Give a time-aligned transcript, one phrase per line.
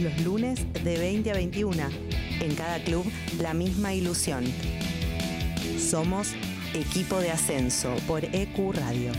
[0.00, 1.82] los lunes de 20 a 21.
[2.40, 3.04] En cada club,
[3.40, 4.44] la misma ilusión.
[5.78, 6.34] Somos
[6.74, 9.12] Equipo de Ascenso por EQ Radio.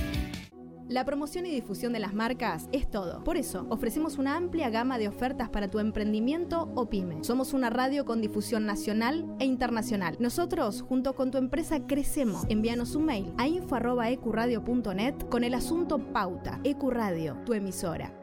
[0.88, 3.24] La promoción y difusión de las marcas es todo.
[3.24, 7.24] Por eso, ofrecemos una amplia gama de ofertas para tu emprendimiento o pyme.
[7.24, 10.18] Somos una radio con difusión nacional e internacional.
[10.20, 12.44] Nosotros, junto con tu empresa, crecemos.
[12.50, 16.60] Envíanos un mail a info.ecuradio.net con el asunto Pauta.
[16.64, 18.19] Ecuradio, tu emisora.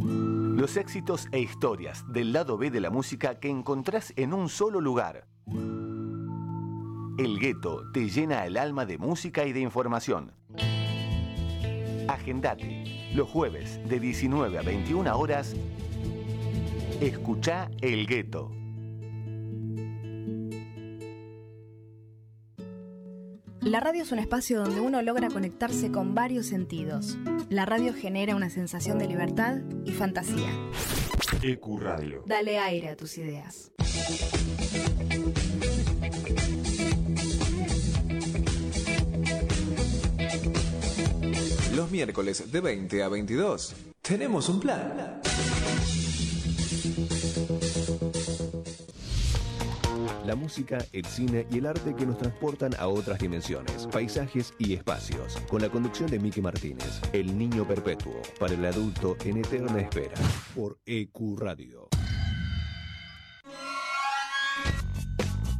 [0.00, 4.80] Los éxitos e historias del lado B de la música que encontrás en un solo
[4.80, 5.26] lugar.
[7.18, 10.32] El gueto te llena el alma de música y de información.
[12.08, 13.10] Agendate.
[13.14, 15.54] Los jueves de 19 a 21 horas.
[17.00, 18.52] Escucha El Gueto.
[23.66, 27.18] La radio es un espacio donde uno logra conectarse con varios sentidos.
[27.48, 30.48] La radio genera una sensación de libertad y fantasía.
[31.42, 32.22] EQ Radio.
[32.26, 33.72] Dale aire a tus ideas.
[41.74, 45.20] Los miércoles de 20 a 22 tenemos un plan.
[50.26, 54.72] La música, el cine y el arte que nos transportan a otras dimensiones, paisajes y
[54.72, 55.36] espacios.
[55.48, 60.16] Con la conducción de Miki Martínez, El Niño Perpetuo, para el adulto en eterna espera,
[60.52, 61.86] por EQ Radio.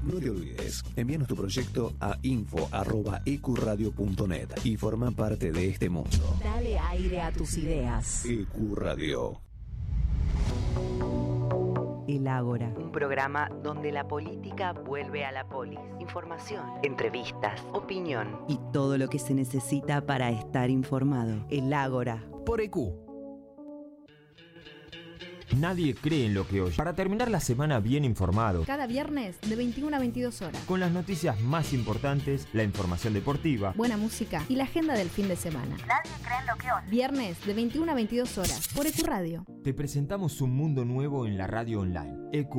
[0.02, 6.40] No te olvides, envíanos tu proyecto a info.ecuradio.net y forma parte de este mundo.
[6.42, 8.24] Dale aire a tus ideas.
[8.24, 9.40] EQ Radio.
[12.08, 15.80] El Ágora, un programa donde la política vuelve a la polis.
[15.98, 21.44] Información, entrevistas, opinión y todo lo que se necesita para estar informado.
[21.50, 22.24] El Ágora.
[22.44, 23.05] Por EQ.
[25.56, 26.76] Nadie cree en lo que oye.
[26.76, 30.60] Para terminar la semana bien informado, Cada viernes de 21 a 22 horas.
[30.66, 35.28] con las noticias más importantes, la información deportiva, Buena música y la agenda del fin
[35.28, 35.76] de semana.
[35.86, 36.90] Nadie cree en lo que oye.
[36.90, 39.44] Viernes de 21 a 22 horas por EQ Radio.
[39.62, 42.14] te presentamos un mundo nuevo en la radio online.
[42.32, 42.54] EQ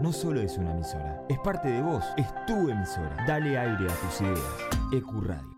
[0.00, 3.16] no solo es una emisora, es parte de vos, es tu emisora.
[3.26, 4.40] Dale aire a tus ideas.
[4.92, 5.57] EQ Radio.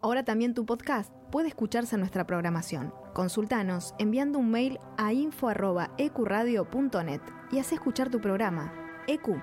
[0.00, 2.94] Ahora también tu podcast puede escucharse en nuestra programación.
[3.14, 7.20] Consultanos enviando un mail a info.ecuradio.net
[7.50, 8.72] y haz escuchar tu programa.
[9.08, 9.42] EQ,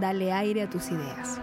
[0.00, 1.40] dale aire a tus ideas.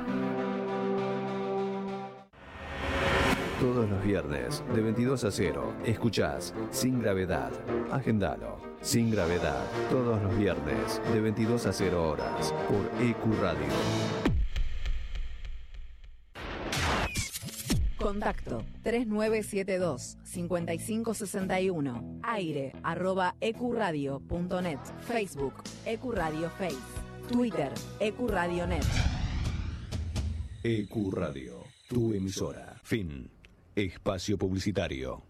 [3.59, 7.51] Todos los viernes, de 22 a 0, escuchás Sin Gravedad.
[7.91, 8.61] Agendalo.
[8.81, 9.65] Sin Gravedad.
[9.89, 13.67] Todos los viernes, de 22 a 0 horas, por EQ Radio.
[18.03, 22.19] Contacto 3972 5561.
[22.23, 24.79] Aire arroba ecuradio.net.
[24.99, 25.53] Facebook
[25.85, 26.75] Ecuradio Face.
[27.31, 28.83] Twitter Ecuradionet.
[30.63, 32.75] EQ Radio, tu emisora.
[32.83, 33.29] Fin.
[33.75, 35.23] Espacio publicitario.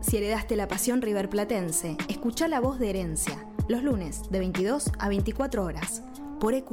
[0.00, 3.46] Si heredaste la pasión riverplatense, escucha la voz de herencia.
[3.68, 6.02] Los lunes de 22 a 24 horas.
[6.38, 6.70] Por EQ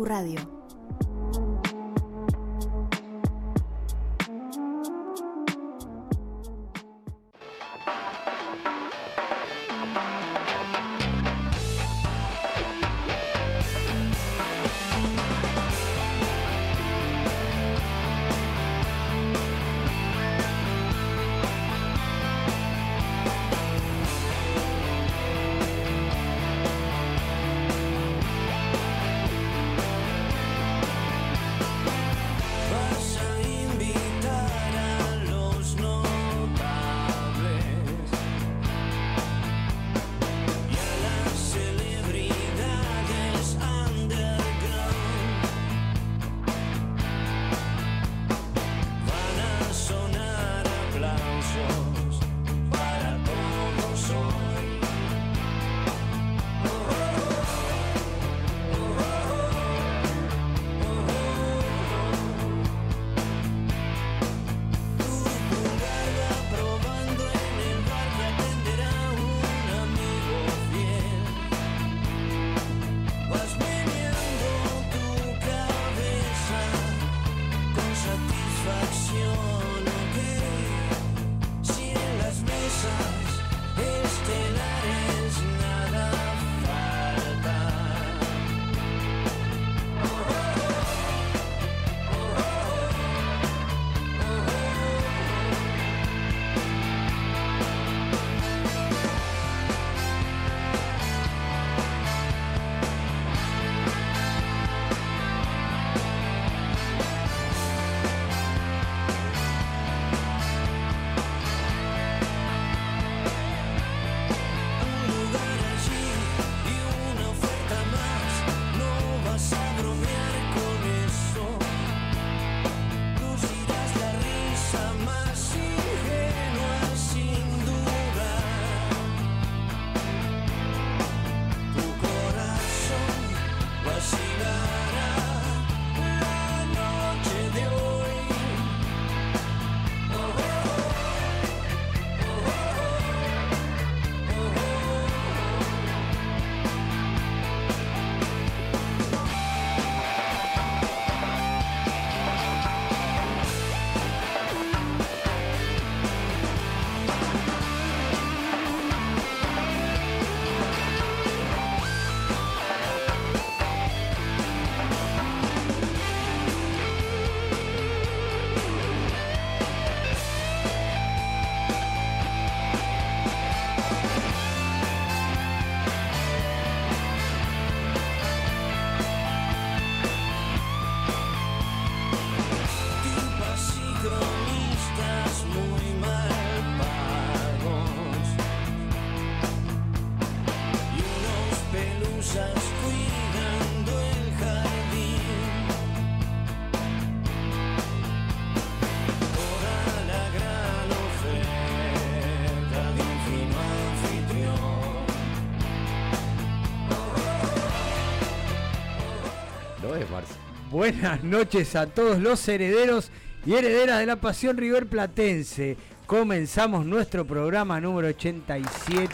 [210.82, 213.12] Buenas noches a todos los herederos
[213.46, 215.78] y herederas de la pasión River Platense.
[216.08, 219.14] Comenzamos nuestro programa número 87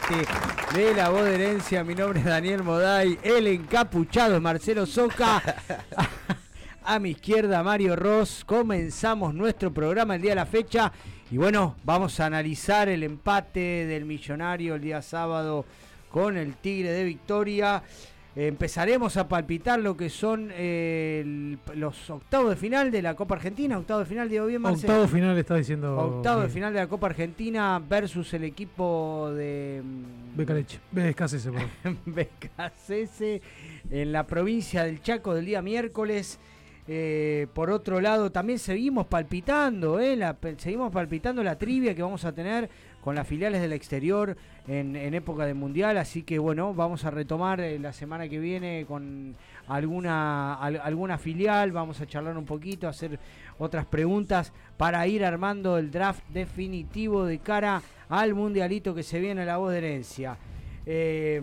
[0.74, 1.84] de La Voz de Herencia.
[1.84, 5.44] Mi nombre es Daniel Moday, el encapuchado es Marcelo Soca.
[6.86, 8.46] A mi izquierda, Mario Ross.
[8.46, 10.94] Comenzamos nuestro programa el día de la fecha.
[11.30, 15.66] Y bueno, vamos a analizar el empate del millonario el día sábado
[16.10, 17.84] con el Tigre de Victoria
[18.46, 23.80] empezaremos a palpitar lo que son eh, los octavos de final de la Copa Argentina,
[23.80, 24.94] octavo de final, Diego bien, Marcelo.
[24.94, 25.98] Octavo de final está diciendo.
[25.98, 31.50] Octavo de final de la Copa Argentina versus el equipo de mm, Becaleche, BKCS
[33.90, 36.40] en la provincia del Chaco del día miércoles.
[36.90, 40.18] Eh, por otro lado, también seguimos palpitando, eh,
[40.58, 42.70] seguimos palpitando la trivia que vamos a tener
[43.08, 44.36] con las filiales del exterior
[44.68, 48.84] en, época de mundial, así que bueno, vamos a retomar eh, la semana que viene
[48.86, 49.34] con
[49.70, 53.18] alguna, alguna filial, vamos a charlar un poquito, hacer
[53.60, 59.44] otras preguntas para ir armando el draft definitivo de cara al mundialito que se viene
[59.44, 60.38] a la voz de herencia.
[60.86, 61.42] Eh,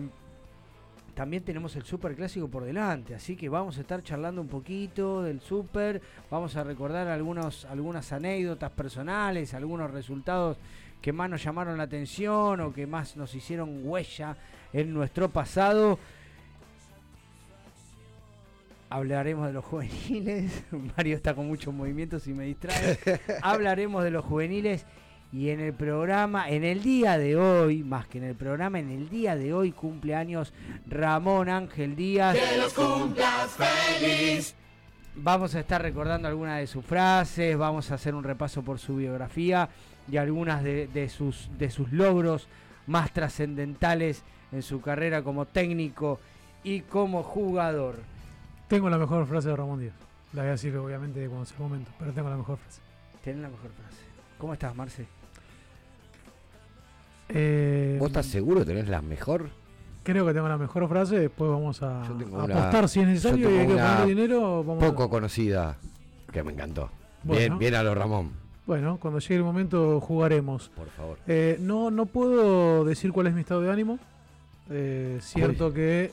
[1.15, 5.23] también tenemos el super clásico por delante, así que vamos a estar charlando un poquito
[5.23, 5.99] del super,
[6.29, 10.57] vamos a recordar algunos, algunas anécdotas personales, algunos resultados
[11.01, 14.37] que más nos llamaron la atención o que más nos hicieron huella
[14.73, 15.99] en nuestro pasado.
[18.89, 20.63] Hablaremos de los juveniles.
[20.97, 22.99] Mario está con muchos movimientos y me distrae.
[23.41, 24.85] Hablaremos de los juveniles
[25.31, 28.89] y en el programa, en el día de hoy, más que en el programa, en
[28.89, 30.53] el día de hoy cumpleaños
[30.87, 32.37] Ramón Ángel Díaz.
[32.37, 34.55] Que los cumplas feliz.
[35.15, 38.97] Vamos a estar recordando algunas de sus frases, vamos a hacer un repaso por su
[38.97, 39.69] biografía
[40.11, 42.47] y algunas de, sus, de sus logros
[42.87, 46.19] más trascendentales en su carrera como técnico
[46.63, 47.97] y como jugador.
[48.67, 49.93] Tengo la mejor frase de Ramón Díaz.
[50.33, 52.81] La voy a decir obviamente cuando sea el momento, pero tengo la mejor frase.
[53.23, 54.03] Tienes la mejor frase.
[54.37, 55.07] ¿Cómo estás, Marce?
[57.29, 59.49] Eh, ¿Vos estás seguro que tenés la mejor?
[60.03, 63.67] Creo que tengo la mejor frase, después vamos a, apostar si es necesario y hay
[63.67, 64.77] que poner dinero.
[64.79, 65.77] poco conocida,
[66.31, 66.91] que me encantó.
[67.23, 68.44] Bien, bien a lo Ramón.
[68.65, 70.69] Bueno, cuando llegue el momento jugaremos.
[70.69, 71.19] Por favor.
[71.27, 73.99] Eh, no, no puedo decir cuál es mi estado de ánimo.
[74.71, 76.11] Eh, cierto que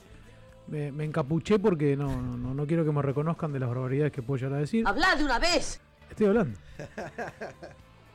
[0.69, 4.39] me, encapuché porque no, no, no, quiero que me reconozcan de las barbaridades que puedo
[4.39, 4.87] llegar a decir.
[4.87, 5.81] ¡Habla de una vez!
[6.11, 6.59] Estoy hablando.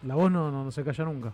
[0.04, 1.34] La voz no, no, se calla nunca.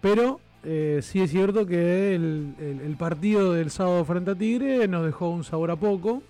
[0.00, 5.04] Pero eh, sí es cierto que el, el, partido del sábado frente a Tigre nos
[5.04, 6.22] dejó un sabor a poco.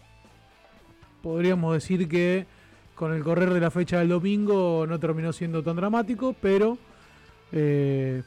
[1.23, 2.47] Podríamos decir que
[3.01, 6.77] con el correr de la fecha del domingo no terminó siendo tan dramático, pero
[7.51, 8.23] eh,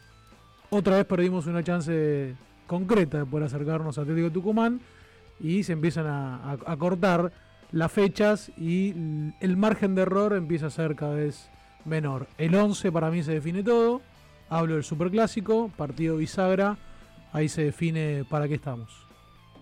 [0.71, 2.33] otra vez perdimos una chance
[2.65, 4.81] concreta de poder acercarnos a Atlético Tucumán
[5.39, 7.31] y se empiezan a, cortar
[7.71, 8.95] las fechas y
[9.41, 11.51] el margen de error empieza a ser cada vez
[11.85, 12.25] menor.
[12.39, 14.01] El 11 para mí se define todo.
[14.49, 16.79] Hablo del Superclásico, partido bisagra.
[17.31, 19.05] Ahí se define para qué estamos.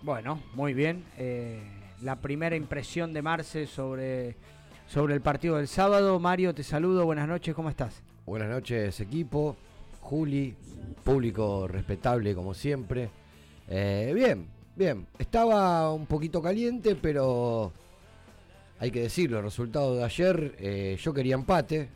[0.02, 1.04] Bueno, muy bien.
[1.18, 1.62] Eh,
[2.00, 4.36] la primera impresión de Marce sobre
[4.92, 6.20] sobre el partido del sábado.
[6.20, 8.02] Mario, te saludo, buenas noches, ¿cómo estás?
[8.26, 9.56] Buenas noches equipo,
[10.02, 10.54] Juli,
[11.02, 13.08] público respetable como siempre.
[13.68, 14.46] Eh, bien,
[14.76, 17.72] bien, estaba un poquito caliente, pero
[18.78, 21.88] hay que decirlo, el resultado de ayer, eh, yo quería empate,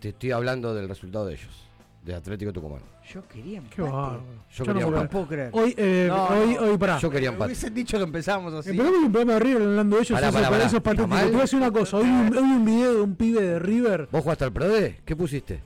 [0.00, 1.68] te estoy hablando del resultado de ellos
[2.04, 2.82] de Atlético Tucumán.
[3.12, 3.76] Yo quería empate.
[3.76, 5.08] Qué Yo, yo quería no, empate.
[5.08, 5.50] puedo creer.
[5.52, 6.98] Hoy, eh, hoy, hoy, pará.
[6.98, 7.46] Yo quería empate.
[7.46, 8.70] Hubiesen dicho que empezamos así.
[8.70, 10.20] Empezamos un programa de River hablando de ellos.
[10.20, 10.64] Pará, pará, pará.
[10.64, 11.18] Esos patéticos.
[11.20, 11.96] Te voy a decir una cosa.
[11.96, 14.08] Hoy, hoy un video de un pibe de River.
[14.12, 15.00] ¿Vos jugaste al PRODE?
[15.04, 15.60] ¿Qué pusiste?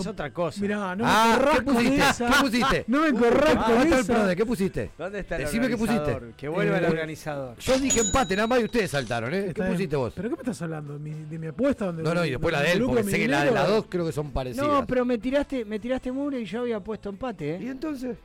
[0.00, 0.60] Es otra cosa.
[0.60, 2.24] Mirá, no ah, me ¿qué pusiste?
[2.24, 2.84] ¿Qué pusiste?
[2.88, 4.36] No me corras con ah, esa.
[4.36, 4.90] ¿Qué pusiste?
[4.96, 6.18] ¿Dónde está el Decime qué pusiste.
[6.36, 7.56] Que vuelva el eh, organizador.
[7.58, 9.52] Yo dije empate, nada más y ustedes saltaron, ¿eh?
[9.54, 10.12] ¿Qué pusiste vos?
[10.14, 10.98] ¿Pero qué me estás hablando?
[10.98, 11.86] ¿De mi, apuesta?
[11.86, 13.86] Donde no, no, y después la de él, porque sé que la de las dos
[13.88, 14.66] creo que son parecidas.
[14.66, 17.58] No, pero me tiraste, me tiraste muro y yo había puesto empate, ¿eh?
[17.62, 18.16] ¿Y entonces?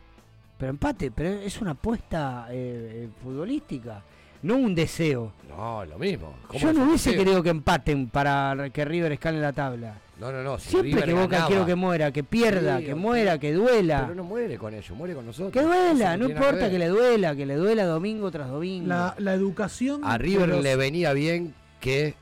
[0.58, 4.04] Pero empate, pero es una apuesta eh, eh futbolística
[4.42, 5.34] no un deseo.
[5.50, 6.36] No, lo mismo.
[6.54, 9.96] Yo no hubiese querido que empaten para que River escale la tabla.
[10.20, 10.58] No, no, no.
[10.58, 14.02] Siempre que Boca quiero que muera, que pierda, que muera, que duela.
[14.02, 15.52] Pero no muere con ellos, muere con nosotros.
[15.52, 18.88] Que duela, no, importa que, le duela, que le duela domingo tras domingo.
[18.88, 20.02] La, educación.
[20.04, 22.16] A River le venía bien que.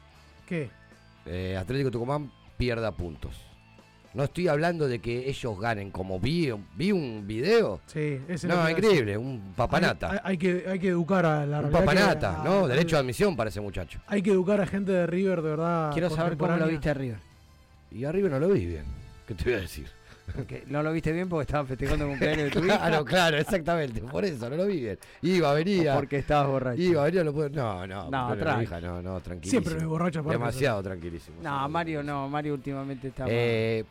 [0.48, 0.70] ¿Qué?
[1.26, 3.45] Eh, Atlético Tucumán pierda puntos.
[4.16, 7.82] No estoy hablando de que ellos ganen, como vi, vi un video.
[7.86, 10.22] Sí, ese No, increíble, un papanata.
[10.24, 12.66] Hay, que, hay que educar a la Un papanata, ¿no?
[12.66, 14.00] Derecho de admisión para ese muchacho.
[14.08, 15.92] Hay que educar a gente de River, de verdad.
[15.92, 17.20] Quiero saber cómo lo viste a River.
[17.92, 18.86] Y a River no lo vi bien.
[19.28, 19.88] ¿Qué te voy a decir?
[20.68, 22.78] no lo viste bien porque estaba festejando el cumpleaños de tu hija.
[22.78, 24.02] Claro, claro, exactamente.
[24.02, 25.00] Por eso, no lo vi bien.
[25.24, 25.94] Iba, venía.
[25.94, 26.82] O porque estabas borracho.
[26.82, 27.50] Iba, venía, lo puedo.
[27.50, 29.62] No, no, no, no, hija, no, no, tranquilísimo.
[29.62, 31.38] Siempre me borracho Demasiado tranquilísimo.
[31.44, 33.26] No, Mario no, Mario últimamente está.
[33.28, 33.84] Eh,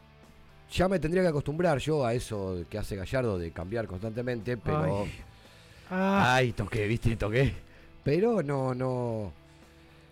[0.71, 5.03] ya me tendría que acostumbrar yo a eso que hace Gallardo de cambiar constantemente, pero.
[5.03, 5.13] Ay,
[5.91, 6.35] ah.
[6.35, 7.55] Ay toqué, viste, toqué.
[8.03, 9.33] Pero no, no.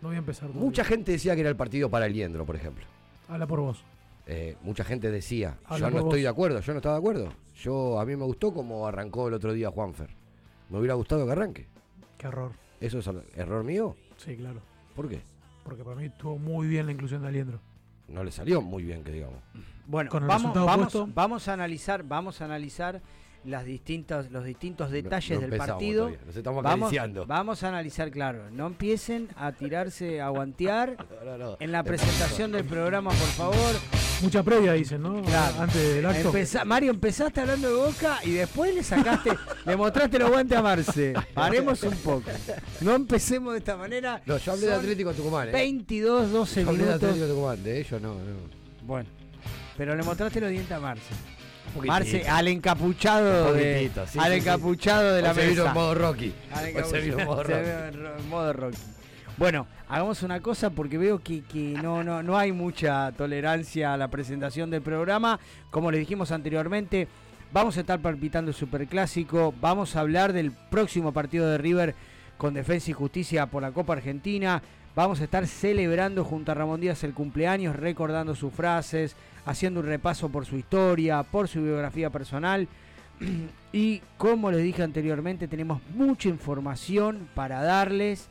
[0.00, 0.48] No voy a empezar.
[0.50, 2.84] Mucha gente decía que era el partido para el Liendro, por ejemplo.
[3.28, 3.84] Habla por vos.
[4.26, 7.32] Eh, mucha gente decía, yo no estoy de acuerdo, yo no estaba de acuerdo.
[7.56, 10.10] Yo a mí me gustó como arrancó el otro día Juanfer.
[10.70, 11.66] Me hubiera gustado que arranque.
[12.18, 12.52] Qué error.
[12.80, 13.96] ¿Eso es error mío?
[14.16, 14.60] Sí, claro.
[14.94, 15.20] ¿Por qué?
[15.64, 17.60] Porque para mí estuvo muy bien la inclusión de Aliendro.
[18.08, 19.38] No le salió muy bien, que digamos.
[19.86, 23.00] Bueno, vamos, vamos, vamos a analizar, vamos a analizar
[23.44, 26.10] las distintas, los distintos detalles del partido.
[26.26, 26.92] nos estamos vamos,
[27.26, 28.50] vamos, a analizar, claro.
[28.50, 30.96] No empiecen a tirarse, a guantear
[31.60, 33.76] en la presentación del programa, por favor.
[34.22, 35.20] Mucha previa, dicen, ¿no?
[35.58, 36.32] Antes del acto.
[36.64, 39.30] Mario, empezaste hablando de Boca y después le sacaste,
[39.66, 41.14] le mostraste los guantes a Marce.
[41.34, 42.30] Paremos un poco.
[42.82, 44.22] No empecemos de esta manera.
[44.24, 45.48] No, yo hablé de Atlético Tucumán.
[45.48, 45.52] ¿eh?
[45.52, 48.62] 22, 12 yo hablé de Atlético Tucumán, de ellos no, no.
[48.84, 49.08] Bueno,
[49.82, 51.12] pero le mostraste los dientes a Marce.
[51.84, 55.66] Marce, al encapuchado de, al encapuchado de la se mesa.
[55.66, 56.32] en modo Rocky.
[56.88, 57.68] Se vino en modo Rocky.
[57.88, 58.78] en modo Rocky.
[59.36, 63.96] Bueno, hagamos una cosa porque veo que, que, no, no, no hay mucha tolerancia a
[63.96, 65.40] la presentación del programa.
[65.72, 67.08] Como les dijimos anteriormente,
[67.52, 71.96] vamos a estar palpitando el Superclásico, vamos a hablar del próximo partido de River
[72.38, 74.62] con Defensa y Justicia por la Copa Argentina.
[74.94, 79.86] Vamos a estar celebrando junto a Ramón Díaz el cumpleaños, recordando sus frases, haciendo un
[79.86, 82.68] repaso por su historia, por su biografía personal.
[83.74, 88.28] Y como les dije anteriormente, tenemos mucha información para darles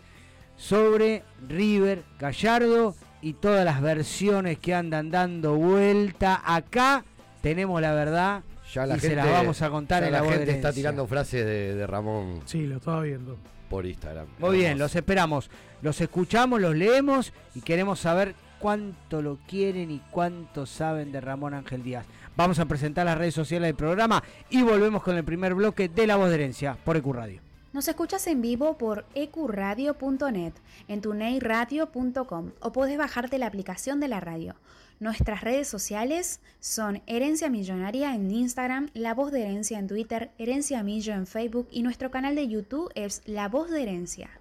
[0.55, 6.43] sobre River Gallardo y todas las versiones que andan dando vuelta.
[6.45, 7.03] Acá
[7.41, 10.51] tenemos la verdad ya la y se la vamos a contar en la, la gente
[10.51, 12.41] está tirando frases de, de Ramón.
[12.45, 13.37] Sí, lo estaba viendo
[13.69, 14.27] por Instagram.
[14.37, 15.49] Muy bien, los esperamos.
[15.81, 21.53] Los escuchamos, los leemos y queremos saber cuánto lo quieren y cuánto saben de Ramón
[21.53, 22.05] Ángel Díaz.
[22.37, 26.07] Vamos a presentar las redes sociales del programa y volvemos con el primer bloque de
[26.07, 27.41] La Voz de Herencia por EcuRadio.
[27.73, 30.53] Nos escuchas en vivo por ecuradio.net,
[30.87, 34.55] en tuneiradio.com o puedes bajarte la aplicación de la radio.
[34.99, 40.83] Nuestras redes sociales son Herencia Millonaria en Instagram, La Voz de Herencia en Twitter, Herencia
[40.83, 44.40] Millo en Facebook y nuestro canal de YouTube es La Voz de Herencia.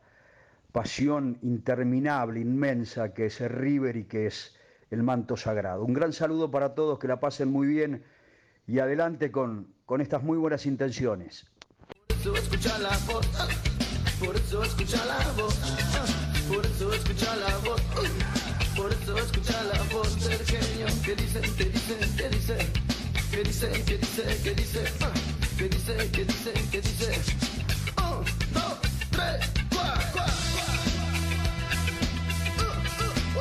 [0.71, 4.55] pasión interminable, inmensa, que es el River y que es
[4.89, 5.83] el manto sagrado.
[5.83, 8.03] Un gran saludo para todos, que la pasen muy bien
[8.67, 11.45] y adelante con, con estas muy buenas intenciones.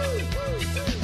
[0.01, 1.00] Woo, woo, woo.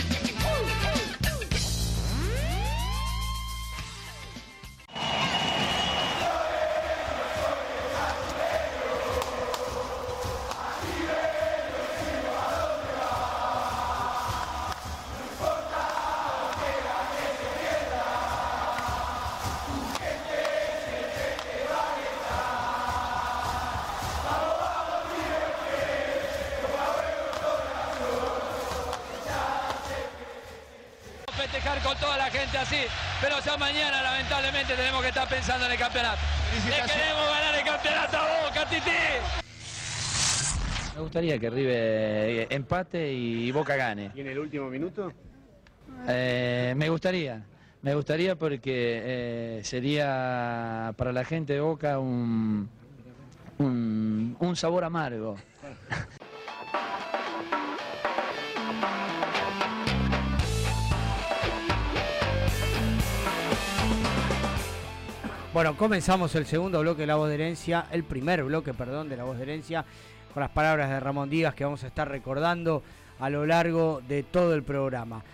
[32.67, 32.77] Así,
[33.21, 36.19] pero ya mañana lamentablemente tenemos que estar pensando en el campeonato.
[36.65, 38.91] Le queremos ganar el campeonato a Boca, Titi.
[40.95, 44.11] Me gustaría que River eh, empate y Boca gane.
[44.15, 45.13] ¿Y en el último minuto?
[46.09, 47.43] Eh, me gustaría,
[47.83, 52.69] me gustaría porque eh, sería para la gente de Boca un,
[53.59, 55.37] un, un sabor amargo.
[65.57, 69.17] Bueno, comenzamos el segundo bloque de La Voz de Herencia, el primer bloque, perdón, de
[69.17, 69.87] La Voz de Herencia,
[70.35, 72.83] con las palabras de Ramón Díaz que vamos a estar recordando
[73.19, 75.25] a lo largo de todo el programa.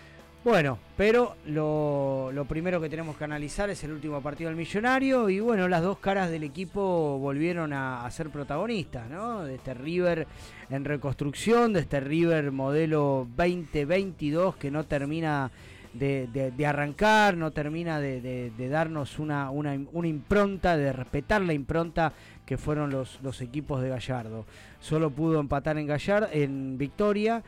[0.45, 5.27] Bueno, pero lo, lo, primero que tenemos que analizar es el último partido del Millonario
[5.27, 9.43] y bueno, las dos caras del equipo volvieron a, ser protagonistas, ¿no?
[9.43, 10.25] De este River
[10.69, 15.51] en reconstrucción, de este River modelo 2022 que no termina
[15.93, 22.13] de, arrancar, no termina de, darnos una, una, una, impronta, de respetar la impronta
[22.45, 24.45] que fueron los, los equipos de Gallardo.
[24.79, 27.43] Solo pudo empatar en Gallardo, en Victoria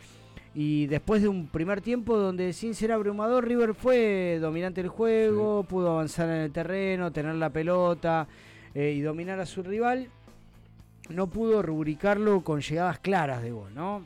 [0.57, 5.63] y después de un primer tiempo donde sin ser abrumador, River fue dominante del juego,
[5.63, 8.25] pudo avanzar en el terreno, tener la pelota
[8.73, 10.07] eh, y dominar a su rival,
[11.09, 14.05] no pudo rubricarlo con llegadas claras de gol, ¿no?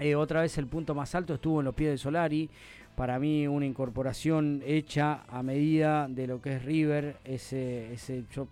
[0.00, 2.50] Eh, otra vez el punto más alto estuvo en los pies de Solari.
[2.98, 7.16] Para mí una incorporación hecha a medida de lo que es River.
[7.24, 8.48] Ese, ese yo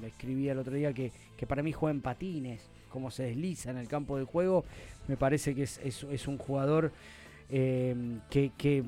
[0.00, 3.70] le escribí el otro día que, que para mí juega en patines cómo se desliza
[3.70, 4.64] en el campo de juego,
[5.06, 6.92] me parece que es, es, un jugador
[7.50, 7.94] eh,
[8.30, 8.84] que,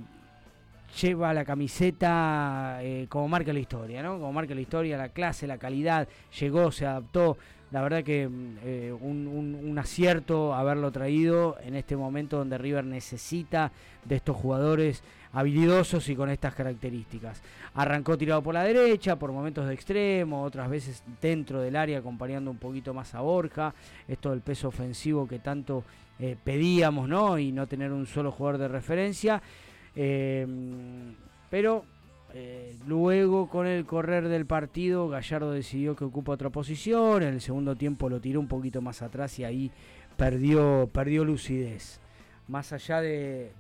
[1.03, 4.15] lleva la camiseta eh, como marca la historia, ¿no?
[4.15, 6.09] Como marca la historia, la clase, la calidad,
[6.41, 7.37] llegó, se adaptó.
[7.71, 8.29] La verdad que
[8.65, 13.71] eh, un, acierto haberlo traído en este momento donde River necesita
[14.05, 15.03] de estos jugadores
[15.33, 17.43] habilidosos y con estas características.
[17.75, 22.51] Arrancó tirado por la derecha, por momentos de extremo, otras veces dentro del área acompañando
[22.51, 23.75] un poquito más a Borja.
[24.09, 25.85] Esto del peso ofensivo que tanto
[26.19, 27.39] eh, pedíamos, ¿no?
[27.39, 29.43] Y no tener un solo jugador de referencia.
[29.95, 31.15] Em,
[31.51, 31.85] pero
[32.35, 37.41] eh, luego con el correr del partido Gallardo decidió que ocupa otra posición, en el
[37.41, 39.71] segundo tiempo lo tiró un poquito más atrás y ahí
[40.17, 42.01] perdió, perdió lucidez
[42.49, 43.53] más allá de,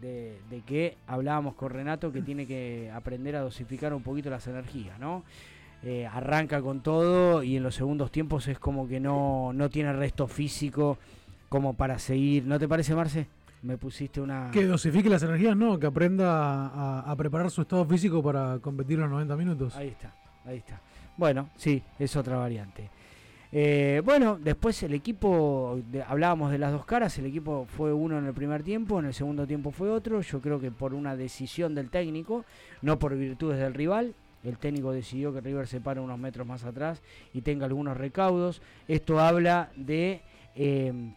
[0.66, 5.24] que hablábamos con Renato que tiene que aprender a dosificar un poquito las energías, ¿no?
[5.84, 9.92] Eh, arranca con todo y en los segundos tiempos es como que no, no tiene
[9.92, 10.98] resto físico
[11.48, 12.44] como para seguir.
[12.44, 13.28] ¿No te parece, Marce?
[13.62, 14.50] Me pusiste una...
[14.52, 18.98] Que dosifique las energías, no, que aprenda a, a preparar su estado físico para competir
[18.98, 19.76] los 90 minutos.
[19.76, 20.80] Ahí está, ahí está.
[21.16, 22.90] Bueno, sí, es otra variante.
[23.50, 28.26] Eh, bueno, después el equipo, hablábamos de las dos caras, el equipo fue uno en
[28.26, 31.74] el primer tiempo, en el segundo tiempo fue otro, yo creo que por una decisión
[31.74, 32.44] del técnico,
[32.82, 36.64] no por virtudes del rival, el técnico decidió que River se pare unos metros más
[36.64, 40.20] atrás y tenga algunos recaudos, esto habla de...
[40.54, 41.12] Eh,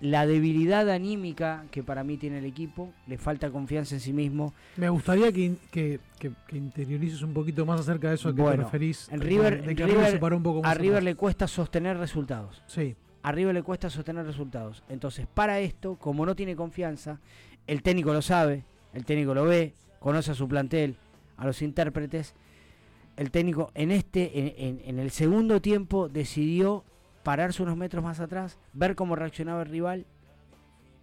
[0.00, 4.52] la debilidad anímica que para mí tiene el equipo, le falta confianza en sí mismo.
[4.76, 6.00] Me gustaría que, que,
[6.52, 9.08] interiorices un poquito más acerca de eso a que te referís.
[9.10, 9.64] En River,
[10.64, 12.62] a River le cuesta sostener resultados.
[12.66, 12.96] Sí.
[13.22, 14.82] A River le cuesta sostener resultados.
[14.88, 17.20] Entonces, para esto, como no tiene confianza,
[17.66, 20.96] el técnico lo sabe, el técnico lo ve, conoce a su plantel,
[21.36, 22.34] a los intérpretes.
[23.16, 26.84] El técnico en este, en, en el segundo tiempo, decidió
[27.22, 30.06] pararse unos metros más atrás, ver cómo reaccionaba el rival.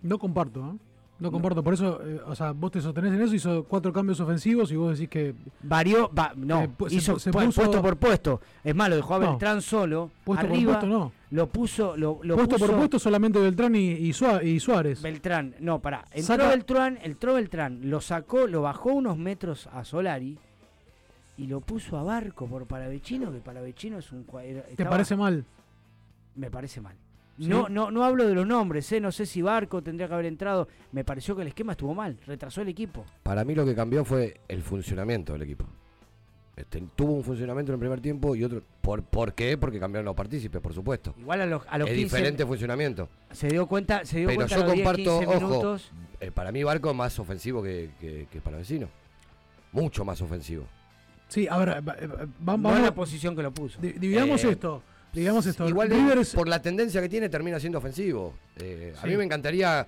[0.01, 0.89] No comparto, ¿eh?
[1.19, 4.21] No comparto, por eso, eh, o sea, vos te sostenés en eso, hizo cuatro cambios
[4.21, 5.35] ofensivos y vos decís que...
[5.61, 8.39] Varió, no, eh, hizo puesto por puesto.
[8.63, 10.09] Es malo, dejó a Beltrán solo.
[10.23, 11.11] Puesto por puesto no.
[11.31, 11.97] Lo puso...
[11.97, 15.01] Lo, puesto por puesto solamente Beltrán y, Suárez.
[15.01, 16.05] Beltrán, no, pará.
[16.13, 20.37] Entró Beltrán, entró Beltrán, lo sacó, lo bajó unos metros a Solari
[21.37, 24.25] y lo puso a Barco por Palavecino, que Palavecino es un...
[24.73, 25.43] ¿Te parece mal?
[26.35, 26.95] Me parece mal.
[27.37, 28.99] No, no, no hablo de los nombres, ¿eh?
[28.99, 30.67] no sé si Barco tendría que haber entrado.
[30.91, 33.05] Me pareció que el esquema estuvo mal, retrasó el equipo.
[33.23, 35.65] Para mí lo que cambió fue el funcionamiento del equipo.
[36.59, 38.61] Este, tuvo un funcionamiento en el primer tiempo y otro.
[38.81, 39.57] ¿Por, ¿por qué?
[39.57, 41.15] Porque cambiaron los partícipes, por supuesto.
[41.17, 43.07] Igual a los, a los es diferente funcionamiento.
[43.31, 45.77] Se dio cuenta, se dio Pero cuenta yo comparto, ojo,
[46.19, 47.91] eh, para mí Barco es más ofensivo que,
[48.29, 48.89] que, para vecino.
[49.71, 50.65] Mucho más ofensivo.
[51.29, 51.81] Sí, ahora,
[52.39, 53.79] vamos a la posición que lo puso.
[53.79, 54.83] Dividamos eh, esto.
[55.13, 55.67] Digamos esto.
[55.67, 55.89] Igual
[56.33, 58.33] por la tendencia que tiene termina siendo ofensivo.
[58.57, 59.87] Eh, a mí me encantaría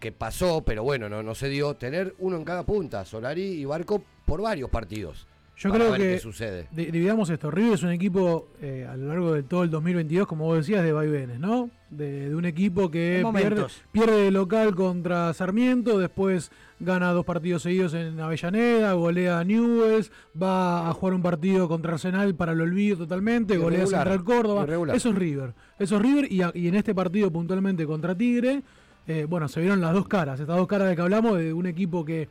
[0.00, 3.64] que pasó, pero bueno, no, no se dio, tener uno en cada punta, Solari y
[3.64, 5.26] Barco, por varios partidos.
[5.56, 6.68] Yo creo que sucede.
[6.70, 7.50] dividamos esto.
[7.50, 10.84] River es un equipo eh, a lo largo de todo el 2022, como vos decías,
[10.84, 11.70] de vaivenes, ¿no?
[11.88, 18.20] De, un equipo que pierde, pierde local contra Sarmiento, después gana dos partidos seguidos en
[18.20, 23.56] Avellaneda, golea a Newells, va a jugar un partido contra Arsenal para el olvido totalmente,
[23.56, 24.66] golea a Central Córdoba.
[24.94, 25.54] Eso es River.
[25.78, 28.62] Eso es River y, en este partido puntualmente contra Tigre,
[29.06, 31.66] eh, bueno, se vieron las dos caras, estas dos caras de que hablamos de un
[31.66, 32.28] equipo que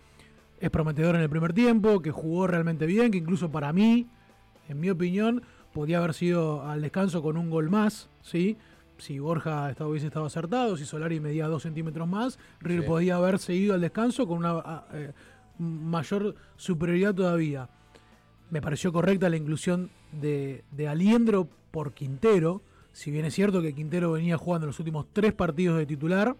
[0.66, 4.08] es prometedor en el primer tiempo, que jugó realmente bien, que incluso para mí,
[4.68, 8.58] en mi opinión, podía haber sido al descanso con un gol más, ¿sí?
[8.98, 13.38] Si Borja estaba, hubiese estado acertado, si Solari medía dos centímetros más, River podía haber
[13.38, 15.12] seguido al descanso con una eh,
[15.60, 17.70] mayor superioridad todavía.
[18.50, 23.76] Me pareció correcta la inclusión de, de Aliendro por Quintero, si bien es cierto que
[23.76, 26.36] Quintero venía jugando los últimos tres partidos de titular,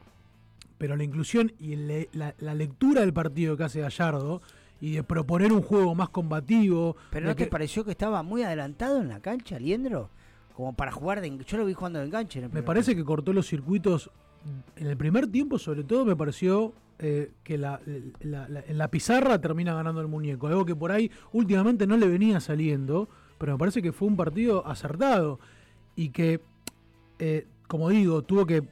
[0.78, 4.42] pero la inclusión y la, lectura del partido que hace Gallardo
[4.82, 6.96] y de proponer un juego más combativo.
[7.12, 10.10] ¿Pero no te pareció que estaba muy adelantado en la cancha, Liendro?
[10.54, 11.38] Como para jugar de...
[11.46, 12.48] Yo lo vi jugando de enganche.
[12.50, 14.10] me parece que cortó los circuitos
[14.76, 19.74] en el primer tiempo, sobre todo, me pareció eh, que la, en la pizarra termina
[19.74, 20.48] ganando el muñeco.
[20.48, 24.16] Algo que por ahí últimamente no le venía saliendo, pero me parece que fue un
[24.16, 25.40] partido acertado
[25.96, 26.42] y que,
[27.20, 28.64] eh, como digo, tuvo que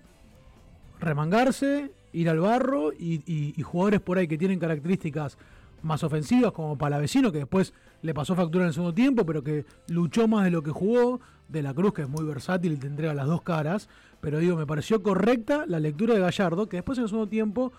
[1.03, 5.37] remangarse, ir al barro y, jugadores por ahí que tienen características
[5.81, 9.65] más ofensivas como Palavecino, que después le pasó factura en el segundo tiempo, pero que
[9.87, 12.87] luchó más de lo que jugó, de la Cruz, que es muy versátil y te
[12.87, 13.89] entrega las dos caras,
[14.21, 17.73] pero digo, me pareció correcta la lectura de Gallardo, que después en el segundo tiempo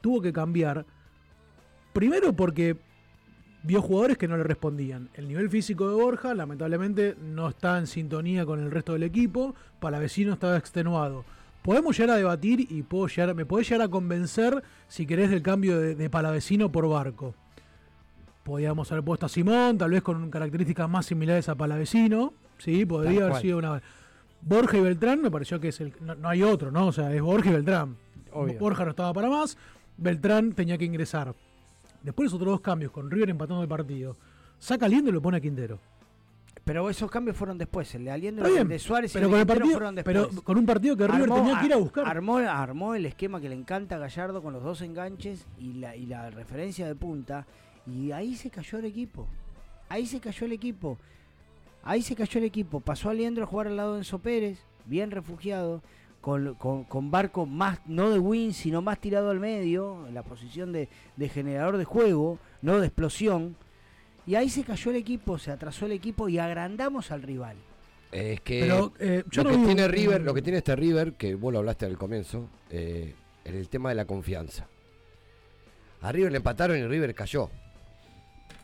[0.00, 0.86] tuvo que cambiar,
[1.92, 2.76] primero porque
[3.64, 5.08] vio jugadores que no le respondían.
[5.14, 9.54] El nivel físico de Borja, lamentablemente, no está en sintonía con el resto del equipo,
[9.80, 11.24] Palavecino estaba extenuado
[11.62, 15.42] podemos llegar a debatir y puedo llegar, me podés llegar a convencer, si querés, del
[15.42, 17.34] cambio de, Palavecino por Barco.
[18.42, 22.34] Podríamos haber puesto a Simón, tal vez con características más similares a Palavecino.
[22.58, 23.80] Sí, podría haber sido una.
[24.40, 25.94] Borja y Beltrán me pareció que es el.
[26.00, 26.88] No, hay otro, ¿no?
[26.88, 27.96] O sea, es Borja y Beltrán.
[28.58, 29.56] Borja no estaba para más,
[29.96, 31.34] Beltrán tenía que ingresar.
[32.02, 34.16] Después otros dos cambios, con River empatando el partido.
[34.58, 35.78] Saca Liendo y lo pone a Quintero.
[36.64, 37.92] Pero esos cambios fueron después.
[37.94, 40.16] El de Aliendro, el de Suárez pero y el, con el fueron después.
[40.16, 42.06] Pero con un partido que River tenía que ir a buscar.
[42.06, 45.96] Armó, armó el esquema que le encanta a Gallardo con los dos enganches y la,
[45.96, 47.46] y la referencia de punta.
[47.86, 49.26] Y ahí se cayó el equipo.
[49.88, 50.98] Ahí se cayó el equipo.
[51.82, 52.78] Ahí se cayó el equipo.
[52.78, 55.82] Pasó Aliendro a jugar al lado de Enzo Pérez, bien refugiado,
[56.20, 60.72] con, con, Barco más, no de win, sino más tirado al medio, en la posición
[60.72, 63.56] de, de generador de juego, no de explosión
[64.26, 67.56] y ahí se cayó el equipo, se atrasó el equipo y agrandamos al rival.
[68.12, 71.60] Es que eh, lo que tiene River, lo que tiene este River, que vos lo
[71.60, 74.66] hablaste al comienzo, eh, en el tema de la confianza.
[76.02, 77.48] A River le empataron y River cayó.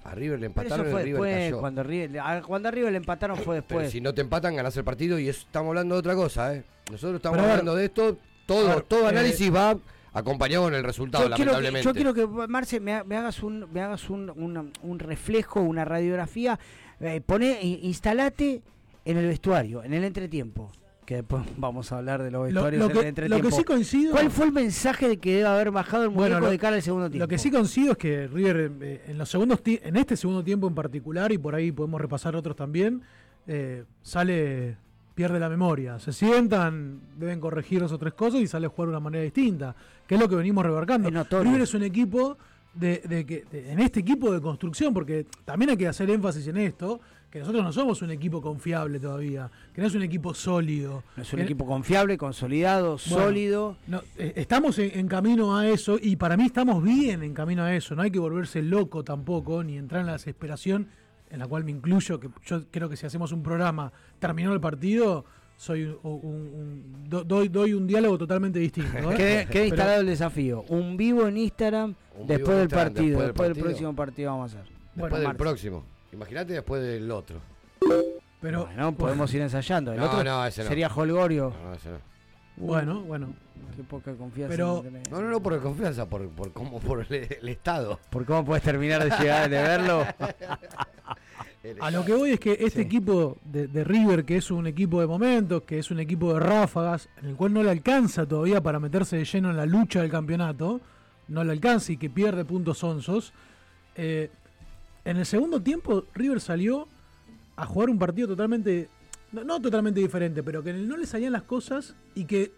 [0.04, 1.60] A River le empataron y River cayó.
[1.60, 3.78] Cuando, River, cuando a River le empataron fue después.
[3.78, 6.64] Pero si no te empatan, ganás el partido y estamos hablando de otra cosa, ¿eh?
[6.90, 9.78] Nosotros estamos hablando de esto, todo, todo eh, análisis va
[10.12, 11.84] acompañado en el resultado, yo lamentablemente.
[11.84, 16.58] yo quiero que, Marce, me, hagas un, me hagas un, un, reflejo, una radiografía.
[17.00, 18.62] Eh, pone, instalate
[19.04, 20.70] en el vestuario, en el entretiempo.
[21.04, 23.44] Que después vamos a hablar de los vestuarios en el entretiempo.
[23.44, 24.12] Lo que sí coincido.
[24.12, 27.08] ¿Cuál fue el mensaje de que debe haber bajado el muñeco de cara al segundo
[27.08, 27.24] tiempo?
[27.24, 30.66] Lo que sí coincido es que River, eh, en los segundos en este segundo tiempo
[30.68, 33.02] en particular, y por ahí podemos repasar otros también,
[33.46, 34.76] eh, sale
[35.18, 35.98] pierde la memoria.
[35.98, 39.24] Se sientan, deben corregir dos o tres cosas y sale a jugar de una manera
[39.24, 39.74] distinta,
[40.06, 41.10] que es lo que venimos rebarcando.
[41.10, 42.38] River es un equipo
[42.72, 47.00] de, que en este equipo de construcción, porque también hay que hacer énfasis en esto,
[47.32, 51.02] que nosotros no somos un equipo confiable todavía, que no es un equipo sólido.
[51.16, 53.76] No es un equipo confiable, consolidado, sólido.
[53.88, 57.74] No, eh, estamos en, camino a eso y para mí estamos bien en camino a
[57.74, 57.96] eso.
[57.96, 60.86] No hay que volverse loco tampoco, ni entrar en la desesperación
[61.30, 64.60] en la cual me incluyo, que yo creo que si hacemos un programa, terminó el
[64.60, 65.24] partido,
[65.56, 69.12] soy un, doy, doy un diálogo totalmente distinto.
[69.12, 69.46] ¿eh?
[69.50, 70.64] queda, instalado el desafío.
[70.68, 71.94] Un vivo en Instagram
[72.26, 73.20] después del partido.
[73.20, 74.72] Después, del, próximo partido vamos a hacer.
[74.94, 75.84] Después del próximo.
[76.12, 77.40] Imagínate después del otro.
[78.40, 79.92] Pero bueno, podemos ir ensayando.
[79.92, 80.68] El otro no, ese no.
[80.68, 81.52] sería Holgorio.
[81.62, 81.98] No, ese no.
[82.60, 83.28] Bueno, bueno.
[83.76, 84.50] Qué poca confianza.
[84.50, 88.00] Pero, no, no, no por confianza, por, por cómo, por el, estado.
[88.10, 90.04] Por cómo puedes terminar de llegar de verlo.
[91.80, 95.06] A lo que voy es que este equipo de, River, que es un equipo de
[95.06, 98.78] momentos, que es un equipo de ráfagas, en el cual no le alcanza todavía para
[98.78, 100.80] meterse de lleno en la lucha del campeonato,
[101.28, 103.32] no le alcanza y que pierde puntos onzos.
[103.96, 104.30] Eh,
[105.04, 106.86] en el segundo tiempo, River salió
[107.56, 108.88] a jugar un partido totalmente
[109.32, 112.52] no, totalmente diferente, pero que no le salían las cosas y que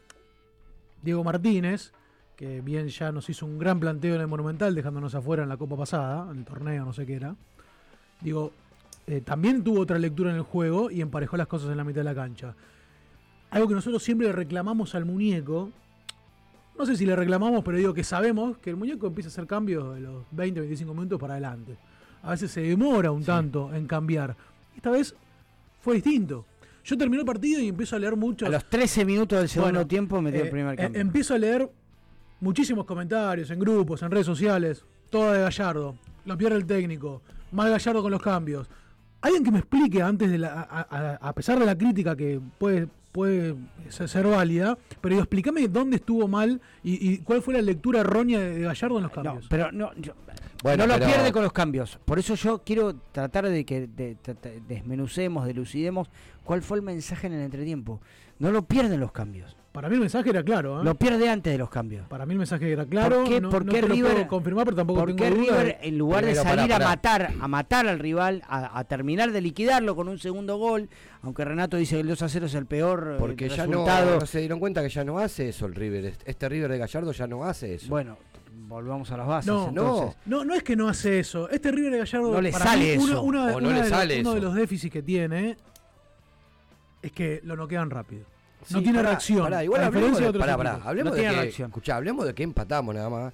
[1.03, 1.93] Diego Martínez,
[2.37, 5.57] que bien ya nos hizo un gran planteo en el Monumental, dejándonos afuera en la
[5.57, 7.35] Copa pasada, en el torneo, no sé qué era,
[8.21, 8.53] digo,
[9.07, 12.01] eh, también tuvo otra lectura en el juego y emparejó las cosas en la mitad
[12.01, 12.55] de la cancha.
[13.51, 15.71] Algo que nosotros siempre le reclamamos al muñeco,
[16.79, 19.47] no sé si le reclamamos, pero digo que sabemos que el muñeco empieza a hacer
[19.47, 21.77] cambios de los 20, 25 minutos para adelante.
[22.23, 24.37] A veces se demora un tanto en cambiar.
[24.77, 25.15] Esta vez
[25.83, 26.45] fue distinto.
[26.85, 28.47] Yo termino el partido y empiezo a leer mucho.
[28.47, 31.01] A los 13 minutos del segundo tiempo metí el eh, primer eh, cambio.
[31.01, 31.71] empiezo a leer
[32.41, 35.97] muchísimos comentarios en grupos, en redes sociales, todo de Gallardo.
[36.25, 37.23] Lo pierde el técnico.
[37.53, 38.69] Mal Gallardo con los cambios.
[39.23, 40.63] Alguien que me explique antes de la.
[41.21, 43.57] A, pesar de la crítica que puede, puede
[43.89, 48.97] ser, válida, pero explícame dónde estuvo mal y, cuál fue la lectura errónea de Gallardo
[48.99, 49.47] en los cambios.
[49.49, 49.91] pero no,
[50.63, 51.99] bueno, no lo pierde con los cambios.
[52.05, 53.89] Por eso yo quiero tratar de que
[54.69, 56.09] desmenucemos, delucidemos
[56.45, 58.01] cuál fue el mensaje en el entretiempo.
[58.39, 59.57] No lo pierden los cambios.
[59.73, 60.81] Para mí el mensaje era claro.
[60.81, 60.85] ¿eh?
[60.85, 62.05] Lo pierde antes de los cambios.
[62.09, 63.21] Para mí el mensaje era claro.
[63.21, 65.31] ¿Por qué, no, por no qué lo River, puedo confirmar, pero tampoco por tengo qué
[65.31, 65.61] duda.
[65.61, 69.31] River, en lugar de salir pará, a matar, a matar al rival, a, a terminar
[69.31, 70.89] de liquidarlo con un segundo gol,
[71.23, 73.85] aunque Renato dice que el 2 a 0 es el peor eh, Porque ya no,
[73.85, 74.19] resultado.
[74.21, 76.05] no se dieron cuenta que ya no hace eso el River.
[76.07, 77.87] Este- Este River de Gallardo ya no hace eso.
[77.89, 78.17] Bueno,
[78.67, 79.47] volvamos a las bases.
[79.53, 80.17] No, entonces.
[80.27, 81.49] no, no es que no hace eso.
[81.49, 83.23] Este River de Gallardo No le para sale mí, eso.
[83.23, 84.47] uno de- O no una le de los- sale uno de eso.
[84.47, 85.57] los déficits que tiene
[87.03, 88.25] es que lo noquean rápido.
[88.69, 89.43] No Sí, tiene pará, reacción.
[89.43, 90.87] pará, igual hablemos de, pará, pará, equipos.
[90.89, 93.33] hablemos No de tiene que, escuchá, hablemos de que empatamos nada más.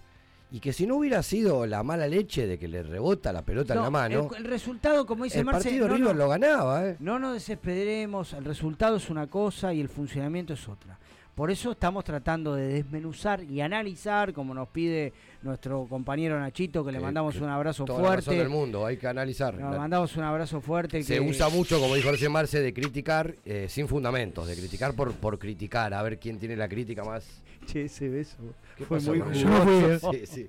[0.52, 3.74] Y que si no hubiera sido la mala leche de que le rebota la pelota
[3.74, 6.28] en la mano, el, el resultado, como dice el Marce, partido no, River no, lo
[6.28, 6.96] ganaba, ¿eh?
[7.00, 10.98] no nos desesperemos, el resultado es una cosa y el funcionamiento es otra.
[11.36, 16.92] Por eso estamos tratando de desmenuzar y analizar, como nos pide nuestro compañero Nachito, que
[16.92, 18.40] le Que- mandamos que un abrazo Toda la razón fuerte.
[18.40, 19.52] del mundo, hay que analizar.
[19.54, 21.02] Nos La- mandamos un abrazo fuerte.
[21.02, 24.94] Se que- usa mucho, como dijo recién Marce, de criticar eh, sin fundamentos, de criticar
[24.94, 27.42] por, por criticar, a ver quién tiene la crítica más.
[27.66, 28.38] Che, ese beso
[28.76, 29.38] ¿Qué fue pasó muy jugoso.
[29.38, 29.42] eso?
[29.42, 30.48] Yo no fui, Sí, sí.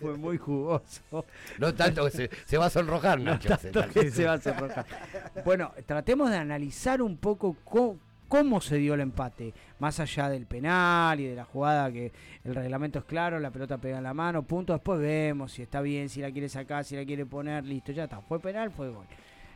[0.00, 1.24] Fue muy jugoso.
[1.58, 3.56] No tanto que se, se va a sonrojar, No Nacho.
[3.58, 4.84] se- tanto que se va a sonrojar.
[5.44, 7.96] Bueno, tratemos de analizar un poco co-
[8.28, 12.12] cómo se dio el empate, más allá del penal y de la jugada que
[12.44, 15.80] el reglamento es claro, la pelota pega en la mano, punto, después vemos si está
[15.80, 18.90] bien, si la quiere sacar, si la quiere poner, listo, ya está, fue penal, fue
[18.90, 19.06] gol.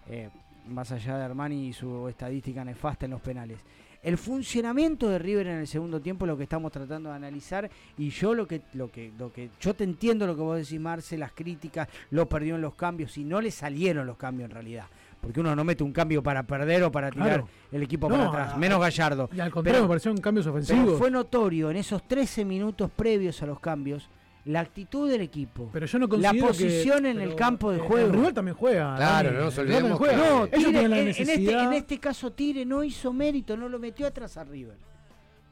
[0.09, 0.29] Eh,
[0.69, 3.59] más allá de Armani y su estadística nefasta en los penales.
[4.03, 7.71] El funcionamiento de River en el segundo tiempo es lo que estamos tratando de analizar
[7.97, 10.81] y yo lo que lo que lo que yo te entiendo lo que vos decís
[10.81, 14.55] Marce, las críticas, lo perdió en los cambios y no le salieron los cambios en
[14.55, 14.87] realidad.
[15.23, 17.49] Porque uno no mete un cambio para perder o para tirar Claro.
[17.71, 19.31] el equipo No, para atrás, a- menos Gallardo.
[19.33, 20.99] Y al contrario, Pero- me parecieron cambios Pero ofensivos.
[20.99, 24.11] fue notorio en esos 13 minutos previos a los cambios
[24.47, 25.71] la actitud del equipo.
[25.73, 28.09] Pero yo no la posición que- en el pero, campo de juego.
[28.09, 28.97] El rival también juega.
[28.97, 30.15] Claro, no nos olvidemos juega.
[30.15, 31.65] que- No, Ellos tienen la en, este, necesidad.
[31.67, 34.77] en este caso Tigre no hizo mérito, no lo metió atrás a River.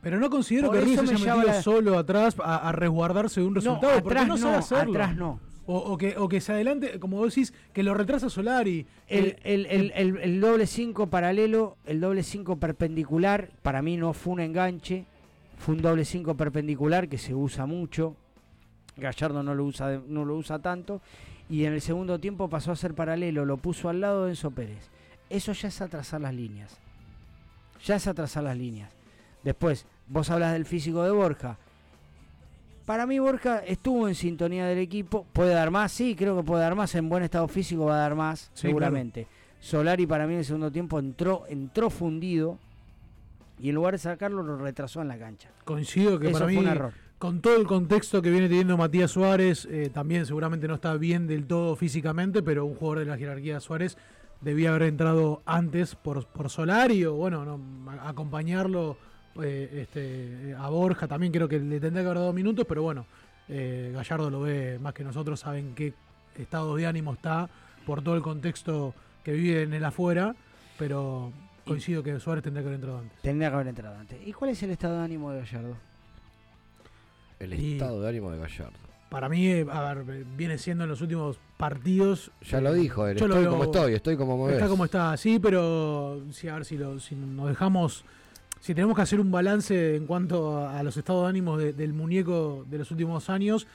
[0.03, 3.41] Pero no considero Por que River se haya metido la- solo atrás a, a resguardarse
[3.41, 3.93] de un resultado.
[4.03, 4.93] porque atrás no, sabe no, hacerlo.
[4.95, 5.41] atrás no.
[5.73, 8.87] O, o que, o que se adelante, como vos decís, que lo retrasa Solari.
[9.07, 13.97] El, Eh, el, el, el- el doble 5 paralelo, el doble 5 perpendicular, para mí
[13.97, 15.05] no fue un enganche,
[15.59, 18.17] fue un doble 5 perpendicular que se usa mucho.
[18.97, 21.01] Gallardo no lo usa no lo usa tanto
[21.49, 24.51] y en el segundo tiempo pasó a ser paralelo, lo puso al lado de Enzo
[24.51, 24.89] Pérez.
[25.31, 26.77] Eso ya es atrasar las líneas.
[27.85, 28.91] Ya es atrasar las líneas.
[29.45, 31.57] Después, vos hablas del físico de Borja.
[32.91, 36.65] Para mí Borja estuvo en sintonía del equipo, puede dar más, sí, creo que puede
[36.65, 39.29] dar más, en buen estado físico va a dar más, Sí, seguramente.
[39.61, 42.59] Solari para mí en el segundo tiempo entró, entró fundido
[43.61, 45.51] y en lugar de sacarlo lo retrasó en la cancha.
[45.65, 46.93] Coincido que Eso para fue mí, un error.
[47.19, 51.29] con todo el contexto que viene teniendo Matías Suárez, eh, también seguramente no está bien
[51.29, 53.97] del todo físicamente, pero un jugador de la jerarquía de Suárez
[54.41, 57.61] debía haber entrado antes por, por Solari o, bueno, no,
[58.03, 58.97] acompañarlo
[59.43, 61.07] eh, este, a Borja.
[61.09, 63.07] También creo que le tendría que haber dado minutos, pero bueno,
[63.49, 65.93] eh, Gallardo lo ve más que nosotros, saben qué
[66.37, 67.49] estado de ánimo está
[67.87, 70.35] por todo el contexto que vive en el afuera,
[70.79, 71.33] pero
[71.67, 73.21] coincido que Suárez tendría que haber entrado antes.
[73.23, 74.19] Tendría que haber entrado antes.
[74.27, 75.77] ¿Y cuál es el estado de ánimo de Gallardo?
[77.39, 78.79] El Y- estado de ánimo de Gallardo.
[79.09, 82.31] Para mí, eh, a ver, eh, viene siendo en los últimos partidos.
[82.49, 84.71] Ya eh, lo dijo él, lo estoy como estoy, estoy como me Está ves.
[84.71, 88.05] como está, sí, pero sí, a ver si, lo, si nos dejamos.
[88.61, 91.93] Si tenemos que hacer un balance en cuanto a, los estados de ánimo de- del
[91.93, 93.67] muñeco de los últimos años,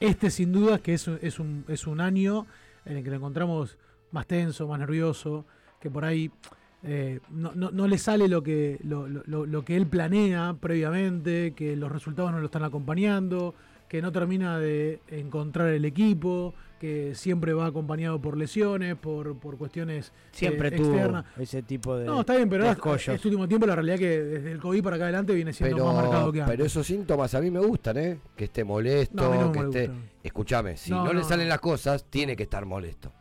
[0.00, 2.46] este sin duda que es, es, un, es un año
[2.84, 3.78] en el que lo encontramos
[4.10, 5.44] más tenso, más nervioso,
[5.80, 6.30] que por ahí
[6.82, 11.92] eh, no, no- le sale lo que, lo- lo que él planea previamente, que los
[11.92, 13.54] resultados no lo están acompañando,
[13.88, 19.56] que no termina de encontrar el equipo, que siempre va acompañado por lesiones, por, por
[19.56, 23.68] cuestiones Siempre eh, tuvo ese tipo de No, está bien, pero ahora, este último tiempo
[23.68, 26.40] la realidad que desde el COVID para acá adelante viene siendo Pero, más marcado que
[26.40, 26.52] antes.
[26.56, 28.18] pero esos síntomas a mí me gustan, ¿eh?
[28.34, 29.90] Que esté molesto, No, no que esté...
[30.24, 33.12] Escúchame, si No, no, le salen las cosas, tiene que estar molesto.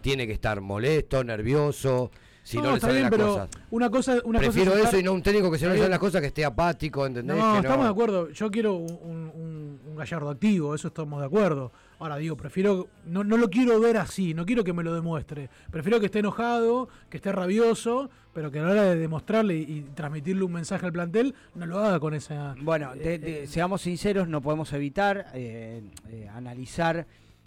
[0.00, 2.10] Tiene que estar molesto, nervioso,
[2.42, 3.48] si no, le salen bien, las pero cosas.
[3.70, 5.72] una cosa, una Prefiero cosa es eso estar- y no un técnico que si no
[5.72, 7.36] le salen las cosas que esté apático, ¿entendés?
[7.36, 8.30] No, que estamos de acuerdo.
[8.30, 11.70] Yo quiero un, un- un- un gallardo activo, eso estamos de acuerdo.
[12.00, 15.50] Ahora digo, prefiero, no, no lo quiero ver así, no quiero que me lo demuestre.
[15.70, 19.62] Prefiero que esté enojado, que esté rabioso, pero que a la hora de demostrarle y,
[19.62, 22.54] y transmitirle un mensaje al plantel, no lo haga con esa.
[22.62, 27.06] Bueno, eh, te- te- seamos sinceros, no podemos evitar eh, eh, analizar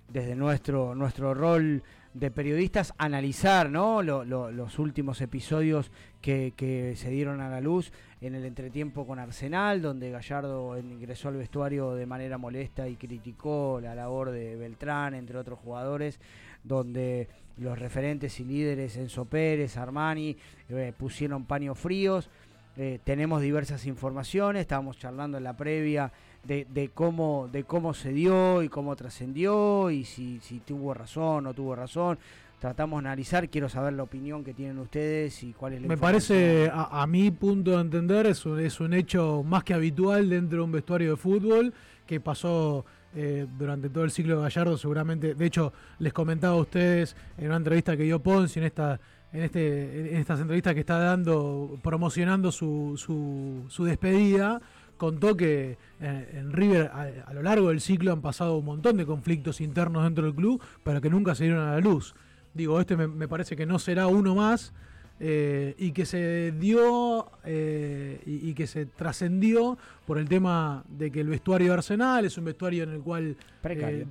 [0.09, 1.81] desde nuestro, nuestro rol
[2.13, 4.01] de periodistas, analizar ¿no?
[4.03, 9.05] Lo- lo- los últimos episodios que, que se dieron a la luz en el entretiempo
[9.05, 14.55] con Arsenal, donde Gallardo ingresó al vestuario de manera molesta y criticó la labor de
[14.55, 16.19] Beltrán, entre otros jugadores,
[16.63, 20.37] donde los referentes y líderes Enzo Pérez, Armani,
[20.69, 22.29] eh, pusieron paños fríos
[22.77, 26.11] eh, tenemos diversas informaciones, estábamos charlando en la previa
[26.43, 31.41] de, cómo, de cómo se dio y cómo trascendió y si, si tuvo razón o
[31.41, 32.17] no tuvo razón.
[32.61, 35.97] Tratamos de analizar, quiero saber la opinión que tienen ustedes y cuál es la Me
[35.97, 40.59] parece, a, mi punto de entender, es un, es un hecho más que habitual dentro
[40.59, 41.73] de un vestuario de fútbol
[42.05, 45.33] que pasó eh, durante todo el ciclo de Gallardo, seguramente.
[45.33, 48.99] De hecho, les comentaba a ustedes en una entrevista que dio Ponce en esta
[49.33, 54.61] en, este, en estas entrevistas que está dando, promocionando su, su, su despedida,
[54.97, 59.05] contó que eh, en River a, lo largo del ciclo han pasado un montón de
[59.07, 62.13] conflictos internos dentro del club, pero que nunca se dieron a la luz.
[62.53, 64.73] Digo, este me, parece que no será uno más
[65.19, 71.21] eh, y que se dio eh, y, que se trascendió por el tema de que
[71.21, 73.37] el vestuario de Arsenal es un vestuario en el cual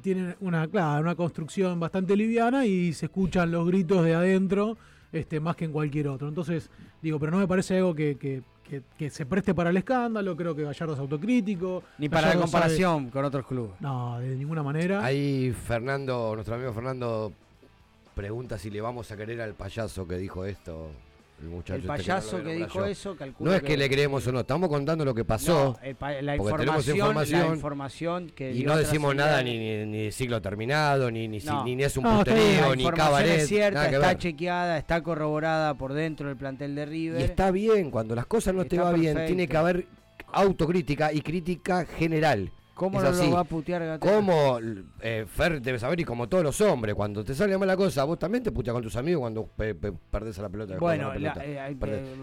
[0.03, 4.79] tiene una, claro, una construcción bastante liviana y se escuchan los gritos de adentro
[5.13, 6.29] este, más que en cualquier otro.
[6.29, 6.71] Entonces,
[7.03, 8.43] digo, pero no me parece algo que,
[9.11, 11.83] se preste para el escándalo, creo que Gallardo es autocrítico.
[11.99, 13.73] Ni para la comparación con otros clubes.
[13.81, 15.05] No, de ninguna manera.
[15.05, 17.33] Ahí Fernando, nuestro amigo Fernando,
[18.21, 20.91] pregunta si le vamos a querer al payaso que dijo esto
[21.43, 25.07] el, este payaso que, dijo eso, No es que, le creemos o no, estamos contando
[25.07, 25.79] lo que pasó.
[26.21, 29.57] la, información, que Y no decimos nada ni,
[29.87, 32.23] ni, de siglo terminado, ni, ni, ni es un no,
[32.77, 33.41] ni cabaret.
[33.41, 37.21] Es cierta, está chequeada, está corroborada por dentro del plantel de River.
[37.21, 39.87] Y está bien, cuando las cosas no te va bien, tiene que haber
[40.33, 42.53] autocrítica y crítica general.
[42.81, 44.59] ¿Cómo no lo va a putear Como
[45.03, 48.19] eh, Fer debe saber y como todos los hombres, cuando te sale mala cosa, vos
[48.19, 49.51] también te puteas con tus amigos cuando
[50.11, 50.79] perdés a la pelota.
[50.79, 51.77] Bueno, eh,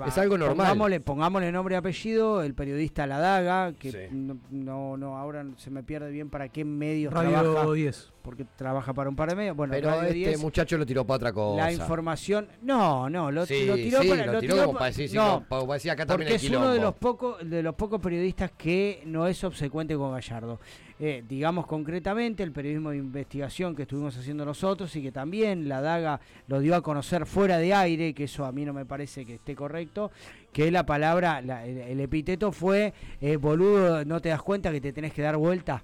[0.08, 0.66] es algo normal.
[0.66, 5.84] Pongámosle, pongámosle, nombre y apellido, el periodista La Daga, que no, no, ahora se me
[5.84, 7.72] pierde bien para qué medios Radio trabaja.
[7.74, 9.56] 10 porque trabaja para un par de medios.
[9.56, 11.64] Bueno, pero este muchacho lo tiró para otra cosa.
[11.64, 15.46] La información, no, no, lo, tiró para, lo, tiró, como para decir, no,
[15.90, 19.96] acá también es uno de los pocos de los pocos periodistas que no es obsecuente
[19.96, 20.60] con Gallardo.
[21.00, 25.80] Eh, digamos concretamente el periodismo de investigación que estuvimos haciendo nosotros y que también la
[25.80, 29.26] daga lo dio a conocer fuera de aire, que eso a mí no me parece
[29.26, 30.12] que esté correcto,
[30.52, 35.14] que la palabra, el, epíteto fue, eh, boludo, no te das cuenta que te tenés
[35.14, 35.82] que dar vuelta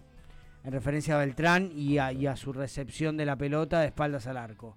[0.64, 4.76] en referencia a Beltrán y a, su recepción de la pelota de espaldas al arco.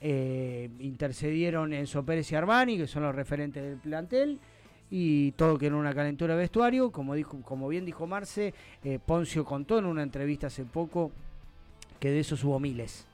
[0.00, 4.38] Eh, intercedieron Enzo Pérez y Armani, que son los referentes del plantel,
[4.90, 6.92] y todo que en una calentura de vestuario.
[6.92, 11.10] Como, dijo, como bien dijo Marce, eh, Poncio contó en una entrevista hace poco
[11.98, 13.06] que de esos hubo miles,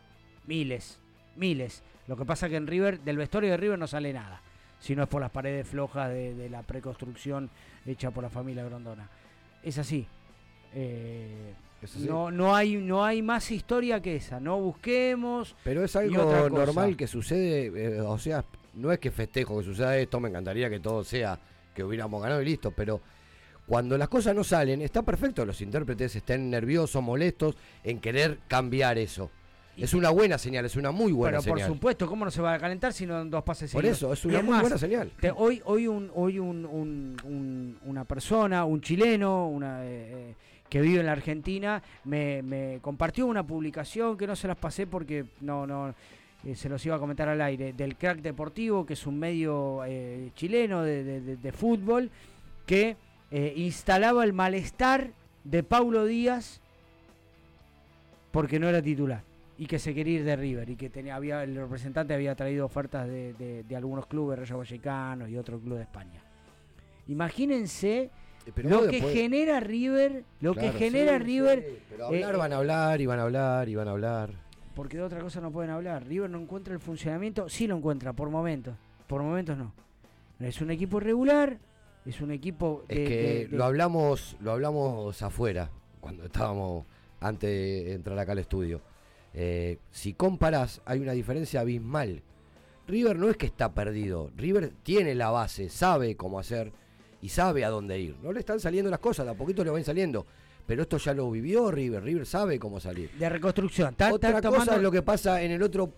[0.46, 1.00] miles,
[1.36, 1.82] miles.
[2.06, 4.42] Lo que pasa que en River, del vestuario de River no sale nada,
[4.80, 7.48] si no es por las paredes flojas de, la preconstrucción
[7.86, 9.08] hecha por la familia Grondona.
[9.62, 10.06] Es así.
[10.74, 11.54] Eh,
[12.00, 15.56] no, no, hay, no hay más historia que esa, no busquemos.
[15.64, 19.96] Pero es algo normal que sucede, eh, o sea, no es que festejo que suceda
[19.96, 21.38] esto, me encantaría que todo sea
[21.74, 23.00] que hubiéramos ganado y listo, pero
[23.66, 28.98] cuando las cosas no salen, está perfecto, los intérpretes estén nerviosos, molestos en querer cambiar
[28.98, 29.30] eso.
[29.76, 31.56] es una buena señal, es una muy buena señal.
[31.56, 34.12] Pero por supuesto, ¿cómo no se va a calentar si no dos pases Por eso,
[34.12, 35.12] es una muy buena señal.
[35.36, 39.86] hoy hoy un, hoy un, una persona, un chileno, una...
[39.86, 40.34] Eh,
[40.70, 45.26] que vive en la Argentina, me, compartió una publicación que no se las pasé porque
[45.40, 45.92] no, no
[46.44, 49.84] eh, se los iba a comentar al aire, del Crack Deportivo, que es un medio
[49.84, 52.10] eh, chileno de, fútbol,
[52.66, 52.96] que
[53.32, 55.10] eh, instalaba el malestar
[55.44, 56.60] de Paulo Díaz
[58.30, 59.22] porque no era titular
[59.58, 62.64] y que se quería ir de River y que tenía, había, el representante había traído
[62.64, 66.22] ofertas de, algunos clubes, Rayo Vallecano y otro club de España.
[67.08, 68.10] Imagínense
[68.56, 71.80] lo que genera River, lo que genera River.
[71.90, 74.30] pero hablar eh, van a hablar y van a hablar y van a hablar.
[74.74, 76.06] Porque de otra cosa no pueden hablar.
[76.06, 78.74] River no encuentra el funcionamiento, sí lo encuentra, por momentos.
[79.06, 79.72] Por momentos no.
[80.38, 81.58] Es un equipo regular,
[82.06, 82.84] es un equipo.
[82.88, 85.70] Es que lo hablamos, lo hablamos afuera,
[86.00, 86.86] cuando estábamos
[87.20, 88.80] antes de entrar acá al estudio.
[89.34, 92.22] Eh, si comparas, hay una diferencia abismal.
[92.86, 94.30] River no es que está perdido.
[94.36, 96.72] River tiene la base, sabe cómo hacer
[97.22, 98.16] y sabe a dónde ir.
[98.22, 100.26] No le están saliendo las cosas, de a poquito le van saliendo.
[100.66, 103.10] Pero esto ya lo vivió River, River sabe cómo salir.
[103.12, 103.96] De reconstrucción.
[104.10, 105.92] Otra cosa es lo que pasa en el otro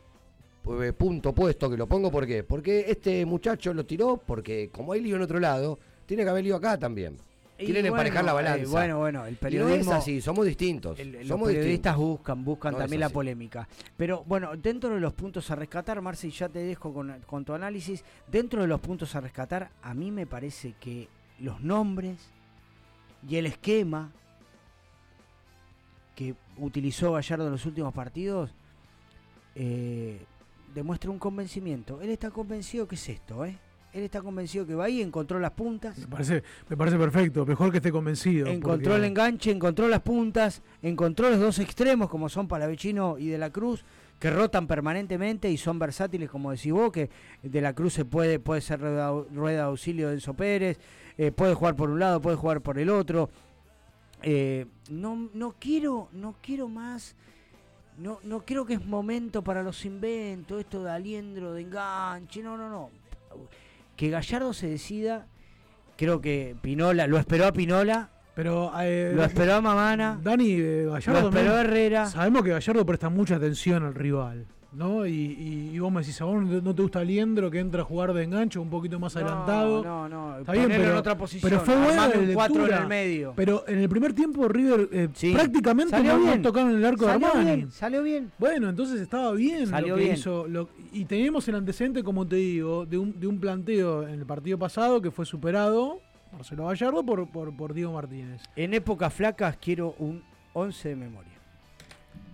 [0.81, 2.45] eh, punto puesto que lo pongo, ¿por qué?
[2.45, 6.45] Porque este muchacho lo tiró porque como hay lío en otro lado, tiene que haber
[6.45, 7.18] lío acá también.
[7.65, 8.71] Quieren emparejar la eh, balanza.
[8.71, 9.93] bueno, bueno, el periodismo.
[9.93, 10.99] es así, somos distintos.
[10.99, 13.69] los periodistas buscan, buscan también la polémica.
[13.97, 17.53] Pero bueno, dentro de los puntos a rescatar, Marci, ya te dejo con, con tu
[17.53, 18.05] análisis.
[18.31, 21.09] Dentro de los puntos a rescatar, a mí me parece que
[21.41, 22.19] los nombres
[23.29, 24.11] y el esquema
[26.15, 28.55] que utilizó Gallardo en los últimos partidos
[29.55, 30.25] eh,
[30.75, 32.01] demuestra un convencimiento.
[32.01, 33.59] Él está convencido que es esto, ¿eh?
[33.93, 35.99] Él está convencido que va ahí, encontró las puntas.
[35.99, 38.47] Me parece, me parece perfecto, mejor que esté convencido.
[38.47, 43.36] Encontró el enganche, encontró las puntas, encontró los dos extremos como son Palavecino y De
[43.36, 43.84] la Cruz,
[44.18, 47.11] que rotan permanentemente y son versátiles, como decís vos, que
[47.43, 50.78] De la Cruz se puede, puede ser rueda, rueda de auxilio de Enzo Pérez,
[51.18, 53.28] eh, puede jugar por un lado, puede jugar por el otro.
[54.22, 57.14] Eh, no, no quiero, no quiero más.
[57.99, 62.57] No, no creo que es momento para los inventos, esto de aliendro, de enganche, no,
[62.57, 63.03] no, no
[64.03, 65.29] que Gallardo se decida,
[65.97, 70.87] creo que Pinola, lo esperó a Pinola, pero eh, lo esperó a Mamana, Dani eh,
[70.87, 72.07] Gallardo, lo esperó a Herrera.
[72.07, 74.49] Sabemos que Gallardo presta mucha atención al rival.
[74.73, 75.07] ¿No?
[75.07, 78.25] Y, vos me decís, ¿a vos no te gusta Liendro que entra a jugar de
[78.25, 79.83] engancho un poquito más adelantado?
[79.85, 81.51] No, no, Está bien, pero, en otra posición.
[81.51, 83.33] Pero fue buena un cuatro en el medio.
[83.37, 87.45] Pero en el primer tiempo River eh, prácticamente no tocaron en el arco de Armani.
[87.45, 88.31] Bien, salió bien.
[88.39, 90.16] Bueno, entonces estaba bien salió lo que bien.
[90.16, 90.47] hizo.
[90.93, 94.59] y teníamos el antecedente, como te digo, de un, de un planteo en el partido
[94.59, 96.01] pasado que fue superado
[96.33, 98.43] Marcelo Gallardo por, por, por Diego Martínez.
[98.57, 100.23] En épocas flacas quiero un
[100.55, 101.32] 11 de memoria.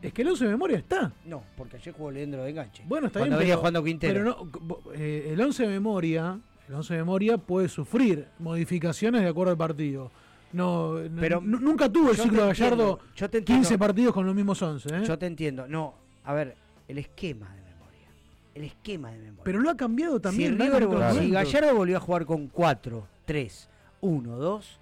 [0.01, 1.12] Es que el 11 de memoria está.
[1.24, 2.84] No, porque ayer jugó Leandro de enganche.
[2.86, 3.49] Bueno, está Cuando bien.
[3.49, 4.12] venía jugando Quintero.
[4.14, 4.24] Pero
[4.61, 6.38] no, eh, el 11 de memoria,
[6.68, 10.11] el 11 de memoria puede sufrir modificaciones de acuerdo al partido.
[10.53, 13.01] No, pero nunca tuvo el ciclo de Gallardo
[13.44, 14.88] 15 partidos con los mismos 11.
[14.96, 15.05] ¿eh?
[15.05, 15.66] Yo te entiendo.
[15.68, 15.94] No,
[16.24, 18.09] a ver, el esquema de memoria.
[18.55, 19.44] El esquema de memoria.
[19.44, 20.57] Pero lo ha cambiado también.
[20.59, 23.68] Si, si Gallardo volvió a jugar con 4, 3,
[24.01, 24.80] 1, 2,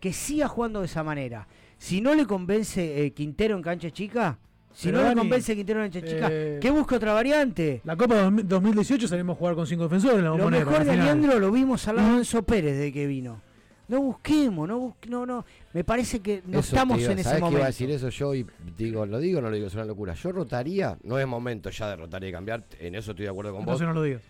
[0.00, 1.46] que siga jugando de esa manera.
[1.76, 4.38] Si no le convence eh, Quintero en cancha chica,
[4.72, 7.80] si no le convence Quintero en cancha chica, eh, ¿qué busca otra variante?
[7.84, 10.22] La Copa 2018 salimos a jugar con cinco defensores.
[10.22, 13.40] lo mejor de Leandro lo vimos al lado de Enzo Pérez de que vino.
[13.88, 15.44] No busquemos, no busque, no, no.
[15.74, 17.48] Me parece que no estamos en ese momento.
[17.48, 18.46] Que iba a decir eso yo y
[18.76, 20.14] digo, lo digo, no lo digo, es una locura.
[20.14, 23.52] Yo rotaría, no es momento ya de rotar y cambiar, en eso estoy de acuerdo
[23.52, 23.80] con vos.
[23.80, 24.22] No no lo digas.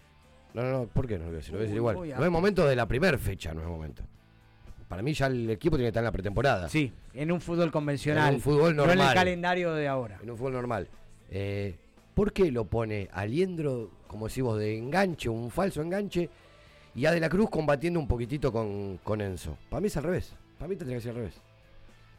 [0.55, 1.53] No, no, no, ¿por qué no lo voy a decir?
[1.53, 1.97] Lo voy a decir igual.
[1.97, 4.03] No es momento de la primera fecha, no es momento.
[4.93, 6.68] Para mí ya el equipo tiene que estar en la pretemporada.
[6.68, 8.28] Sí, en un fútbol convencional.
[8.28, 8.99] En un fútbol normal.
[8.99, 10.18] No en el calendario de ahora.
[10.22, 10.86] En un fútbol normal.
[11.30, 11.78] Eh,
[12.12, 16.28] ¿Por qué lo pone Aliendro, como decimos, de enganche, un falso enganche,
[16.95, 19.57] y a De la Cruz combatiendo un poquitito con, con Enzo?
[19.70, 20.34] Para mí es al revés.
[20.59, 21.40] Para mí tendría que ser al revés.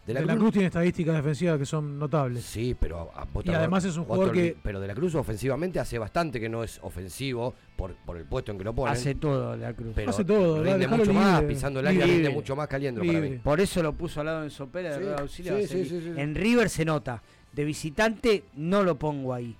[0.06, 2.44] De la, Cruz, tiene estadísticas defensivas que son notables.
[2.44, 3.10] Sí, pero
[3.44, 6.62] y además es un jugador que pero De la Cruz ofensivamente hace bastante que no
[6.62, 8.92] es ofensivo por, por el puesto en que lo pone.
[8.92, 9.94] Hace todo De la Cruz.
[9.96, 13.40] Pero hace todo, rinde mucho más, pisando el área rinde mucho más caliendo para mí.
[13.42, 15.58] Por eso lo puso al lado de Sopera de auxilio.
[15.58, 17.22] en River se nota.
[17.54, 19.56] De visitante no lo pongo ahí.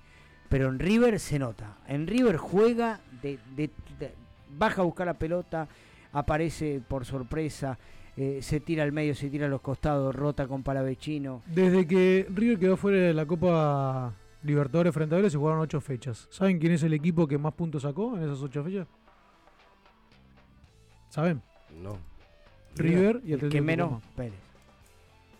[0.50, 1.78] Pero en River se nota.
[1.88, 3.38] En River juega de
[4.56, 5.68] baja a buscar la pelota,
[6.12, 7.78] aparece por sorpresa
[8.16, 11.42] eh, se tira al medio, se tira a los costados, rota con Palavecino.
[11.46, 15.80] Desde que River quedó fuera de la Copa Libertadores frente a Vélez se jugaron ocho
[15.80, 16.28] fechas.
[16.30, 18.86] ¿Saben quién es el equipo que más puntos sacó en esas ocho fechas?
[21.08, 21.40] ¿Saben?
[21.82, 21.96] No.
[22.76, 24.34] River y el que menos Pérez.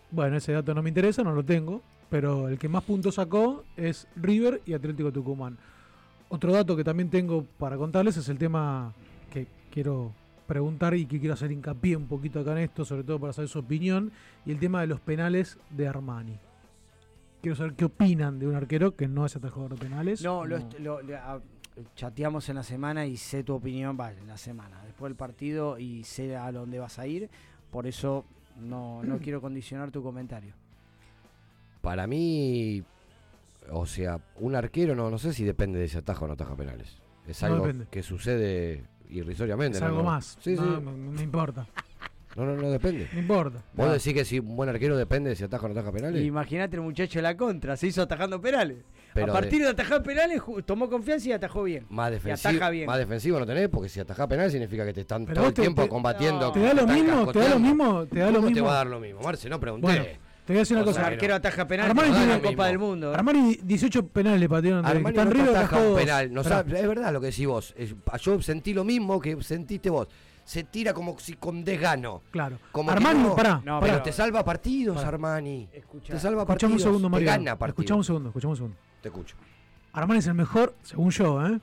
[0.09, 3.63] Bueno, ese dato no me interesa, no lo tengo, pero el que más puntos sacó
[3.77, 5.57] es River y Atlético Tucumán.
[6.29, 8.93] Otro dato que también tengo para contarles es el tema
[9.31, 10.13] que quiero
[10.45, 13.49] preguntar y que quiero hacer hincapié un poquito acá en esto, sobre todo para saber
[13.49, 14.11] su opinión,
[14.45, 16.37] y el tema de los penales de Armani.
[17.41, 20.23] Quiero saber qué opinan de un arquero que no es atajador de penales.
[20.23, 20.59] No, Lo,
[21.95, 25.77] chateamos en la semana y sé tu opinión, vale, en la semana, después del partido
[25.77, 27.29] y sé a dónde vas a ir,
[27.69, 28.25] por eso
[28.59, 30.53] no, no quiero condicionar tu comentario.
[31.81, 32.83] Para mí,
[33.69, 36.55] o sea, un arquero no, no sé si depende de si ataja o no ataja
[36.55, 37.01] penales.
[37.27, 39.77] Es algo que sucede irrisoriamente.
[39.77, 40.37] Es algo más.
[40.41, 40.61] Sí, sí.
[40.61, 41.67] No, importa.
[42.35, 43.07] No, no, no depende.
[43.13, 43.63] No importa.
[43.73, 46.23] ¿Vos decís que si un buen arquero depende de si ataja o no ataja penales?
[46.23, 48.79] Imagínate el muchacho de la contra, se hizo atajando penales.
[49.15, 51.85] a partir de, atajar penales tomó confianza y atajó bien.
[51.89, 52.87] Más defensivo, bien.
[52.87, 55.87] más defensivo no tenés, porque si atajás penales significa que te están todo el tiempo
[55.87, 56.51] combatiendo.
[56.51, 58.55] te da lo mismo, te da lo mismo, te da lo mismo.
[58.55, 59.21] te va a dar lo mismo?
[59.21, 60.19] Marce, no pregunté.
[60.45, 61.01] Te voy a decir una cosa.
[61.01, 63.13] El arquero ataja penales Armani tiene la Copa del Mundo.
[63.13, 64.85] Armani 18 penales le patearon.
[64.85, 66.33] Armani no River ataja un penal.
[66.33, 67.75] No sabe, es verdad lo que decís vos.
[68.21, 70.07] Yo sentí lo mismo que sentiste vos
[70.45, 72.21] se tira como si con desgano.
[72.29, 72.59] Claro.
[72.71, 75.67] Como Armani, no, pará, no, Pero te salva partidos, Armani.
[76.07, 76.73] te salva partidos.
[76.73, 77.25] un segundo, Mario.
[77.25, 77.79] Te gana partidos.
[77.79, 78.77] Escuchamos un segundo, escuchamos un segundo.
[79.01, 79.35] Te escucho.
[79.91, 81.59] Armani es el mejor, según yo, ¿eh?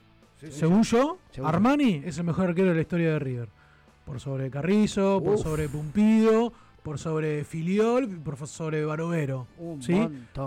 [0.51, 3.49] según yo, Armani es el mejor arquero de la historia de River.
[4.05, 6.53] Por sobre Carrizo, por sobre Pumpido,
[6.83, 9.47] por sobre Filiol, por sobre Barovero.
[9.80, 9.97] ¿sí?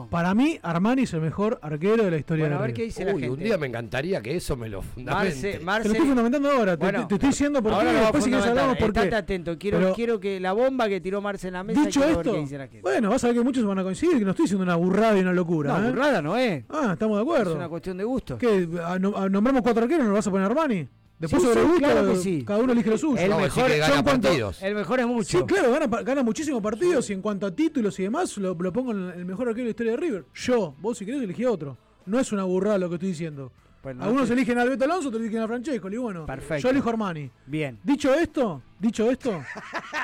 [0.10, 2.84] Para mí, Armani es el mejor arquero de la historia bueno, de a ver qué
[2.84, 3.30] dice la gente.
[3.30, 5.60] Un día me encantaría que eso me lo fundamente.
[5.60, 8.78] Marce, te lo estoy fundamentando ahora, te, estoy diciendo por qué, después si quieres hablamos
[8.78, 9.16] por qué.
[9.16, 12.42] atento, quiero, quiero que la bomba que tiró Marce en la mesa, dicho esto, ver
[12.42, 12.82] dice la gente.
[12.82, 15.18] bueno, vas a ver que muchos van a coincidir, que no estoy diciendo una burrada
[15.18, 15.80] y una locura.
[15.80, 15.92] No, ¿eh?
[15.92, 16.66] burrada no es.
[16.70, 17.52] Ah, estamos de acuerdo.
[17.52, 18.38] Es una cuestión de gusto.
[18.38, 18.68] ¿Qué?
[18.68, 20.88] ¿Nombramos cuatro arqueros no lo vas a poner Armani?
[21.18, 22.44] Después Sí, sobre sí, gusto, claro que sí.
[22.46, 23.18] cada uno elige lo suyo.
[23.22, 24.62] El mejor, que gana cuanto- partidos.
[24.62, 25.38] el mejor es mucho.
[25.40, 28.74] Sí, claro, gana, gana muchísimos partidos y en cuanto a títulos y demás, lo, lo
[28.74, 30.26] pongo en el mejor arquero de la historia de River.
[30.34, 31.78] Yo, vos si querés elegí a otro.
[32.06, 33.52] No es una burrada lo que estoy diciendo.
[33.82, 35.90] Pues no Algunos te- eligen a Alberto Alonso, otros eligen a Francesco.
[35.90, 36.64] Y bueno, Perfecto.
[36.64, 37.32] yo elijo a Armani.
[37.46, 37.80] Bien.
[37.84, 39.42] Dicho esto, dicho esto,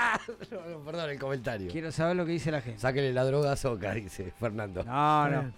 [0.85, 1.69] Perdón el comentario.
[1.71, 2.79] Quiero saber lo que dice la gente.
[2.79, 4.83] Sáquele la droga a Soca, dice Fernando.
[4.83, 5.53] No, no.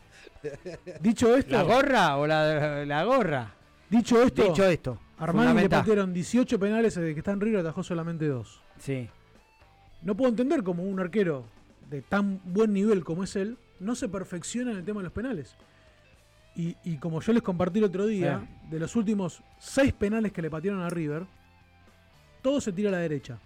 [1.01, 3.53] dicho esto, ¿La gorra o la, la gorra?
[3.89, 4.97] dicho esto, Dicho esto.
[5.17, 8.61] Armani le patearon 18 penales desde que está en River, atajó solamente dos.
[8.79, 9.09] Sí.
[10.01, 11.45] No puedo entender cómo un arquero
[11.89, 15.13] de tan buen nivel como es él no se perfecciona en el tema de los
[15.13, 15.55] penales.
[16.55, 20.41] Y, y como yo les compartí el otro día, de los últimos seis penales que
[20.41, 21.25] le patearon a River,
[22.41, 23.39] todo se tira a la derecha.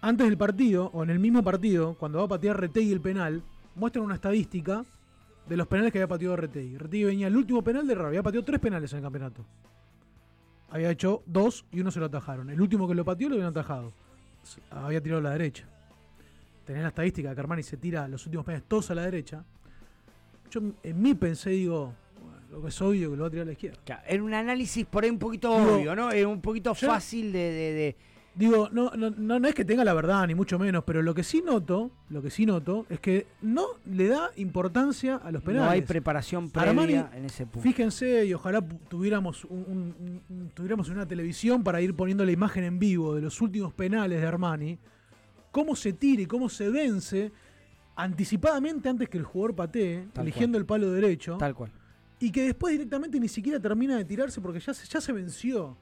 [0.00, 3.42] Antes del partido, o en el mismo partido, cuando va a patear Retegui el penal,
[3.74, 4.84] muestran una estadística
[5.48, 6.76] de los penales que había pateado Retegui.
[6.78, 9.44] Retegui venía el último penal de River, había pateado tres penales en el campeonato.
[10.70, 12.50] Había hecho dos y uno se lo atajaron.
[12.50, 13.92] El último que lo pateó lo habían atajado.
[14.70, 15.64] Había tirado a la derecha.
[16.64, 19.44] Tenés la estadística de que Armani se tira los últimos penales todos a la derecha.
[20.50, 23.42] Yo en mí pensé, digo, bueno, lo que es obvio que lo va a tirar
[23.44, 23.78] a la izquierda.
[23.84, 26.10] Claro, Era un análisis por ahí un poquito Digo, obvio, ¿no?
[26.10, 27.96] Era un poquito yo- fácil de, de- de-
[28.38, 31.12] Digo, no, no, no, no es que tenga la verdad, ni mucho menos, pero lo
[31.12, 35.42] que sí noto, lo que sí noto, es que no le da importancia a los
[35.42, 35.66] penales.
[35.66, 37.60] No hay preparación previa Armani, en ese punto.
[37.68, 39.58] Fíjense, y ojalá tuviéramos un,
[39.98, 43.72] un- un- tuviéramos una televisión para ir poniendo la imagen en vivo de los últimos
[43.72, 44.78] penales de Armani,
[45.50, 47.32] cómo se tira y cómo se vence
[47.96, 51.72] anticipadamente antes que el jugador patee, Tal eligiendo el palo derecho, Tal cual.
[52.20, 55.76] y que después directamente ni siquiera termina de tirarse porque ya se, ya se venció.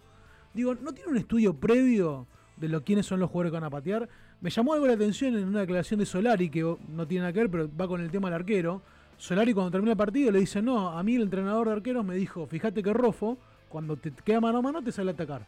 [0.55, 2.27] Digo, ¿no tiene un estudio previo
[2.57, 4.09] de lo quiénes son los jugadores que van a patear?
[4.41, 7.41] Me llamó algo la atención en una declaración de Solari, que no tiene nada que
[7.41, 8.83] ver, pero va con el tema del arquero.
[9.17, 12.15] Solari cuando termina el partido le dice, no, a mí el entrenador de arqueros me
[12.17, 13.39] dijo, fíjate que Rofo,
[13.69, 15.47] cuando te queda mano a mano, te sale a atacar.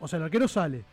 [0.00, 0.84] O sea, el arquero sale.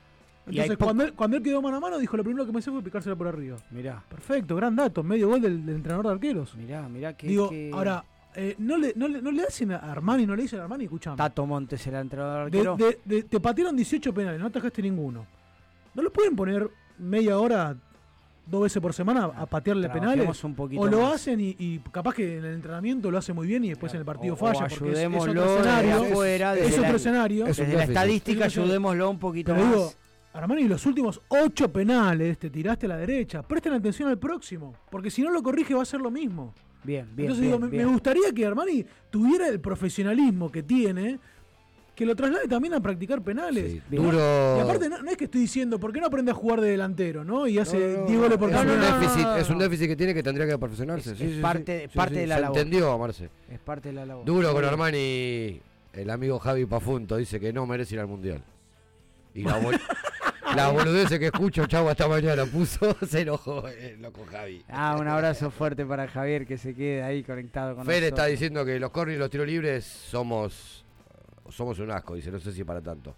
[0.46, 2.72] Entonces, cuando él, cuando él quedó mano a mano, dijo, lo primero que me hice
[2.72, 3.58] fue picársela por arriba.
[3.72, 6.56] Mirá, Perfecto, gran dato, medio gol del, del entrenador de arqueros.
[6.56, 7.28] mirá, mirá que.
[7.28, 8.04] Digo, que- ahora,
[8.36, 10.86] eh, no, le, no, le, no le hacen a Armani, no le dicen a Armani,
[10.86, 11.18] escuchame.
[11.18, 15.26] Tato Montes era el entrenador De- de- de- te patearon 18 penales, no atajaste ninguno.
[15.96, 16.70] ¿No lo pueden poner
[17.00, 17.76] media hora,
[18.46, 20.44] dos veces por semana a patearle penales?
[20.44, 21.16] un poquito o lo más.
[21.16, 24.00] hacen y, y capaz que en el entrenamiento lo hace muy bien y después en
[24.00, 24.66] el partido O- falla.
[24.66, 25.96] o porque es- es, ayudémoslo otro escenario.
[26.04, 27.48] afuera, es, otro la- escenario.
[27.48, 29.76] es Desde la estadística, ayudémoslo un poquito Pero más.
[29.76, 29.94] digo,
[30.34, 33.42] Armani, los últimos 8 penales te tiraste a la derecha.
[33.42, 36.54] Presten atención al próximo, porque si no lo corrige va a ser lo mismo.
[36.84, 37.28] Bien, bien.
[37.32, 37.86] Entonces bien, digo, me, bien.
[37.86, 41.20] me gustaría que Armani tuviera el profesionalismo que tiene,
[41.96, 43.72] que lo traslade también a practicar penales.
[43.74, 44.58] Sí, duro.
[44.58, 46.70] Y aparte, no, no es que estoy diciendo, ¿por qué no aprende a jugar de
[46.72, 47.46] delantero, no?
[47.48, 49.00] Y hace No, no, 10 goles por es un campeonato.
[49.00, 51.12] déficit, no, es un déficit que tiene que tendría que perfeccionarse.
[51.12, 52.58] Es- sí, es sí, parte- sí, parte sí, de la se labor.
[52.58, 53.30] entendió, Marce.
[53.52, 54.24] Es parte de la labor.
[54.26, 54.64] Duro con.
[54.64, 55.60] Armani,
[55.92, 58.42] el amigo Javi Pafunto dice que no merece ir al mundial.
[59.36, 59.76] Y la, bol
[60.56, 64.64] la boludez que escucho, chavo, esta mañana puso, se enojó el loco Javi.
[64.70, 68.32] Ah, un abrazo fuerte para Javier que se quede ahí conectado con Fer está nosotros.
[68.32, 70.86] diciendo que los corners y los tiros libres somos
[71.50, 73.16] somos un asco, dice, no sé si para tanto.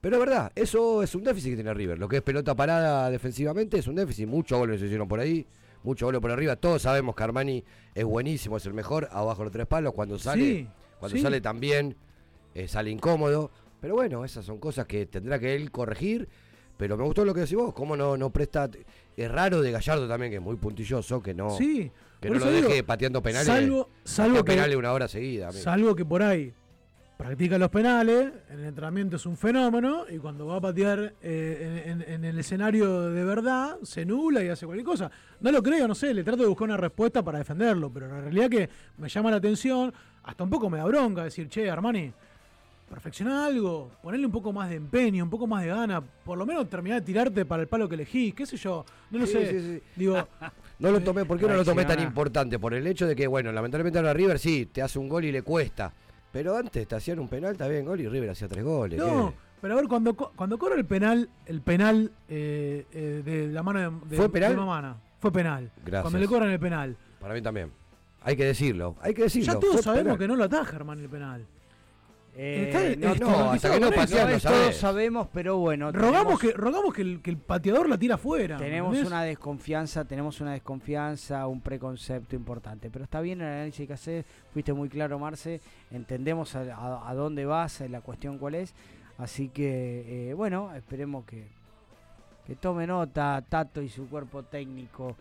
[0.00, 1.98] Pero es verdad, eso es un déficit que tiene River.
[1.98, 4.26] Lo que es pelota parada defensivamente es un déficit.
[4.28, 5.46] Muchos goles se hicieron por ahí,
[5.82, 6.56] muchos goles por arriba.
[6.56, 9.94] Todos sabemos que Armani es buenísimo, es el mejor, abajo los tres palos.
[9.94, 10.68] Cuando sale, Sí,
[10.98, 11.22] cuando sí.
[11.22, 11.96] sale también,
[12.54, 13.50] eh, sale incómodo.
[13.80, 16.28] Pero bueno, esas son cosas que tendrá que él corregir.
[16.76, 18.68] Pero me gustó lo que decís vos, cómo no, no presta.
[19.16, 22.44] Es raro de Gallardo también, que es muy puntilloso, que no, Sí, que no lo
[22.50, 23.46] deje digo, pateando penales.
[23.46, 25.48] Salvo, salvo que, penales una hora seguida.
[25.48, 25.62] amigo.
[25.62, 26.52] salvo que por ahí
[27.16, 31.82] practica los penales, en el entrenamiento es un fenómeno, y cuando va a patear eh,
[31.86, 35.10] en, en- en el escenario de verdad, se nula y hace cualquier cosa.
[35.40, 38.20] No lo creo, no sé, le trato de buscar una respuesta para defenderlo, pero la
[38.20, 38.68] realidad que
[38.98, 42.12] me llama la atención, hasta un poco me da bronca decir, che, Armani,
[42.88, 46.46] perfecciona algo, ponerle un poco más de empeño, un poco más de gana, por lo
[46.46, 49.32] menos terminar de tirarte para el palo que elegís, qué sé yo, no lo Sí,
[49.32, 49.50] sé.
[49.50, 49.82] sí, sí.
[49.96, 50.26] Digo,
[50.78, 52.58] No lo tomé, ¿por qué no lo tomé tan importante?
[52.58, 55.32] Por el hecho de que, bueno, lamentablemente ahora River sí, te hace un gol y
[55.32, 55.92] le cuesta.
[56.32, 58.98] Pero antes te hacían un penal, bien, gol y River hacía tres goles.
[58.98, 59.36] No, ¿qué?
[59.62, 63.78] pero a ver, cuando, cuando corre el penal, el penal eh, eh, de la mano
[63.80, 64.50] de, de- ¿Fue penal?
[64.52, 65.72] de Mamana, fue penal.
[65.82, 66.02] Gracias.
[66.02, 66.96] Cuando le cobran el penal.
[67.20, 67.72] Para mí también.
[68.22, 69.54] Hay que decirlo, hay que decirlo.
[69.54, 70.18] Ya todos fue sabemos penal.
[70.18, 71.46] que no lo ataja, hermano, el penal.
[72.38, 75.90] Eh, no, hasta que todos sabemos, pero bueno.
[75.90, 78.58] Rogamos, tenemos- que, rogamos que, el, que el pateador la tira afuera.
[78.58, 79.10] Tenemos ¿entendés?
[79.10, 82.90] una desconfianza, tenemos una desconfianza, un preconcepto importante.
[82.90, 85.60] Pero está bien el análisis que haces, fuiste muy claro, Marce.
[85.90, 88.74] Entendemos a, a- a dónde vas, eh, la cuestión cuál es.
[89.16, 91.46] Así que, eh, bueno, esperemos que,
[92.46, 95.16] que tome nota Tato y su cuerpo técnico.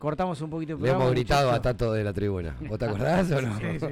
[0.00, 1.04] Cortamos un poquito el Le programa.
[1.04, 1.62] hemos gritado a muchachos.
[1.62, 2.56] Tato de la tribuna.
[2.60, 3.58] ¿Vos te acordás o no?
[3.60, 3.86] Sí, sí,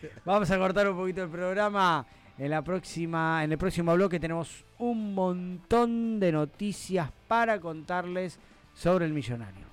[0.00, 0.08] sí.
[0.24, 2.06] Vamos a cortar un poquito el programa.
[2.38, 8.38] En la próxima, en el próximo bloque tenemos un montón de noticias para contarles
[8.72, 9.66] sobre el millonario.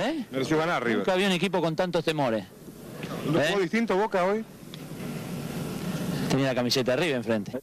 [0.00, 0.24] ¿Eh?
[0.30, 0.98] Mereció ganar River.
[0.98, 2.44] Nunca había un equipo con tantos temores.
[3.26, 4.44] ¿No jugó distinto Boca hoy?
[6.28, 7.62] Tenía la camiseta de River enfrente.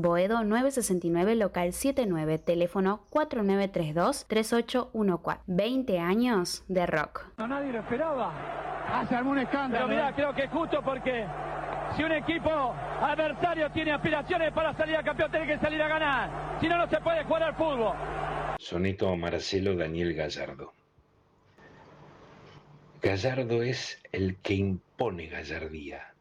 [0.00, 5.40] Boedo 969, local 79, teléfono 4932-3814.
[5.46, 7.26] 20 años de rock.
[7.36, 8.32] No, nadie lo esperaba.
[8.92, 9.86] Hace algún escándalo.
[9.86, 11.26] Pero mira, creo que es justo porque
[11.96, 16.58] si un equipo adversario tiene aspiraciones para salir a campeón, tiene que salir a ganar.
[16.60, 17.94] Si no, no se puede jugar al fútbol.
[18.58, 20.72] Soneto a Marcelo Daniel Gallardo.
[23.02, 26.14] Gallardo es el que impone gallardía,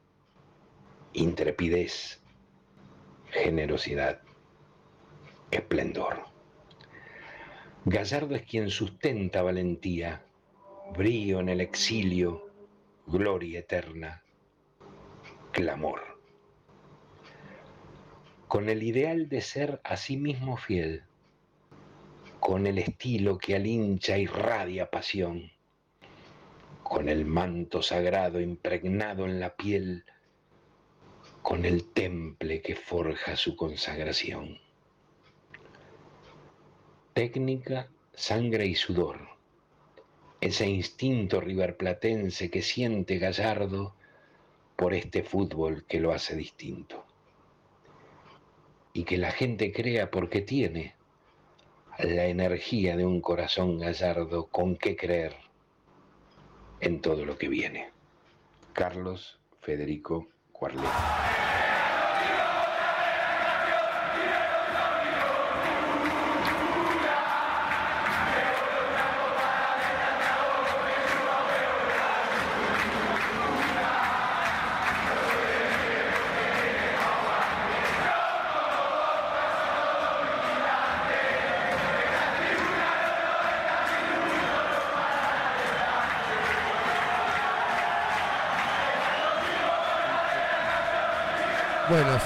[1.13, 2.21] intrepidez,
[3.31, 4.21] generosidad,
[5.51, 6.25] esplendor.
[7.85, 10.25] Gallardo es quien sustenta valentía,
[10.95, 12.49] brío en el exilio,
[13.05, 14.23] gloria eterna,
[15.51, 16.01] clamor.
[18.47, 21.03] Con el ideal de ser a sí mismo fiel,
[22.39, 25.51] con el estilo que al hincha irradia pasión,
[26.83, 30.05] con el manto sagrado impregnado en la piel,
[31.47, 34.59] con el temple que forja su consagración.
[37.13, 39.29] Técnica, sangre y sudor.
[40.41, 43.95] Ese instinto riverplatense que siente Gallardo
[44.75, 47.05] por este fútbol que lo hace distinto.
[48.91, 50.95] Y que la gente crea porque tiene
[51.97, 55.37] la energía de un corazón gallardo con que creer
[56.81, 57.91] en todo lo que viene.
[58.73, 60.27] Carlos Federico
[60.59, 61.46] Cuarlet.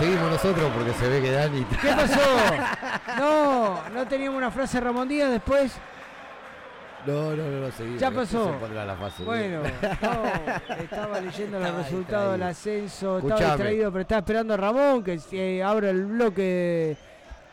[0.01, 1.65] Seguimos nosotros porque se ve que Dani.
[1.65, 2.19] ¿Qué pasó?
[3.17, 5.73] No, no teníamos una frase Ramón Díaz después.
[7.05, 7.99] No, no, no, no seguimos.
[7.99, 8.55] Ya pasó.
[8.73, 14.53] La fase, bueno, no, estaba leyendo los resultados del ascenso, estaba distraído, pero estaba esperando
[14.53, 16.97] a Ramón que eh, abra el bloque.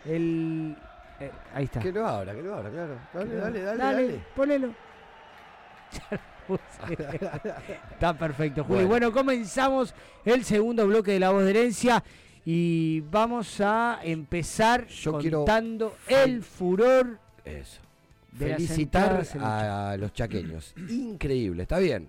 [0.07, 0.77] El,
[1.21, 1.81] eh, ahí está.
[1.81, 2.99] Que lo abra, que lo abra, claro.
[3.13, 4.21] Dale, dale, dale, Dale, dale.
[4.35, 4.69] ponelo.
[7.93, 8.85] Está perfecto, Juli.
[8.85, 8.89] Bueno.
[8.89, 9.13] Bueno.
[9.13, 9.95] comenzamos
[10.25, 12.03] el segundo bloque de La Voz de Herencia
[12.45, 14.87] y vamos a empezar
[15.21, 17.81] quiero contando el furor Eso.
[18.33, 20.75] de Felicitar a los chaqueños.
[20.89, 22.09] Increíble, está bien.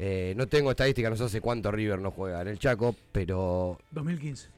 [0.00, 3.78] Eh, no tengo estadística, no sé hace cuánto River no juega en el Chaco, pero
[3.90, 4.48] 2015.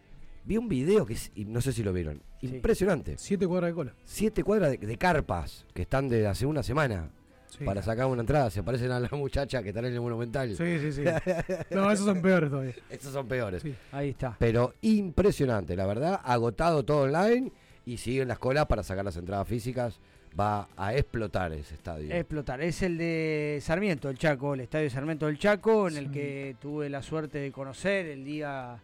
[0.45, 2.21] vi un video que es- y no sé si lo vieron.
[2.43, 3.17] Impresionante.
[3.19, 3.95] Siete cuadras de cola.
[4.05, 7.09] Siete cuadras de, de carpas que están de hace una semana
[7.51, 7.65] Sí.
[7.65, 8.49] para sacar una entrada.
[8.51, 10.55] Se parecen a la muchacha que están en el Monumental.
[10.57, 11.03] Sí, sí, sí.
[11.71, 12.75] No, esos son peores todavía.
[12.89, 13.63] Esos son peores.
[13.93, 14.37] Ahí está.
[14.39, 16.21] Pero impresionante, la verdad.
[16.25, 17.53] Agotado todo online
[17.85, 19.99] y siguen las colas para sacar las entradas físicas.
[20.39, 22.15] Va a explotar ese estadio.
[22.15, 22.61] explotar.
[22.63, 26.89] Es el de Sarmiento, el Chaco, el estadio Sarmiento del Chaco, en el que tuve
[26.89, 28.81] la suerte de conocer el día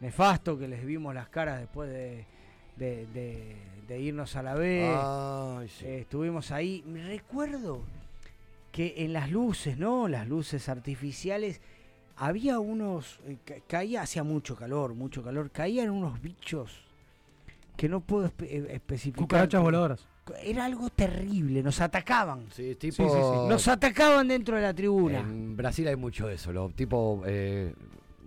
[0.00, 2.24] nefasto que les vimos las caras después de,
[2.76, 3.56] de- de-
[3.86, 4.92] de irnos a la B.
[4.92, 5.86] Ay, sí.
[5.86, 6.82] Eh, estuvimos ahí.
[6.86, 7.82] Me Recuerdo
[8.78, 10.06] que en las luces, ¿no?
[10.06, 11.60] Las luces artificiales,
[12.16, 13.18] había unos.
[13.26, 15.50] eh, ca- caía, hacía mucho calor, mucho calor.
[15.50, 16.84] Caían unos bichos
[17.76, 19.18] que no puedo espe- eh, especificar.
[19.24, 20.06] Cucarachas voladoras.
[20.44, 22.46] Era algo terrible, nos atacaban.
[22.52, 23.02] Sí, Sí, tipo.
[23.02, 23.48] sí, sí.
[23.48, 25.18] Nos atacaban dentro de la tribuna.
[25.20, 26.52] En Brasil hay mucho de eso.
[26.52, 27.24] Lo, tipo.
[27.26, 27.74] eh,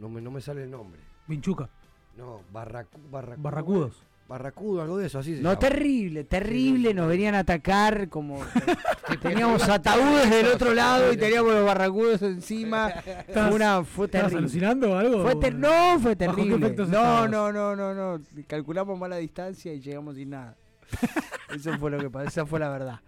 [0.01, 0.99] no, me, no me sale el nombre.
[1.27, 1.69] Vinchuca.
[2.17, 4.03] No, barracu, barracu- Barracudos.
[4.31, 5.59] Barracudo, algo de eso, así se No, llama.
[5.59, 6.93] terrible, terrible.
[6.93, 8.39] Nos venían a atacar como.
[9.21, 12.93] teníamos ataúdes del otro lado y teníamos los barracudos encima.
[13.51, 14.37] Una, fue ¿Estabas terrible.
[14.37, 15.21] alucinando o algo?
[15.23, 16.55] Fue ter- no, fue ¿Bajo qué terrible.
[16.65, 17.29] efectos No, estabas?
[17.29, 18.23] no, no, no, no.
[18.47, 20.55] Calculamos mala distancia y llegamos sin nada.
[21.53, 22.99] Eso fue lo que pasó, esa fue la verdad.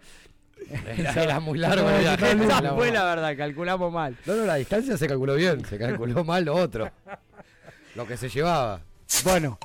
[0.97, 1.89] Era, era muy largo.
[1.89, 4.17] Esa fue la verdad, calculamos mal.
[4.25, 6.91] No, no, la distancia se calculó bien, se calculó mal lo otro.
[7.95, 8.81] Lo que se llevaba.
[9.23, 9.57] Bueno.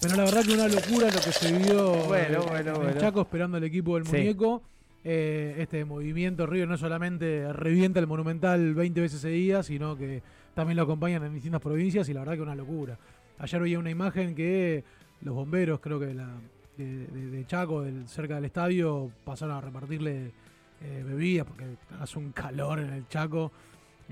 [0.00, 3.00] Pero la verdad que una locura lo que se vivió Bueno, eh, bueno, en bueno.
[3.00, 4.16] Chaco esperando el equipo del Sí.
[4.16, 4.62] muñeco.
[5.04, 10.22] Eh, este movimiento River no solamente revienta el Monumental 20 veces seguidas, sino que
[10.54, 12.98] también lo acompañan en distintas provincias y la verdad que una locura.
[13.38, 14.84] Ayer veía una imagen que
[15.22, 16.28] los bomberos, creo que de, la,
[16.76, 20.30] de, de- de Chaco, del- cerca del estadio, pasaron a repartirle
[20.84, 21.64] eh, bebidas porque
[22.00, 23.50] hace un calor en el Chaco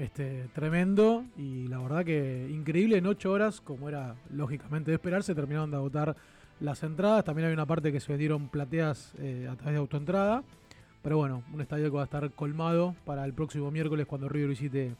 [0.01, 5.35] este, tremendo y la verdad que increíble en ocho horas, como era lógicamente de esperarse,
[5.35, 6.17] terminaron de agotar
[6.61, 7.25] las entradas.
[7.25, 10.43] También hay una parte que se vendieron plateas eh, a través de autoentrada.
[11.03, 14.49] Pero bueno, un estadio que va a estar colmado para el próximo miércoles cuando River
[14.51, 14.95] visite,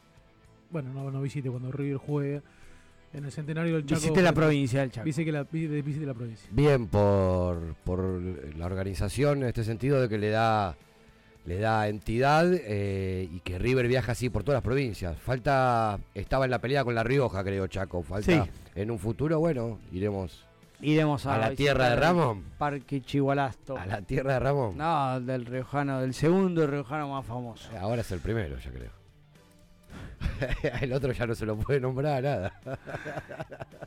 [0.71, 2.41] bueno, no, no visite, cuando River juegue
[3.13, 4.01] en el centenario del Chaco.
[4.01, 5.05] Visite la provincia del Chaco.
[5.05, 6.49] Visite la, vi- visite la provincia.
[6.51, 7.99] Bien por, por
[8.57, 10.75] la organización en este sentido de que le da
[11.45, 15.17] le da entidad eh, y que River viaja así por todas las provincias.
[15.19, 18.03] Falta, estaba en la pelea con La Rioja, creo, Chaco.
[18.03, 18.51] Falta Sí.
[18.75, 20.45] en un futuro, bueno, iremos
[20.83, 22.43] Iremos a, a la tierra de Ramón.
[22.57, 23.77] Parque Chihualasto.
[23.77, 24.75] A la tierra de Ramón.
[24.77, 27.69] No, del riojano, del segundo riojano más famoso.
[27.79, 28.89] Ahora es el primero, ya creo.
[30.81, 32.53] el otro ya no se lo puede nombrar nada.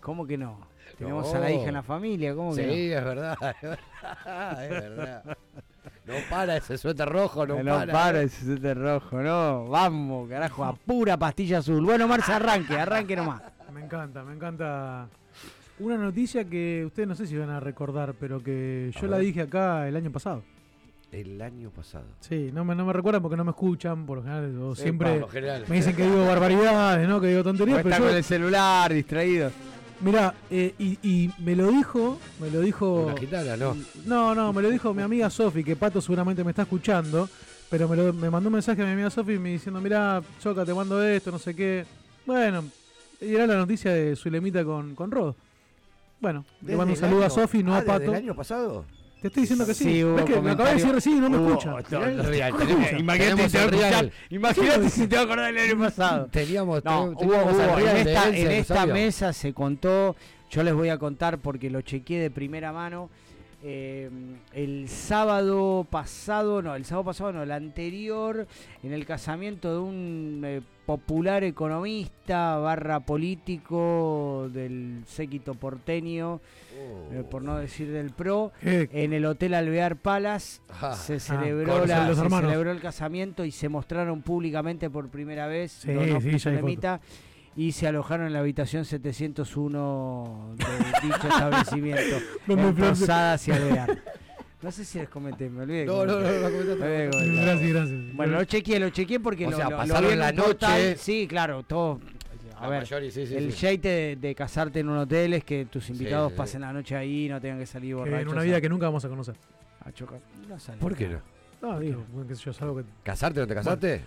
[0.01, 0.61] ¿Cómo que no?
[0.99, 1.37] Tenemos No.
[1.37, 2.73] a la hija en la familia, ¿cómo Sí, que no?
[2.99, 5.37] es verdad, es verdad, es verdad.
[6.07, 7.93] No para ese suéter rojo, no, No, para.
[7.93, 9.67] para ese suéter rojo, no.
[9.69, 11.83] Vamos, carajo, a pura pastilla azul.
[11.85, 13.41] Bueno, Marce, arranque, arranque nomás.
[13.73, 15.09] Me encanta, me encanta.
[15.81, 19.43] Una noticia que ustedes no sé si van a recordar, pero que yo la dije
[19.43, 20.43] acá el año pasado.
[21.11, 22.05] El año pasado.
[22.21, 24.83] Sí, no me, no me recuerdan porque no me escuchan, por lo general, o Sí,
[24.83, 25.65] siempre por lo general.
[25.69, 27.21] me dicen que digo barbaridades, ¿no?
[27.21, 29.51] Que digo tonterías, O pero está yo- con el celular, distraído.
[30.01, 33.07] Mirá, eh, y, y me lo dijo, me lo dijo...
[33.07, 33.77] Una gitana, no.
[34.07, 37.29] No, no, me lo dijo mi amiga Sofi, que Pato seguramente me está escuchando,
[37.71, 40.65] pero me, lo- me mandó un mensaje a mi amiga Sofi me diciendo, mirá, Choca,
[40.65, 41.87] te mando esto, no sé qué.
[42.27, 42.65] Bueno,
[43.21, 45.35] y era la noticia de Zulemita con, con Rod.
[46.21, 48.11] Bueno, le ¿Desde mando un saludo a Sofi, no ah, a desde Pato.
[48.11, 48.85] el año pasado?
[49.25, 49.85] Te estoy diciendo que sí.
[49.85, 51.77] Sí, hubo ¿Ves que lo acabé de decir y no me escucha?
[54.29, 56.27] Imagínate si te va a acordar del año pasado.
[56.31, 60.15] Teníamos, No, hubo, hubo, en esta, en esta mesa se contó,
[60.51, 63.09] yo les voy a contar porque lo chequeé de primera mano.
[63.67, 64.11] Eh,
[64.53, 68.47] el sábado pasado, no, el sábado pasado, no, el anterior,
[68.83, 76.43] en el casamiento de un eh, popular economista barra político del séquito porteño,
[76.75, 78.91] eh, por no decir del PRO, ¿Qué?
[78.93, 80.61] en el Hotel Alvear Palace.
[80.69, 85.09] Ah, se ah, celebró, la- los se celebró el casamiento y se mostraron públicamente por
[85.09, 85.73] primera vez.
[85.73, 86.51] Sí, Donofrio sí,
[87.57, 93.53] y se alojaron en la habitación 701 de dicho establecimiento Donde en Flor- Posadas y
[93.53, 93.99] Alvear.
[94.63, 95.85] No sé si les comenté, me olvidé.
[95.85, 96.77] No, no, no, no, no.
[96.77, 98.15] Gracias, gracias.
[98.15, 100.97] Bueno, lo chequeé, lo chequeé porque O lo, sea, lo- lo pasaron en la noche-
[100.97, 102.01] Sí, claro, todo.
[102.57, 103.59] A A ver, sí, sí, el sí.
[103.59, 106.39] jeite de, de casarte en un hotel es que tus invitados sí, sí.
[106.39, 108.23] pasen la noche ahí, no tengan que salir borrachos.
[108.23, 109.35] en una vida que nunca vamos a conocer.
[109.85, 110.21] a chocar.
[110.49, 110.79] No sale.
[110.79, 111.19] ¿Por qué no?
[111.61, 114.01] No, digo, bueno, qué sé yo, es algo que ¿Casarte no te casaste?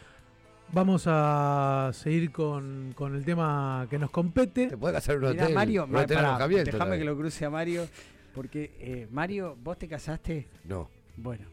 [0.74, 4.68] Vamos a seguir con, con el tema que nos compete.
[4.68, 5.56] Te puede casar un Mirá, hotel.
[5.56, 7.88] Mario, un ma- hotel pará, alojamiento déjame que lo cruce a Mario,
[8.36, 10.48] porque eh, Mario, ¿vos te casaste?
[10.66, 11.46] No, Bueno,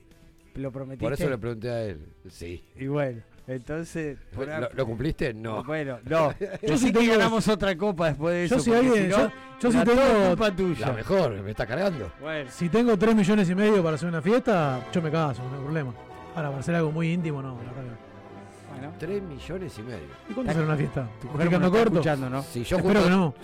[0.56, 1.04] lo prometiste.
[1.04, 2.00] por eso le pregunté a él.
[2.28, 2.64] Sí.
[2.76, 4.18] Y bueno, entonces...
[4.34, 5.32] por ¿Lo, cumpliste?
[5.32, 5.62] No.
[5.62, 6.32] Bueno, no.
[6.40, 8.74] Yo Yo sí que tengo- ganamos otra copa después de Yo eso.
[8.74, 9.16] alguien- si no,
[9.60, 10.92] yo- yo todo tengo- culpa La tuya.
[10.92, 12.12] mejor, me está cargando.
[12.20, 15.54] Bueno, Si tengo 3 millones y medio para hacer una fiesta, yo me caso, no
[15.56, 15.94] hay problema.
[16.34, 17.96] Ahora, para hacer algo muy íntimo, no, la verdad.
[18.78, 18.94] Bueno.
[18.98, 19.98] 3 millones y medio.
[20.28, 21.08] ¿Y cuánto será una fiesta?
[21.20, 21.92] Tu ¿Me mujer no está corto?
[21.94, 22.42] escuchando, ¿no?
[22.42, 23.34] Si yo Espero junto- que no.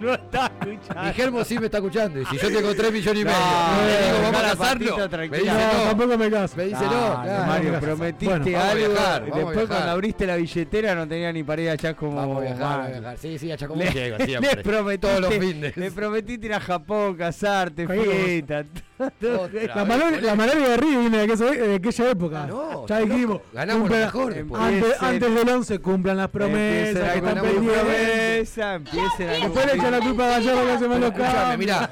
[0.00, 1.02] no está escuchando.
[1.02, 2.20] Mi germo sí me está escuchando.
[2.20, 4.96] Y si yo tengo 3 millones y No, medio, y le digo, vamos a patita
[4.96, 5.38] Me tranquila.
[5.38, 5.88] dice No, no.
[5.90, 6.56] tampoco me caso.
[6.56, 7.22] Me dice Dale, no.
[7.22, 7.46] claro.
[7.46, 8.76] Mario, Bueno, prometiste vamos a algo.
[8.88, 9.66] viajar, y vamos a después viajar.
[9.68, 12.86] cuando abriste la billetera no tenía ni para ir allá como Vamos a viajar, vamos
[12.86, 13.18] a viajar.
[13.18, 14.62] Sí, sí, a Chacomú Le, llego le siempre.
[14.62, 15.76] prometiste, Todos los fines.
[15.76, 18.64] le prometiste ir a Japón, casarte, fiesta.
[19.20, 19.42] todo.
[19.44, 20.20] Otra La vez, malaria, boludo.
[20.26, 22.46] la malaria de Río viene de aquella, de aquella época.
[22.46, 23.40] No, ya loco, dijimos.
[23.52, 24.60] ganamos lo mejor.
[24.60, 27.12] Antes, antes del 11 cumplan las promesas.
[27.12, 31.00] Que están promesa, empiecen a Después le echan la culpa a Gallardo que hace mal
[31.00, 31.90] los Escuchame, mirá.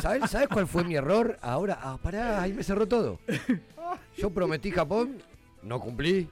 [0.00, 1.38] ¿Sabes, ¿Sabes cuál fue mi error?
[1.42, 3.18] Ahora, ah, pará, ahí me cerró todo.
[4.16, 5.22] Yo prometí Japón,
[5.62, 6.28] no cumplí.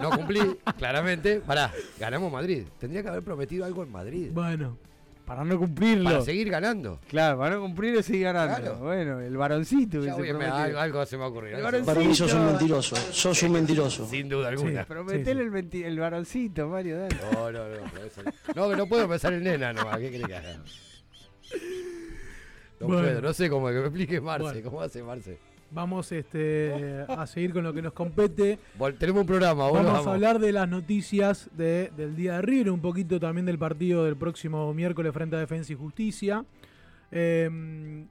[0.00, 1.40] No cumplí, claramente.
[1.40, 2.64] Pará, ganamos Madrid.
[2.78, 4.30] Tendría que haber prometido algo en Madrid.
[4.32, 4.78] Bueno,
[5.26, 6.04] Para no cumplirlo.
[6.04, 7.00] Para seguir ganando.
[7.08, 8.76] Claro, para no cumplirlo y seguir ganando.
[8.76, 10.02] Bueno, el varoncito.
[10.04, 11.54] Ya que se algo, algo se me va a ocurrir.
[11.54, 11.94] El varoncito.
[11.94, 12.96] Para mí sos un mentiroso.
[12.96, 14.06] Sos un mentiroso.
[14.06, 14.84] Sin duda alguna.
[14.84, 17.16] Prometele el, venti- el varoncito, Mario, dale.
[17.32, 17.76] No, no, no.
[18.54, 19.98] No, que no puedo pensar en nena nomás.
[19.98, 20.56] ¿Qué querés que haga?
[22.78, 23.02] No Bueno.
[23.02, 24.42] puedo, no sé cómo que me explique Marce.
[24.44, 24.62] Bueno.
[24.70, 25.38] ¿Cómo hace Marce?
[25.70, 28.58] Vamos este, a seguir con lo que nos compete.
[28.98, 30.06] Tenemos un programa, Vamos, vamos.
[30.06, 34.04] a hablar de las noticias de- del día de River, un poquito también del partido
[34.04, 36.44] del próximo miércoles frente a Defensa y Justicia.
[37.10, 38.06] Eh,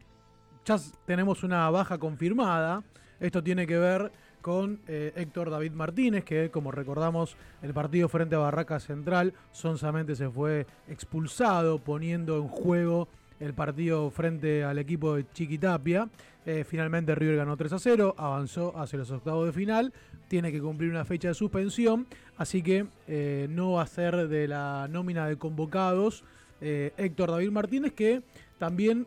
[0.65, 2.83] ya tenemos una baja confirmada.
[3.19, 8.35] Esto tiene que ver con eh, Héctor David Martínez, que como recordamos, el partido frente
[8.35, 13.07] a Barraca Central, sonsamente se fue expulsado, poniendo en juego
[13.39, 16.09] el partido frente al equipo de Chiquitapia.
[16.45, 19.93] Eh, finalmente River ganó 3 a 0, avanzó hacia los octavos de final,
[20.27, 22.05] tiene que cumplir una fecha de suspensión,
[22.37, 26.23] así que eh, no va a ser de la nómina de convocados
[26.61, 28.21] eh, Héctor David Martínez, que
[28.59, 29.05] también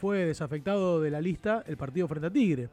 [0.00, 2.70] fue desafectado de la lista el partido frente a Tigre.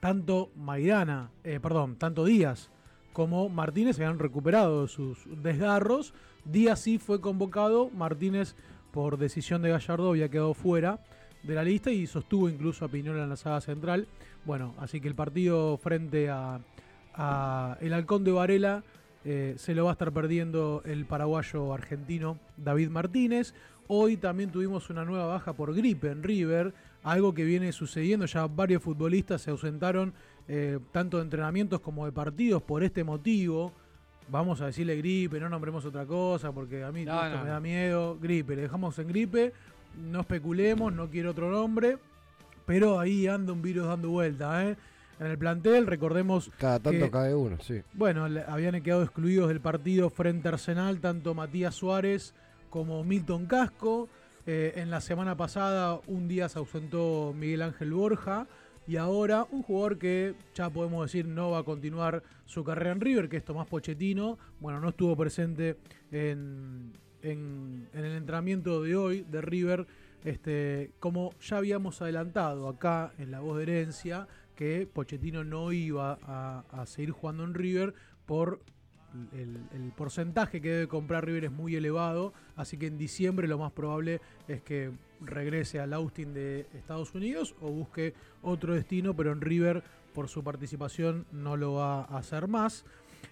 [0.00, 2.70] Tanto Maidana, perdón, tanto Díaz
[3.16, 6.12] como Martínez se han recuperado sus desgarros.
[6.44, 8.56] Díaz sí fue convocado, Martínez
[8.96, 11.00] por decisión de Gallardo había quedado fuera
[11.42, 14.08] de la lista y sostuvo incluso a Piñola en la saga central.
[14.46, 16.58] Bueno, así que el partido frente a,
[17.82, 18.84] el Halcón de Varela
[19.22, 23.52] eh, se lo va a estar perdiendo el paraguayo argentino David Martínez.
[23.86, 26.72] Hoy también tuvimos una nueva baja por gripe en River,
[27.02, 30.14] algo que viene sucediendo, ya varios futbolistas se ausentaron
[30.48, 33.74] eh, tanto de entrenamientos como de partidos por este motivo.
[34.28, 37.44] Vamos a decirle gripe, no nombremos otra cosa, porque a mí No, esto no.
[37.44, 38.18] me da miedo.
[38.20, 39.52] Gripe, le dejamos en gripe,
[40.10, 41.98] no especulemos, no quiero otro nombre,
[42.66, 44.66] pero ahí anda un virus dando vuelta.
[44.68, 44.76] ¿eh?
[45.20, 47.80] En el plantel, recordemos Cada tanto que- cae uno, sí.
[47.94, 52.34] bueno, le- habían quedado excluidos del partido frente a Arsenal tanto Matías Suárez
[52.68, 54.08] como Milton Casco.
[54.48, 58.46] Eh, en la semana pasada un día se ausentó Miguel Ángel Borja.
[58.88, 63.00] Y ahora un jugador que ya podemos decir no va a continuar su carrera en
[63.00, 64.38] River, que es Tomás Pochettino.
[64.60, 65.76] Bueno, no estuvo presente
[66.12, 69.86] en, en- el entrenamiento de hoy de River.
[70.24, 76.18] Este, como ya habíamos adelantado acá en La Voz de Herencia, que Pochettino no iba
[76.22, 78.60] a seguir jugando en River por
[79.32, 83.72] el, porcentaje que debe comprar River es muy elevado, así que en diciembre lo más
[83.72, 84.90] probable es que
[85.20, 89.82] regrese al Austin de Estados Unidos o busque otro destino, pero en River
[90.12, 92.84] por su participación no lo va a hacer más.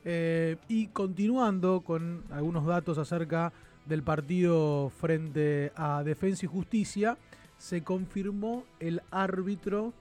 [0.04, 3.52] Eh, y continuando con algunos datos acerca
[3.86, 7.18] del partido frente a Defensa y Justicia,
[7.58, 9.92] se confirmó el árbitro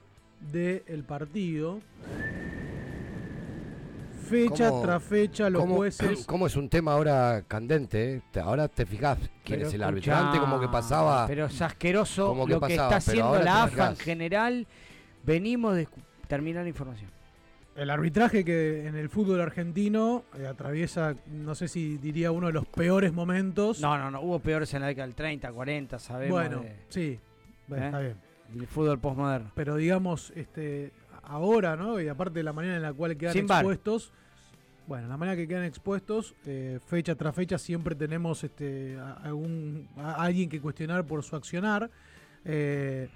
[0.52, 1.80] del partido.
[4.24, 6.24] Fecha ¿Cómo- tras fecha, los cómo- jueces.
[6.26, 8.14] ¿Cómo es un tema ahora candente?
[8.16, 8.22] eh?
[8.30, 10.14] Te- Ahora te fijas quién Pero es el árbitro.
[10.14, 11.26] Antes como que pasaba...
[11.26, 14.66] Pero es asqueroso como que lo que pasaba, está haciendo la AFA en general.
[15.24, 15.88] Venimos de
[16.28, 17.10] terminar la información.
[17.76, 22.52] El arbitraje que en el fútbol argentino eh, atraviesa, no sé si diría uno de
[22.52, 23.80] los peores momentos.
[23.80, 24.20] No, no, no.
[24.20, 26.30] Hubo peores en la década del 30, 40, sabemos.
[26.38, 27.18] Bueno, de- sí,
[27.66, 27.86] bueno, ¿Eh?
[27.88, 28.16] está bien.
[28.54, 29.50] El fútbol postmoderno.
[29.56, 30.92] Pero digamos, este,
[31.26, 32.00] ahora, ¿no?
[32.00, 34.12] Y aparte de la manera en la cual quedan Sin expuestos.
[34.86, 39.88] Bueno, la manera que quedan expuestos, eh, fecha tras fecha, siempre tenemos este, a, algún,
[39.96, 41.90] a alguien que cuestionar por su accionar.
[42.44, 43.08] Eh,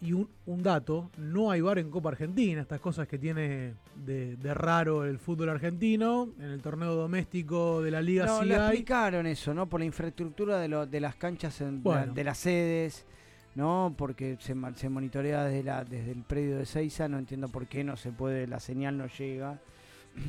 [0.00, 4.36] y un, un dato, no hay VAR en Copa Argentina, estas cosas que tiene de,
[4.36, 8.58] de raro el fútbol argentino, en el torneo doméstico de la liga No, sí hay.
[8.60, 9.66] explicaron eso, ¿no?
[9.68, 12.06] Por la infraestructura de, lo- de las canchas, en, Bueno.
[12.06, 13.06] la- de las sedes,
[13.54, 13.94] ¿no?
[13.96, 17.66] Porque se, ma- se monitorea desde, la, desde el predio de Seiza, no entiendo por
[17.66, 19.58] qué no se puede, la señal no llega.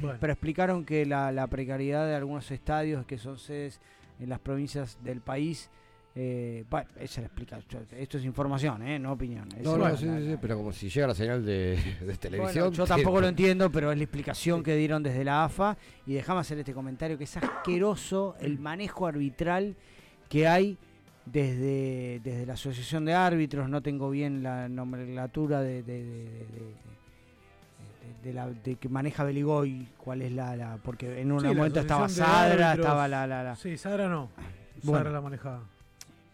[0.01, 0.17] Bueno.
[0.19, 3.79] Pero explicaron que la, la precariedad de algunos estadios que son sedes
[4.19, 5.69] en las provincias del país,
[6.15, 7.59] eh, bueno, esa la explica.
[7.97, 8.99] Esto es información, ¿eh?
[8.99, 9.47] No opinión.
[9.63, 12.17] No, no, sí, la- sí, sí, pero como si llega la señal de, de Bueno,
[12.19, 12.71] televisión.
[12.73, 15.77] yo tampoco lo entiendo, pero es la explicación que dieron desde la AFA.
[16.05, 19.75] Y dejamos hacer este comentario que es asqueroso el manejo arbitral
[20.27, 20.77] que hay
[21.25, 23.69] desde, desde la Asociación de Árbitros.
[23.69, 26.89] No tengo bien la nomenclatura de, de- de- de- de- de-
[28.23, 31.79] de la, de que maneja Beligoy, cuál es la, la- porque en un Sí, momento
[31.79, 32.85] estaba Sadra, Árbitros.
[32.87, 34.29] estaba la, la, la- Sí, Sadra no.
[34.83, 34.97] Bueno.
[34.99, 35.63] Sadra la manejaba.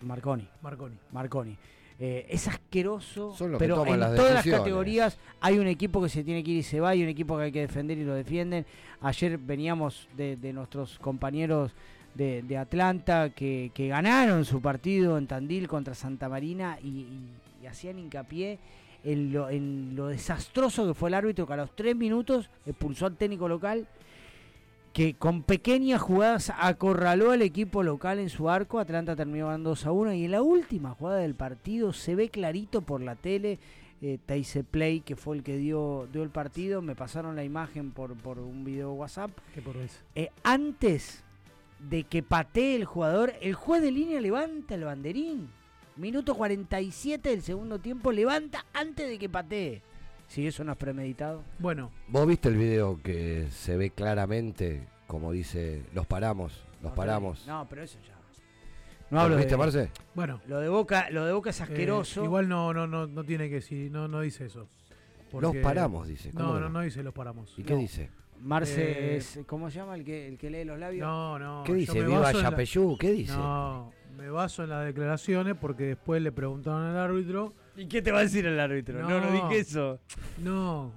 [0.02, 0.48] Marconi.
[0.62, 0.96] Marconi.
[1.12, 1.58] Marconi.
[1.98, 6.44] Eh, es asqueroso, pero en las todas las categorías hay un equipo que se tiene
[6.44, 8.66] que ir y se va, y un equipo que hay que defender y lo defienden.
[9.02, 11.72] Ayer veníamos de, de nuestros compañeros
[12.16, 17.30] de, de Atlanta que, que ganaron su partido en Tandil contra Santa Marina y, y-
[17.64, 18.58] y hacían hincapié
[19.04, 23.06] en lo, en lo desastroso que fue el árbitro que a los tres minutos expulsó
[23.06, 23.88] al técnico local
[24.94, 28.80] que con pequeñas jugadas acorraló al equipo local en su arco.
[28.80, 32.30] Atlanta terminó ganando 2 a 1 y en la última jugada del partido se ve
[32.30, 33.60] clarito por la tele.
[34.02, 34.18] Eh,
[34.72, 38.40] Play, que fue el que dio, dio el partido, me pasaron la imagen por, por
[38.40, 39.32] un video WhatsApp.
[39.54, 39.98] ¿Qué por eso?
[40.16, 41.25] Eh, antes
[41.80, 45.50] de que patee el jugador, el juez de línea levanta el banderín.
[45.96, 49.82] Minuto 47 del segundo tiempo, levanta antes de que patee.
[50.28, 51.44] Si eso no es premeditado.
[51.60, 51.92] Bueno.
[52.08, 57.46] ¿Vos viste el video que se ve claramente, como dice, los paramos, los paramos?
[57.48, 58.16] No, pero eso ya.
[59.12, 59.92] No hablo viste, Marce?
[60.16, 60.42] Bueno.
[60.48, 62.24] Lo de Boca, lo de Boca es eh, asqueroso.
[62.24, 64.68] igual no, no, no, no tiene que decir, no, no dice eso.
[65.32, 66.32] los paramos, dice.
[66.34, 67.54] No, no, no dice los paramos.
[67.58, 68.10] ¿Y qué dice?
[68.42, 71.06] Marce eh, es, ¿cómo se llama el que, el que lee los labios?
[71.06, 71.64] No, no.
[71.64, 72.04] ¿Qué dice?
[72.04, 72.98] ¿Viva Yapeyú?
[72.98, 73.34] ¿Qué dice?
[73.34, 77.54] No, me baso en las declaraciones porque después le preguntaron al árbitro.
[77.76, 79.02] ¿Y qué te va a decir el árbitro?
[79.02, 80.00] No, no, dije eso.
[80.38, 80.92] No.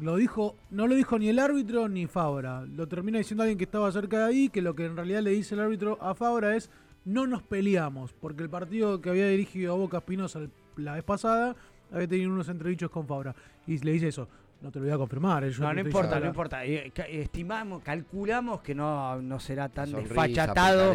[0.00, 2.62] Lo dijo, no lo dijo ni el árbitro ni Fabra.
[2.62, 5.30] Lo termina diciendo alguien que estaba cerca de ahí, que lo que en realidad le
[5.30, 6.70] dice el árbitro a Fabra es
[7.04, 10.40] no nos peleamos, porque el partido que había dirigido a Boca Espinosa
[10.76, 11.56] la vez pasada
[11.92, 13.34] había tenido unos entredichos con Fabra.
[13.66, 14.28] Y le dice eso,
[14.62, 15.44] no te lo voy a confirmar.
[15.44, 16.64] Eh, no, no importa, no importa.
[16.64, 20.94] Eh, estimamos, calculamos que no, no será tan desfachatado.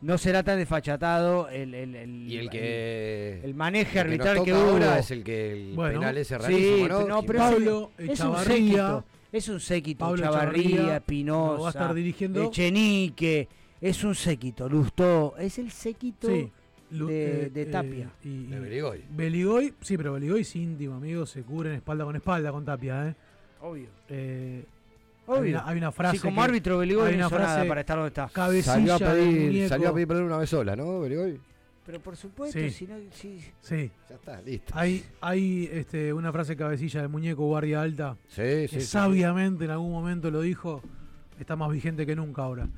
[0.00, 4.78] No será tan desfachatado el, el, el, y el que el maneje arbitral que, hubo.
[4.78, 7.06] es el que el penal ese rarísimo, ¿no?
[7.06, 11.94] no pero Pablo es, un séquito, es un séquito, Pablo Chavarría, Pinoza, va a estar
[11.94, 13.46] dirigiendo Echenique,
[13.80, 16.28] es un séquito, Lustó, es el séquito
[16.92, 18.10] de, eh, de, Tapia.
[18.22, 19.04] y, de Beligoy.
[19.10, 23.14] Beligoy, sí, pero Beligoy es íntimo, amigo, se cubren espalda con espalda con Tapia, ¿eh?
[23.60, 23.88] Obvio.
[24.08, 24.64] Eh,
[25.26, 25.62] Obvio.
[25.64, 26.16] Hay, una, frase.
[26.16, 28.28] Sí, como árbitro Beligoy no hizo nada para estar donde está.
[28.62, 31.38] Salió a pedir, salió a pedir perdón una vez sola, ¿no, Beligoy?
[31.84, 32.96] Pero por supuesto, si no.
[33.10, 33.40] Sí.
[33.60, 33.90] sí.
[34.08, 34.72] Ya está, listo.
[34.76, 38.16] Hay, hay este, una frase cabecilla del muñeco guardia alta.
[38.28, 38.76] Sí, sí.
[38.76, 40.80] Que sabiamente en algún momento lo dijo.
[41.40, 42.68] Está más vigente que nunca ahora.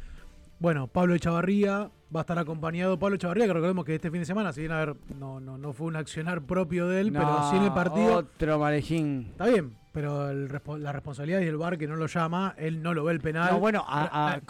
[0.59, 2.99] Bueno, Pablo Echavarría va a estar acompañado.
[2.99, 5.59] Pablo Echavarría, que recordemos que este fin de semana, si bien a ver, no, no,
[5.59, 8.19] no fue un accionar propio de él, pero sí en el partido.
[8.19, 9.29] Otro marejín.
[9.33, 13.05] Está bien, pero la responsabilidad y el bar que no lo llama, él no lo
[13.05, 13.53] ve el penal.
[13.53, 13.85] No, bueno,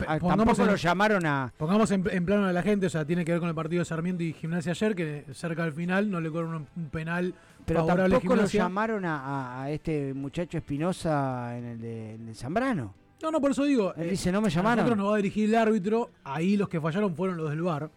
[0.07, 1.53] tampoco lo llamaron a.
[1.57, 3.85] Pongamos en, plano a la gente, o sea, tiene que ver con el partido de
[3.85, 7.35] Sarmiento y Gimnasia ayer, que cerca del final no le cobran un, penal
[7.65, 13.04] pero tampoco lo llamaron a, este muchacho Espinosa en el de, en el Zambrano.
[13.23, 13.95] No, no, por eso digo.
[13.95, 14.85] Él dice, no me llamaron.
[14.85, 16.11] nosotros nos va a dirigir el árbitro.
[16.25, 17.91] Ahí los que fallaron fueron los del bar.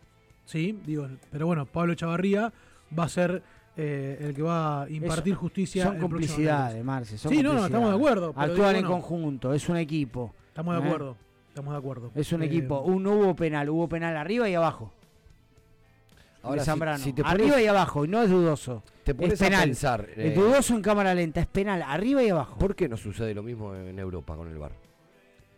[0.45, 0.80] ¿Sí?
[0.86, 2.51] Digo, pero bueno, Pablo Chavarría
[2.97, 3.43] va a ser
[3.76, 5.84] eh, el que va a impartir justicia.
[5.84, 7.18] Son complicidades, Marce.
[7.18, 8.34] sí, no, no, estamos de acuerdo.
[8.36, 10.34] Actúan en conjunto, es un equipo.
[10.47, 10.86] Estamos de ¿Eh?
[10.88, 11.18] acuerdo.
[11.49, 12.11] Estamos de acuerdo.
[12.15, 12.82] Es un equipo.
[12.82, 14.93] Un, hubo penal, hubo penal arriba y abajo.
[16.43, 17.03] Ahora, Zambrano.
[17.26, 18.84] arriba y abajo, y no es dudoso.
[19.03, 19.61] Te pones penal.
[19.61, 20.07] a pensar.
[20.15, 22.57] Es dudoso en cámara lenta, es penal, arriba y abajo.
[22.57, 24.72] ¿Por qué no sucede lo mismo en Europa con el bar?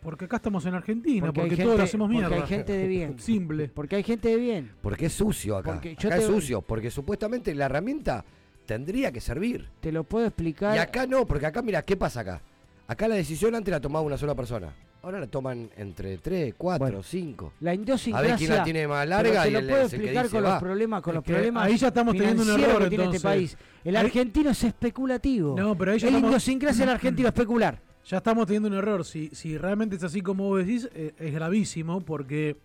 [0.02, 2.28] Porque acá estamos en Argentina, porque, todos lo hacemos mierda.
[2.28, 3.18] Porque hay gente de bien.
[3.18, 3.68] Simple.
[3.68, 4.70] Porque hay gente de bien.
[4.80, 5.72] Porque es sucio acá.
[5.72, 8.24] Porque acá es sucio, porque supuestamente la herramienta
[8.64, 9.68] tendría que servir.
[9.80, 10.74] Te lo puedo explicar.
[10.76, 12.40] Y acá no, porque acá, mira, ¿qué pasa acá?
[12.86, 14.72] Acá la decisión antes la tomaba una sola persona.
[15.02, 17.54] Ahora la toman entre tres, cuatro, cinco.
[17.60, 18.18] La idiosincrasia.
[18.18, 21.14] A ver quién la tiene más larga te lo puedo explicar con los problemas, con
[21.14, 21.66] los problemas.
[21.66, 23.56] Ahí ya estamos teniendo un error que tiene este país.
[23.84, 25.56] El argentino es especulativo.
[25.56, 27.89] No, pero ahí ya El idiosincrasia del argentino especular.
[28.10, 29.04] Ya estamos teniendo un error.
[29.04, 32.56] Si, si realmente es así como vos decís, eh, es gravísimo porque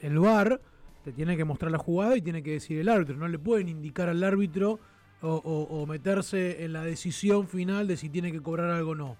[0.00, 0.58] el VAR
[1.04, 3.14] te tiene que mostrar la jugada y tiene que decir el árbitro.
[3.16, 4.80] No le pueden indicar al árbitro
[5.20, 9.16] o, meterse en la decisión final de si tiene que cobrar algo o no.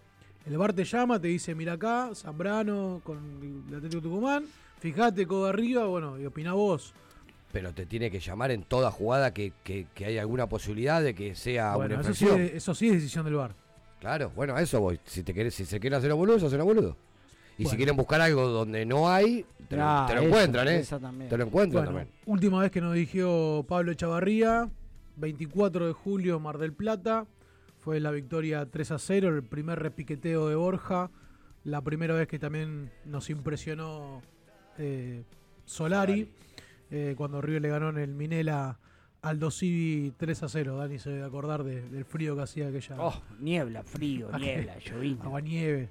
[0.46, 3.18] El VAR te llama, te dice, mira acá, Zambrano con
[3.68, 4.46] el Atlético Tucumán,
[4.78, 6.94] fíjate, codo arriba, bueno, y opina vos.
[7.52, 11.34] Pero te tiene que llamar en toda jugada que, que, haya alguna posibilidad de que
[11.34, 13.59] sea bueno, una eso sí, eso sí es decisión del VAR.
[14.00, 14.98] Claro, bueno, a eso voy.
[15.04, 16.96] Si te querés, si se quieren hacer boludo, se hacen boludo.
[17.58, 20.82] Y si quieren buscar algo donde no hay, te, lo, encuentran, ¿eh?
[21.28, 22.08] Te lo encuentran también.
[22.24, 24.70] Última vez que nos dirigió Pablo Chavarría,
[25.16, 27.26] 24 de julio, Mar del Plata.
[27.78, 31.10] Fue la victoria 3 a 0, el primer repiqueteo de Borja.
[31.64, 34.22] La primera vez que también nos impresionó
[34.78, 35.24] eh,
[35.66, 36.32] Solari,
[36.90, 38.78] eh, cuando River le ganó en el Minela
[39.22, 40.76] Aldo Civi 3 a 0.
[40.76, 42.96] Dani se debe acordar del frío que hacía aquella.
[42.98, 45.24] Oh, niebla, frío, niebla, llovina.
[45.24, 45.90] Agua nieve.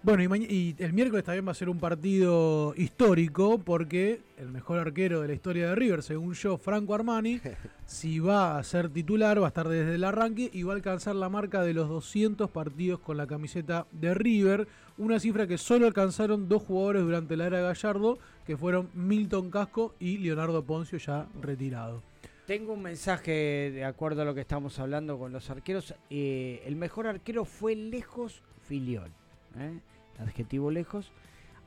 [0.00, 5.20] Bueno, y, el miércoles también va a ser un partido histórico porque el mejor arquero
[5.20, 7.40] de la historia de River, según yo, Franco Armani,
[7.84, 11.16] si va a ser titular, va a estar desde el arranque y va a alcanzar
[11.16, 15.86] la marca de los 200 partidos con la camiseta de River, una cifra que solo
[15.86, 21.26] alcanzaron dos jugadores durante la era Gallardo, que fueron Milton Casco y Leonardo Poncio, ya
[21.40, 22.07] retirado.
[22.48, 25.94] Tengo un mensaje de acuerdo a lo que estamos hablando con los arqueros.
[26.08, 29.10] Eh, el mejor arquero fue lejos Filiol.
[29.58, 29.78] ¿eh?
[30.18, 31.12] Adjetivo lejos.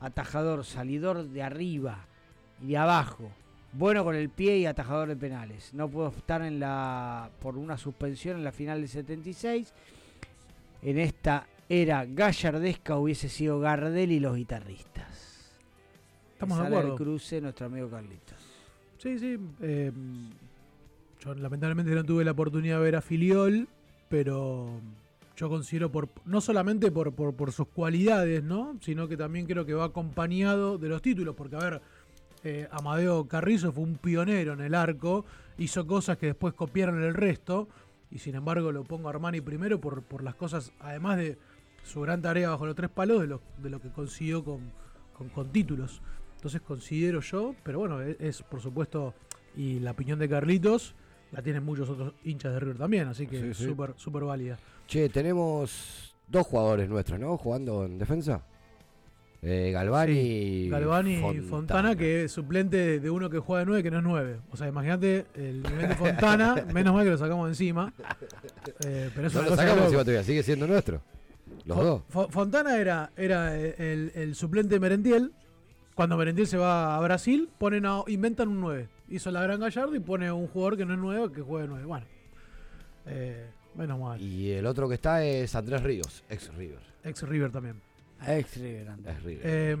[0.00, 2.04] atajador, salidor de arriba
[2.60, 3.30] y de abajo.
[3.72, 5.72] Bueno con el pie y atajador de penales.
[5.72, 9.72] No pudo estar en la por una suspensión en la final del 76.
[10.82, 15.52] En esta era gallardesca hubiese sido Gardel y los guitarristas.
[16.32, 16.96] Estamos de acuerdo.
[16.96, 18.40] cruce nuestro amigo Carlitos.
[18.98, 19.38] Sí, sí.
[19.60, 19.92] eh,
[21.24, 23.68] yo lamentablemente no tuve la oportunidad de ver a Filiol,
[24.08, 24.80] pero
[25.36, 28.76] yo considero por no solamente por, por, sus cualidades, ¿no?
[28.80, 31.82] Sino que también creo que va acompañado de los títulos, porque a ver,
[32.44, 35.24] eh, Amadeo Carrizo fue un pionero en el arco,
[35.58, 37.68] hizo cosas que después copiaron el resto,
[38.10, 41.38] y sin embargo lo pongo a Armani primero por, por las cosas, además de
[41.84, 44.72] su gran tarea bajo los tres palos, de lo, de lo que consiguió con,
[45.12, 46.02] con, con títulos.
[46.34, 49.14] Entonces considero yo, pero bueno, es, es, por supuesto,
[49.56, 50.96] y la opinión de Carlitos
[51.32, 53.64] la tienen muchos otros hinchas de River también, así que Sí, sí.
[53.64, 54.58] súper súper válida.
[54.86, 57.36] Che, tenemos dos jugadores nuestros, ¿no?
[57.36, 58.42] Jugando en defensa.
[59.44, 63.82] Eh, Galvani y Galvani y Fontana, que es suplente de- uno que juega de 9
[63.82, 64.36] que no es 9.
[64.52, 67.92] O sea, imagínate el nivel de Fontana, menos mal que lo sacamos encima.
[68.86, 71.00] Eh, pero es No lo sacamos encima todavía, sigue siendo nuestro.
[71.64, 72.02] Los dos.
[72.12, 75.32] Fo- Fontana era, era el, el suplente de Merentiel.
[75.96, 78.88] Cuando Merentiel se va a Brasil, ponen a- inventan un 9.
[79.12, 81.84] Hizo la gran Gallardo y pone un jugador que no es 9 que juegue 9.
[81.84, 82.06] Bueno,
[83.06, 83.46] eh,
[83.76, 84.20] menos mal.
[84.20, 86.80] Y el otro que está es Andrés Ríos, ex River.
[87.04, 87.80] Ex River también.
[88.26, 89.14] Ex River, Andrés.
[89.16, 89.42] Ex River.
[89.44, 89.76] Eh,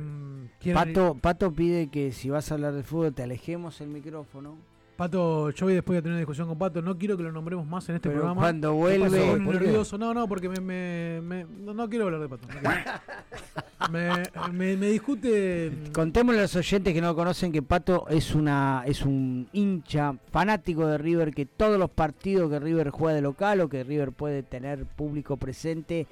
[0.60, 4.56] ¿quieren- Pato, Pato pide que si vas a hablar de fútbol te alejemos el micrófono.
[4.96, 7.66] Pato, yo voy después de tener una discusión con Pato, no quiero que lo nombremos
[7.66, 8.40] más en este Pero programa.
[8.42, 9.96] cuando vuelve- nervioso.
[9.98, 12.46] No, no, porque me, me- me- no, no quiero hablar de Pato.
[12.46, 14.10] no me,
[14.52, 15.72] me- me discute.
[15.92, 20.86] Contémosle a los oyentes que no conocen que Pato es una es un hincha fanático
[20.86, 24.42] de River que todos los partidos que River juega de local o que River puede
[24.42, 26.06] tener público presente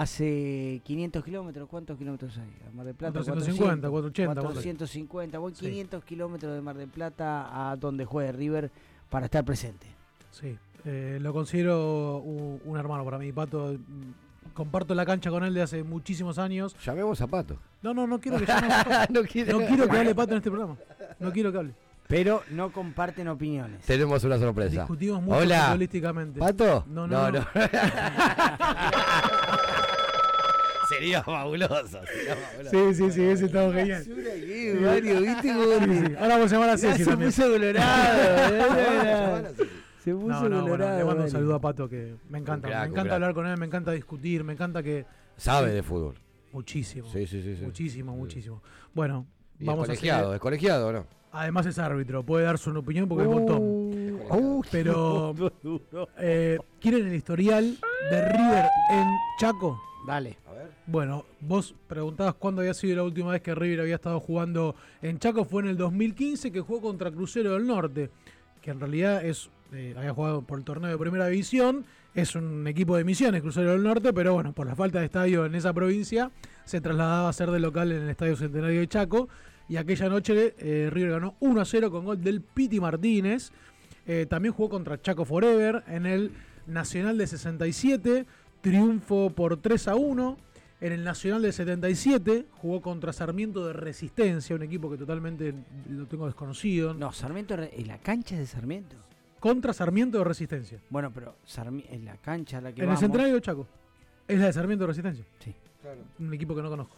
[0.00, 1.68] hace 500 kilómetros.
[1.68, 2.52] ¿Cuántos kilómetros hay?
[2.68, 3.12] A Mar del Plata.
[3.20, 5.38] 450, 480, 450.
[5.38, 5.66] Voy Sí.
[5.66, 8.70] 500 kilómetros de Mar del Plata a donde juegue River
[9.10, 9.86] para estar presente.
[10.30, 13.32] Sí, eh, lo considero un, un hermano para mí.
[13.32, 13.76] Pato,
[14.52, 16.76] comparto la cancha con él de hace muchísimos años.
[16.84, 17.56] Llamemos a Pato.
[17.82, 18.68] No, no, no quiero que llame.
[19.10, 20.76] No quiere- no quiero que hable Pato en este programa.
[21.20, 21.74] No quiero que hable.
[22.06, 23.80] Pero no comparten opiniones.
[23.86, 24.80] Tenemos una sorpresa.
[24.82, 25.66] Discutimos mucho Hola.
[25.68, 26.38] futbolísticamente.
[26.38, 26.84] ¿Pato?
[26.88, 27.40] No, no, no.
[30.98, 32.00] Sería fabuloso.
[32.06, 32.70] sería fabuloso.
[32.70, 34.04] Sí, sí, sí, ese estaba genial.
[34.80, 35.64] Mario, ¿viste cómo
[35.94, 36.14] Sí, sí.
[36.18, 39.48] Ahora vamos a llamar a Ceci se puso colorado.
[40.04, 40.98] Se puso No, no, bueno, colorado.
[40.98, 42.68] le mando un saludo a Pato que me encanta.
[42.68, 45.06] Crack, me encanta hablar con él, me encanta discutir, me encanta que.
[45.36, 46.14] Sabe de fútbol.
[46.52, 47.08] Muchísimo.
[47.10, 47.56] Sí, sí, sí.
[47.56, 47.64] sí.
[47.64, 48.62] Muchísimo, muchísimo.
[48.92, 49.26] Bueno,
[49.58, 51.06] Y es vamos a colegiado, es colegiado, ¿o no?
[51.32, 54.62] Además es árbitro, puede dar su opinión porque es Uh, botón.
[54.70, 55.34] Pero,
[56.18, 57.76] eh, ¿quieren el historial
[58.10, 59.06] de River en
[59.40, 59.80] Chaco?
[60.06, 60.38] Dale.
[60.86, 65.18] Bueno, vos preguntabas cuándo había sido la última vez que River había estado jugando en
[65.18, 65.46] Chaco.
[65.46, 68.10] Fue en el 2015 que jugó contra Crucero del Norte,
[68.60, 71.86] que en realidad es eh, había jugado por el torneo de Primera División.
[72.14, 75.46] Es un equipo de misiones, Crucero del Norte, pero bueno, por la falta de estadio
[75.46, 76.30] en esa provincia,
[76.64, 79.28] se trasladaba a ser de local en el Estadio Centenario de Chaco.
[79.70, 83.52] Y aquella noche eh, River ganó 1 a 0 con gol del Piti Martínez.
[84.06, 86.30] Eh, también jugó contra Chaco Forever en el
[86.66, 88.26] Nacional de 67,
[88.60, 90.43] triunfo por 3 a 1.
[90.84, 95.54] En el Nacional del 77 jugó contra Sarmiento de Resistencia, un equipo que totalmente
[95.88, 96.92] lo tengo desconocido.
[96.92, 98.94] No, Sarmiento, en la cancha es de Sarmiento.
[99.40, 100.78] Contra Sarmiento de Resistencia.
[100.90, 103.00] Bueno, pero Sarmi- en la cancha a la que en vamos.
[103.00, 103.66] el Centenario de Chaco.
[104.28, 105.24] Es la de Sarmiento de Resistencia.
[105.38, 105.54] Sí.
[106.18, 106.96] Un equipo que no conozco.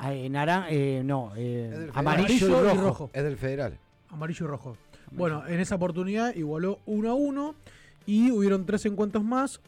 [0.00, 2.80] Ah, eh, naran- eh, no, eh, amarillo, Amarillo y y rojo.
[2.88, 3.10] rojo.
[3.12, 3.78] Es del federal.
[4.08, 4.76] Amarillo y rojo.
[5.12, 7.54] Bueno, en esa oportunidad igualó 1 a 1
[8.04, 9.60] y hubieron tres encuentros más.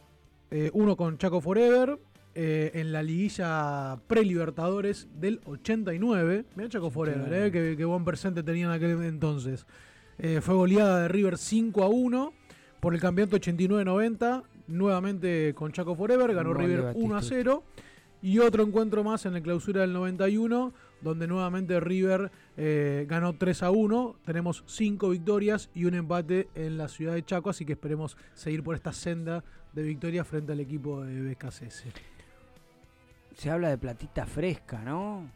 [0.52, 1.96] eh, uno con Chaco Forever
[2.34, 6.44] eh, en la liguilla pre-Libertadores del 89.
[6.54, 9.66] Mira Chaco Forever, eh, qué, qué buen presente tenían en aquel entonces.
[10.22, 12.32] Eh, fue goleada de River 5 a 1
[12.78, 14.42] por el campeonato 89-90.
[14.68, 17.22] Nuevamente con Chaco Forever, ganó River 1 a Batistuta.
[17.22, 17.64] 0.
[18.22, 23.62] Y otro encuentro más en la clausura del 91, donde nuevamente River eh, ganó 3
[23.62, 24.16] a 1.
[24.26, 28.62] Tenemos 5 victorias y un empate en la ciudad de Chaco, así que esperemos seguir
[28.62, 29.42] por esta senda
[29.72, 31.84] de victorias frente al equipo de BKCS.
[33.40, 35.26] Se habla de platita fresca, ¿no?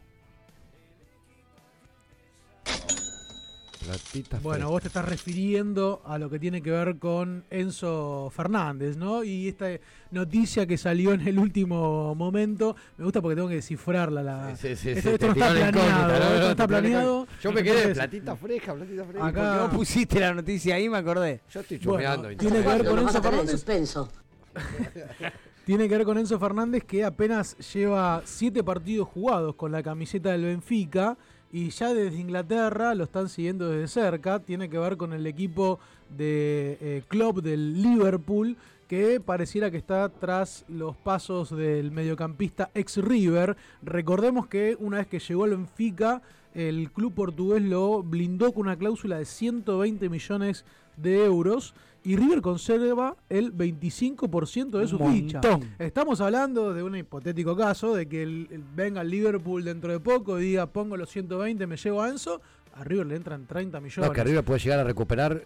[3.83, 8.95] Platita Bueno, vos te estás refiriendo a lo que tiene que ver con Enzo Fernández,
[8.95, 9.23] ¿no?
[9.23, 9.65] Y esta
[10.11, 14.21] noticia que salió en el último momento, me gusta porque tengo que descifrarla.
[14.21, 14.55] La...
[14.55, 16.25] Sí, sí, esto sí, esto te no tiró está planeado, ¿no?
[16.25, 17.27] esto no está planeado.
[17.41, 19.25] Yo me quedé Entonces, platita fresca, platita fresca.
[19.25, 21.41] Acá- Porque vos pusiste la noticia ahí, me acordé.
[21.51, 22.37] Yo estoy Bueno, chusmeando.
[22.37, 23.51] tiene que ver con Enzo a tener en Fernández.
[23.51, 24.11] suspenso.
[25.65, 30.31] Tiene que ver con Enzo Fernández que apenas lleva siete partidos jugados con la camiseta
[30.31, 31.17] del Benfica
[31.51, 34.39] y ya desde Inglaterra lo están siguiendo desde cerca.
[34.39, 35.79] Tiene que ver con el equipo
[36.15, 38.57] de eh, club del Liverpool
[38.87, 43.57] que pareciera que está tras los pasos del mediocampista ex River.
[43.81, 46.21] Recordemos que una vez que llegó al Benfica,
[46.53, 50.63] el club portugués lo blindó con una cláusula de 120 millones
[50.97, 51.73] de euros
[52.05, 55.41] y River conserva el 25% de su ficha.
[55.79, 60.45] Estamos hablando de un hipotético caso de que venga el Liverpool dentro de poco y
[60.45, 62.41] diga pongo los 120, me llevo a Enzo,
[62.75, 64.07] a River le entran 30 millones.
[64.07, 65.43] No, que River puede llegar a recuperar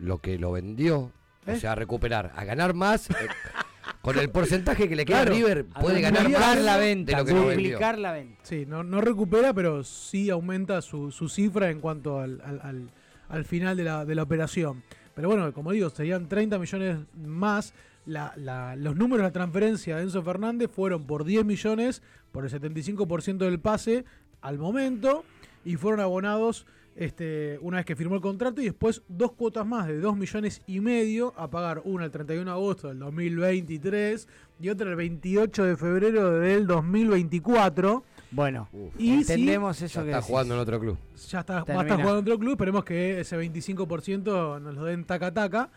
[0.00, 1.58] lo que lo vendió, o ¿Eh?
[1.58, 3.10] sea, a recuperar, a ganar más.
[3.10, 3.14] Eh,
[4.00, 7.24] con el porcentaje que le queda a River, puede ganar más la venta, de lo
[7.26, 7.80] que lo vendió.
[7.96, 8.38] la venta.
[8.44, 12.90] Sí, no, no recupera, pero sí aumenta su, su cifra en cuanto al, al,
[13.28, 14.84] al final de la, de la operación.
[15.14, 17.74] Pero bueno, como digo, serían 30 millones más.
[18.06, 23.38] los números de la transferencia de Enzo Fernández fueron por 10 millones, por el 75%
[23.38, 24.04] del pase
[24.40, 25.24] al momento,
[25.64, 26.66] y fueron abonados
[26.96, 30.60] este, una vez que firmó el contrato y después dos cuotas más de 2 millones
[30.66, 34.28] y medio a pagar una el 31 de agosto del 2023
[34.60, 38.04] y otra el 28 de febrero del 2024.
[38.32, 40.98] Bueno, y entendemos eso ya está jugando en otro club.
[41.28, 42.52] Ya está, va a estar jugando en otro club.
[42.52, 45.68] Esperemos que ese 25% nos lo den taca taca.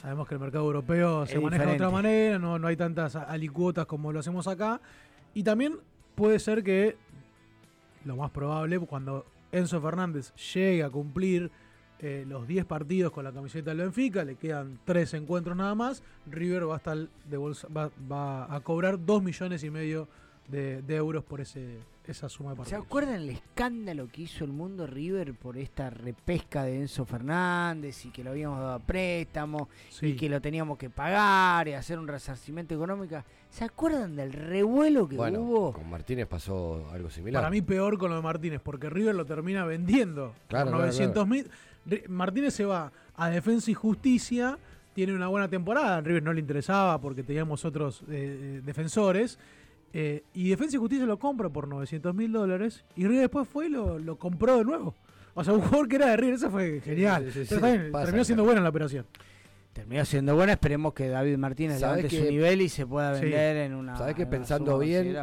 [0.00, 3.84] Sabemos que el mercado europeo se maneja de otra manera, no, no hay tantas alicuotas
[3.84, 4.80] como lo hacemos acá.
[5.34, 5.78] Y también
[6.14, 6.96] puede ser que,
[8.06, 11.50] lo más probable, cuando Enzo Fernández llegue a cumplir
[11.98, 16.02] eh, los 10 partidos con la camiseta del Benfica, le quedan 3 encuentros nada más,
[16.26, 20.29] River va a, estar de bolsa, va, va a cobrar 2 millones y medio de,
[20.88, 22.80] euros por ese, esa suma de partidos.
[22.80, 28.04] ¿Se acuerdan el escándalo que hizo el mundo River por esta repesca de Enzo Fernández
[28.04, 29.68] y que lo habíamos dado a préstamo
[30.00, 33.22] y que lo teníamos que pagar y hacer un resarcimiento económico?
[33.50, 35.72] ¿Se acuerdan del revuelo que bueno, hubo?
[35.72, 37.42] Con Martínez pasó algo similar.
[37.42, 41.26] Para mí peor con lo de Martínez, porque River lo termina vendiendo claro, por 900
[41.26, 41.50] mil.
[42.08, 44.58] Martínez se va a Defensa y Justicia,
[44.94, 45.96] tiene una buena temporada.
[45.96, 49.38] A River no le interesaba porque teníamos otros eh, eh, defensores.
[49.92, 53.66] Eh, y Defensa y Justicia lo compra por 900 mil dólares y River después fue
[53.66, 54.94] y lo, compró de nuevo.
[55.34, 57.30] O sea, un jugador que era de River, eso fue genial.
[57.32, 59.06] terminó siendo buena la operación.
[59.72, 63.74] Terminó siendo buena, esperemos que David Martínez levante su nivel y se pueda vender en
[63.74, 63.96] una.
[63.96, 65.16] ¿Sabes que pensando bien?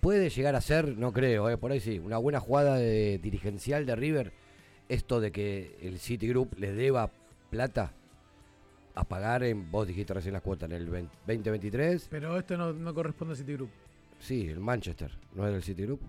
[0.00, 3.84] Puede, llegar a ser, no creo, eh, por ahí sí, una buena jugada de, dirigencial
[3.86, 4.32] de River.
[4.88, 7.10] Esto de que el Citigroup le deba
[7.50, 7.92] plata
[8.98, 12.08] a pagar en, vos dijiste recién las cuotas, en el 2023.
[12.10, 13.70] Pero esto no, corresponde al Citigroup.
[14.18, 16.00] Sí, el Manchester, ¿no es el Citigroup?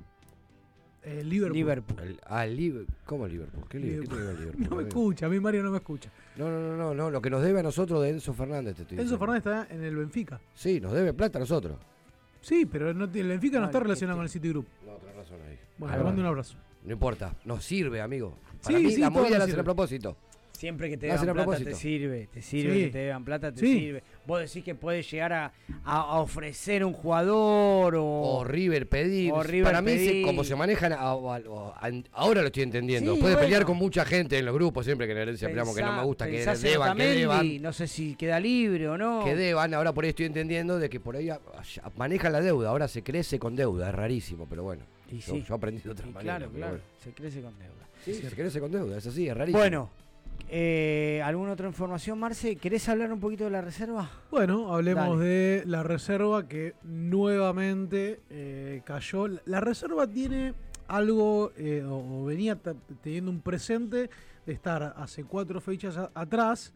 [1.04, 1.56] El Liverpool.
[1.56, 2.20] Liverpool.
[2.26, 2.96] ah, el Liverpool.
[3.06, 3.64] ¿Cómo Liverpool?
[3.70, 4.20] ¿Qué Liverpool?
[4.20, 4.68] Liverpool?
[4.70, 6.12] No me escucha, a mí Mario no me escucha.
[6.36, 9.00] No, no, no, no, lo que nos debe a nosotros de Enzo Fernández te estoy
[9.00, 10.42] Enzo Fernández está en el Benfica.
[10.56, 11.78] Sí, nos debe plata a nosotros.
[12.42, 14.66] Sí, pero no, el Benfica no, está relacionado con el Citigroup.
[14.84, 15.60] No, otra razón ahí.
[15.78, 16.58] Bueno, le mando un abrazo.
[16.84, 18.36] No importa, nos sirve, amigo.
[18.64, 20.18] Para sí, mí sí, la movida la hace a propósito.
[20.60, 24.04] Siempre que te dan plata te sirve, te sirve que te dan plata, te sirve.
[24.28, 29.32] Vos decís que puede llegar a, ofrecer un jugador o, o River pedir.
[29.64, 33.16] Para mí, como se manejan, ahora lo estoy entendiendo.
[33.16, 35.96] Puede pelear con mucha gente en los grupos, siempre que en herencia hablamos que no
[35.96, 37.62] me gusta, que deban, que deban.
[37.62, 39.24] No sé si queda libre o no.
[39.24, 41.30] Que deban, ahora por ahí estoy entendiendo de que por ahí
[41.96, 44.84] manejan la deuda, ahora se crece con deuda, es rarísimo, pero bueno.
[45.10, 46.38] yo, yo, aprendí de otra manera.
[46.38, 47.88] Claro, claro, se crece con deuda.
[48.04, 49.60] Sí, se crece con deuda, es así, es rarísimo.
[49.60, 49.90] Bueno,
[50.52, 52.56] eh, ¿Alguna otra información, Marce?
[52.56, 54.10] ¿Querés hablar un poquito de la reserva?
[54.32, 59.28] Bueno, hablemos de la reserva que nuevamente eh, cayó.
[59.46, 60.56] La reserva tiene
[60.88, 62.58] algo, eh, o, venía
[63.02, 64.10] teniendo un presente
[64.46, 66.74] de estar hace cuatro fechas atrás,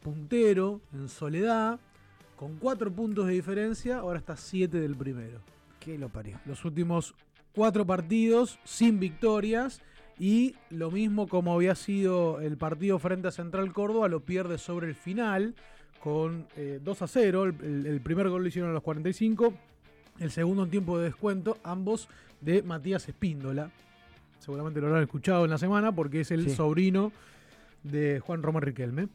[0.00, 1.78] puntero, en soledad,
[2.34, 5.40] con cuatro puntos de diferencia, ahora está siete del primero.
[5.78, 6.40] ¿Qué lo parió?
[6.44, 7.14] Los últimos
[7.54, 9.80] cuatro partidos sin victorias
[10.18, 14.88] y lo mismo como había sido el partido frente a Central Córdoba, lo pierde sobre
[14.88, 15.54] el final
[16.00, 16.46] con
[16.82, 17.44] 2 eh, a 0.
[17.44, 19.52] El, primer gol lo hicieron a los 45.
[20.18, 22.08] El segundo en tiempo de descuento, ambos
[22.40, 23.70] de Matías Espíndola.
[24.38, 27.12] Seguramente lo habrán escuchado en la semana porque es el sobrino
[27.82, 29.08] de Juan Román Riquelme.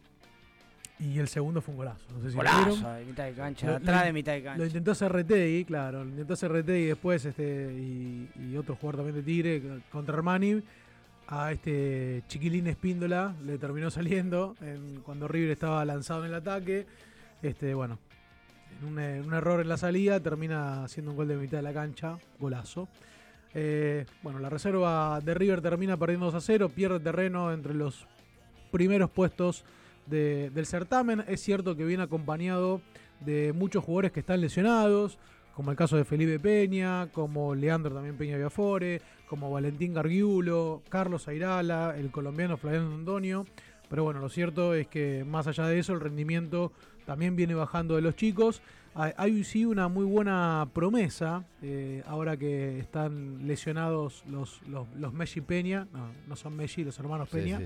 [1.00, 2.06] Y el segundo fue un golazo.
[2.14, 4.60] No sé si golazo, de mitad de cancha, atrás de mitad de cancha.
[4.60, 6.04] Lo intentó hacer Retegui, claro.
[6.04, 10.62] Lo intentó hacer Retegui después este, y, y, otro jugador también de Tigre contra Armani
[11.32, 14.56] a este chiquilín Espíndola, le terminó saliendo
[15.04, 16.86] cuando River estaba lanzado en el ataque.
[17.42, 18.00] Este, bueno,
[18.82, 18.88] en
[19.26, 22.90] un, error en la salida termina haciendo un gol de mitad de la cancha, golazo.
[23.54, 28.08] Eh, bueno, la reserva de River termina perdiendo 2 a 0, pierde terreno entre los
[28.70, 29.64] primeros puestos
[30.08, 31.24] del certamen.
[31.30, 32.82] Es cierto que viene acompañado
[33.22, 35.18] de muchos jugadores que están lesionados,
[35.56, 41.28] como el caso de Felipe Peña, como Leandro también Peña Viafore, como Valentín Gargiulo, Carlos
[41.28, 43.46] Airala, el colombiano Flaviano Antonio.
[43.90, 46.72] Pero bueno, lo cierto es que más allá de eso, el rendimiento
[47.06, 48.62] también viene bajando de los chicos.
[48.94, 55.88] Hay, sí una muy buena promesa, eh, ahora que están lesionados los, los, Messi Peña,
[55.94, 57.62] no, no son Messi, los hermanos Peña,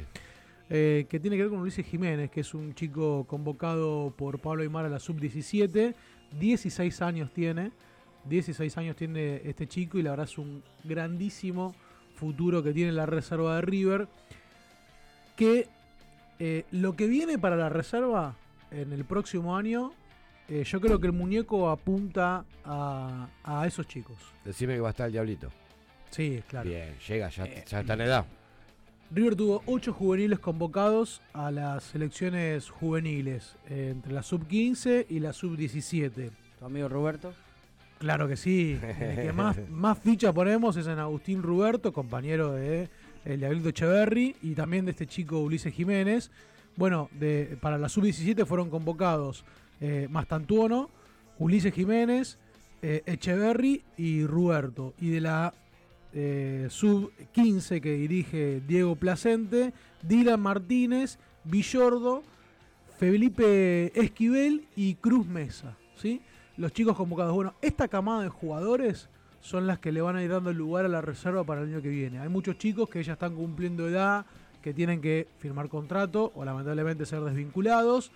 [0.70, 4.62] eh, que tiene que ver con Ulises Jiménez, que es un chico convocado por Pablo
[4.62, 5.96] Aymar a la sub-17,
[6.40, 7.72] 16 años tiene,
[8.26, 11.76] 16 años tiene este chico y la verdad es un grandísimo
[12.16, 14.08] futuro que tiene la reserva de River,
[15.36, 15.68] que
[16.40, 18.36] eh, lo que viene para la reserva
[18.72, 19.94] en el próximo año
[20.48, 24.18] eh, yo creo que el muñeco apunta a, esos chicos.
[24.44, 25.50] Decime que va a estar el Diablito.
[26.12, 26.70] Sí, claro.
[26.70, 28.26] Bien, llega, ya, eh, está en edad.
[29.12, 35.32] River tuvo ocho juveniles convocados a las selecciones juveniles, eh, entre la sub-15 y la
[35.32, 36.32] sub-17.
[36.60, 37.34] ¿Tu amigo Roberto?
[38.00, 38.80] Claro que sí.
[38.82, 42.90] el que más, más ficha ponemos es en Agustín Roberto, compañero de
[43.26, 46.32] el Diablito Echeverry y también de este chico Ulises Jiménez.
[46.76, 49.46] Bueno, de, para la sub-17 fueron convocados
[49.82, 50.90] eh, Mastantuono,
[51.40, 52.38] Ulises Jiménez,
[52.82, 54.94] eh, Echeverry y Ruberto.
[55.00, 55.54] Y de la
[56.16, 62.24] eh, sub-15 que dirige Diego Placente, Dylan Martínez, Villordo,
[62.98, 65.78] Felipe Esquivel y Cruz Mesa.
[65.96, 66.22] ¿sí?
[66.58, 67.36] Los chicos convocados.
[67.36, 69.10] Bueno, esta camada de jugadores
[69.42, 71.82] son las que le van a ir dando lugar a la reserva para el año
[71.82, 72.20] que viene.
[72.20, 74.26] Hay muchos chicos que ya están cumpliendo edad,
[74.64, 78.12] que tienen que firmar contrato o lamentablemente ser desvinculados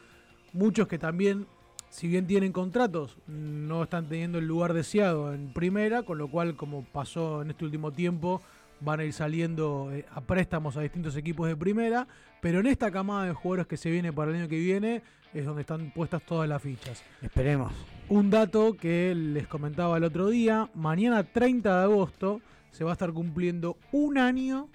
[0.53, 1.47] muchos que también,
[1.89, 6.55] si bien tienen contratos, no están teniendo el lugar deseado en primera, con lo cual,
[6.55, 8.41] como pasó en este último tiempo,
[8.81, 12.07] van a ir saliendo eh, a préstamos a distintos equipos de primera,
[12.41, 15.01] pero en esta camada de jugadores que se viene para el año que viene
[15.33, 17.03] es donde están puestas todas las fichas.
[17.21, 17.73] Esperemos.
[18.07, 22.41] Un dato que les comentaba el otro día, mañana 30 de agosto
[22.71, 24.69] se va a estar cumpliendo un año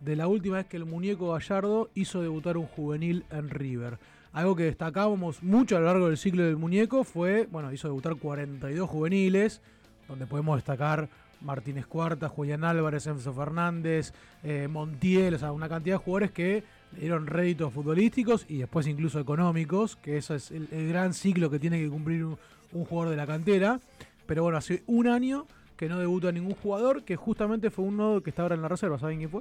[0.00, 3.98] de la última vez que el muñeco Gallardo hizo debutar un juvenil en River.
[4.36, 8.16] Algo que destacábamos mucho a lo largo del ciclo del muñeco fue, bueno, hizo debutar
[8.16, 9.62] 42 juveniles,
[10.08, 11.08] donde podemos destacar
[11.40, 14.12] Martínez Cuarta, Julián Álvarez, Enzo Fernández,
[14.44, 16.64] eh, Montiel, o sea, una cantidad de jugadores que
[17.00, 21.80] dieron réditos futbolísticos y después incluso económicos, que eso es el, gran ciclo que tiene
[21.80, 22.36] que cumplir un,
[22.84, 23.80] jugador de la cantera.
[24.26, 25.46] Pero bueno, hace un año
[25.78, 28.98] que no debuta ningún jugador, que justamente fue uno que está ahora en la reserva,
[28.98, 29.40] ¿saben quién fue?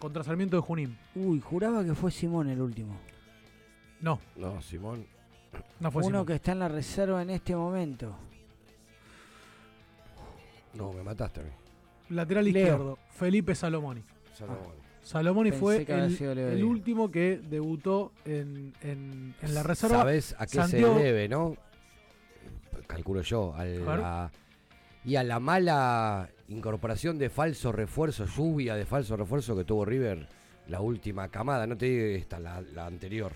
[0.00, 0.98] Contra Sarmiento de Junín.
[1.14, 2.96] Uy, juraba que fue Simón el último.
[4.00, 4.20] No.
[4.36, 5.06] No, Simón.
[5.80, 8.14] No fue Uno que está en la reserva en este momento.
[10.74, 11.50] No, me mataste a mí.
[12.10, 14.02] Lateral izquierdo, Felipe Salomoni.
[14.32, 14.78] Salomoni.
[15.02, 18.74] Salomoni fue el, último que debutó en,
[19.42, 19.98] la reserva.
[19.98, 21.56] ¿Sabes a qué se debe, no?
[22.86, 23.54] Calculo yo.
[25.04, 30.28] y a la mala incorporación de falso refuerzo, lluvia de falso refuerzo que tuvo River
[30.68, 33.32] la última camada, no te digo esta, la anterior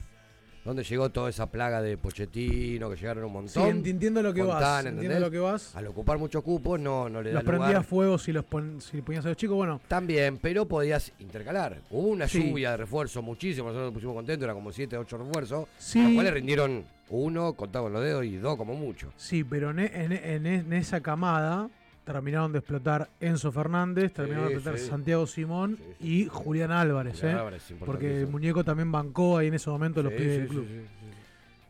[0.64, 3.82] donde llegó toda esa plaga de Pochettino, que llegaron un montón.
[3.84, 4.84] Sí, entiendo lo que vas.
[4.84, 5.74] Entiendo lo que vas.
[5.74, 8.44] Al ocupar muchos cupos no, no le da Los prendías fuego si los
[8.78, 9.80] si ponías a los chicos, bueno.
[9.88, 11.80] También, pero podías intercalar.
[11.90, 13.68] Hubo una lluvia de refuerzos, muchísimo.
[13.68, 15.68] Nosotros nos pusimos contentos, era como 7, 8 refuerzos.
[15.78, 16.02] Sí.
[16.02, 19.12] Los cuales rindieron uno, contado con los dedos, y dos como mucho.
[19.16, 21.68] Sí, pero en, en esa camada
[22.04, 27.36] terminaron de explotar Enzo Fernández, terminaron de explotar Santiago Simón y Julián Álvarez, ¿eh?
[27.84, 30.66] porque el muñeco también bancó ahí en ese momento los pibes del club.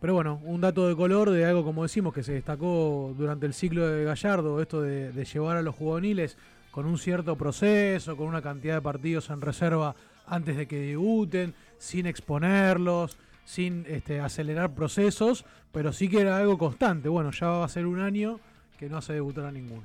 [0.01, 3.55] Pero bueno, un dato de color de algo como decimos que se destacó durante el
[3.55, 6.37] ciclo de Gallardo, esto de, llevar a los juveniles
[6.73, 9.95] con un cierto proceso, con una cantidad de partidos en reserva
[10.27, 16.59] antes de que debuten, sin exponerlos, sin este, acelerar procesos, pero sí que era algo
[16.59, 17.09] constante.
[17.09, 18.41] Bueno, ya va a ser un año
[18.79, 19.83] que no hace debutar a ninguno.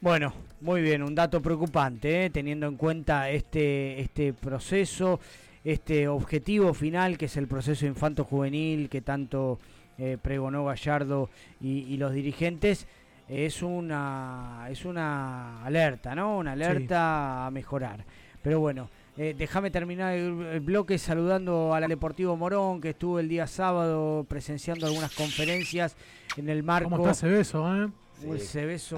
[0.00, 0.32] Bueno,
[0.62, 2.30] muy bien, un dato preocupante, ¿eh?
[2.30, 5.20] teniendo en cuenta este, este proceso,
[5.62, 9.58] este objetivo final que es el proceso infanto-juvenil que tanto
[9.98, 11.28] eh, pregonó Gallardo
[11.60, 12.86] y, los dirigentes.
[13.28, 16.38] Es una, es una alerta, ¿no?
[16.38, 18.04] Una alerta a mejorar.
[18.42, 23.46] Pero bueno, eh, déjame terminar el, bloque saludando al Deportivo Morón, que estuvo el día
[23.46, 25.94] sábado presenciando algunas conferencias
[26.38, 26.88] en el marco.
[26.88, 27.88] ¿Cómo está ese beso, eh?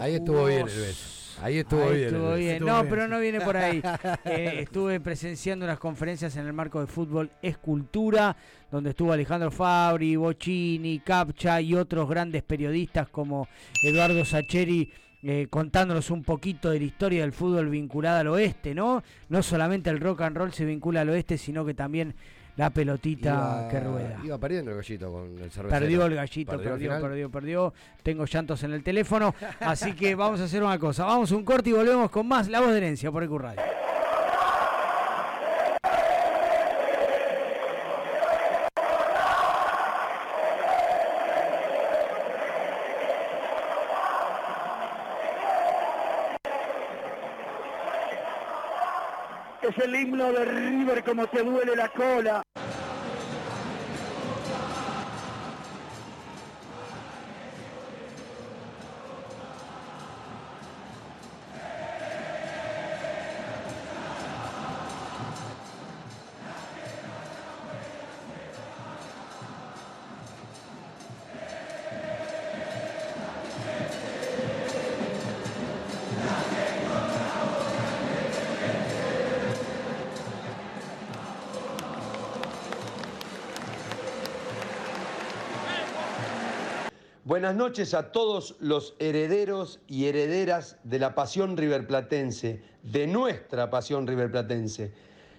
[0.00, 1.22] Ahí estuvo bien el beso.
[1.40, 1.90] Ahí estuvo
[2.34, 2.64] bien.
[2.64, 3.82] no, pero no viene por ahí.
[4.24, 8.36] Eh, estuve presenciando unas conferencias en el marco de fútbol Escultura,
[8.70, 13.48] donde estuvo Alejandro Fabri, Bocini, Capcha y otros grandes periodistas como
[13.82, 14.92] Eduardo Sacheri.
[15.24, 19.04] Eh, contándonos un poquito de la historia del fútbol vinculada al oeste, ¿no?
[19.28, 22.16] No solamente el rock and roll se vincula al oeste, sino que también
[22.56, 24.18] la pelotita que rueda.
[24.22, 25.68] Iba perdiendo el gallito con el cervecero.
[25.68, 30.44] Perdió el gallito, perdió, perdió, perdió, Tengo llantos en el teléfono, así que vamos a
[30.44, 31.04] hacer una cosa.
[31.04, 33.62] Vamos a un corte y volvemos con más La Voz de Herencia por el Radio.
[49.76, 52.42] Es el himno de River como te duele la cola.
[87.42, 94.06] Buenas noches a todos los herederos y herederas de la pasión riverplatense, de nuestra pasión
[94.06, 94.92] riverplatense.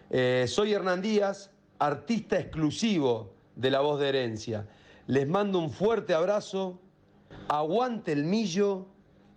[0.09, 1.49] Eh, soy Hernán Díaz,
[1.79, 4.67] artista exclusivo de La Voz de Herencia.
[5.07, 6.77] Les mando un fuerte abrazo,
[7.47, 8.85] aguante el millo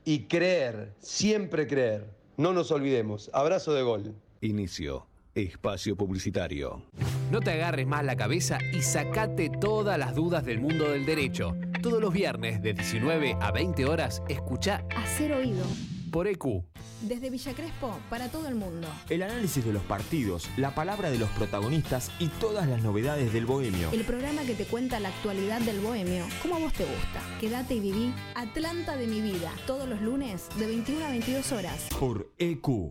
[0.04, 2.10] y creer, siempre creer.
[2.36, 3.30] No nos olvidemos.
[3.32, 4.12] Abrazo de gol.
[4.40, 5.06] Inicio.
[5.36, 6.82] Espacio Publicitario.
[7.30, 11.54] No te agarres más la cabeza y sacate todas las dudas del mundo del derecho.
[11.86, 15.62] Todos los viernes de 19 a 20 horas, escucha Hacer Oído.
[16.10, 16.64] Por EQ.
[17.02, 18.88] Desde Villa Crespo para todo el mundo.
[19.08, 23.46] El análisis de los partidos, la palabra de los protagonistas y todas las novedades del
[23.46, 23.90] bohemio.
[23.92, 27.22] El programa que te cuenta la actualidad del bohemio, como a vos te gusta.
[27.40, 31.86] Quédate y viví Atlanta de mi vida, todos los lunes de 21 a 22 horas.
[32.00, 32.90] Por EQ.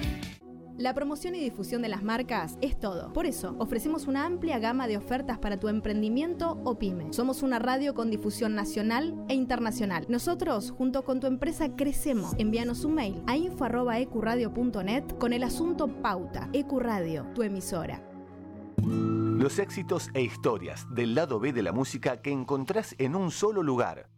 [0.81, 3.13] La promoción y difusión de las marcas es todo.
[3.13, 7.13] Por eso, ofrecemos una amplia gama de ofertas para tu emprendimiento o pyme.
[7.13, 10.07] Somos una radio con difusión nacional e internacional.
[10.09, 12.33] Nosotros, junto con tu empresa, crecemos.
[12.39, 16.49] Envíanos un mail a info.ecuradio.net con el asunto Pauta.
[16.51, 18.01] Ecuradio, tu emisora.
[18.77, 23.61] Los éxitos e historias del lado B de la música que encontrás en un solo
[23.61, 24.09] lugar.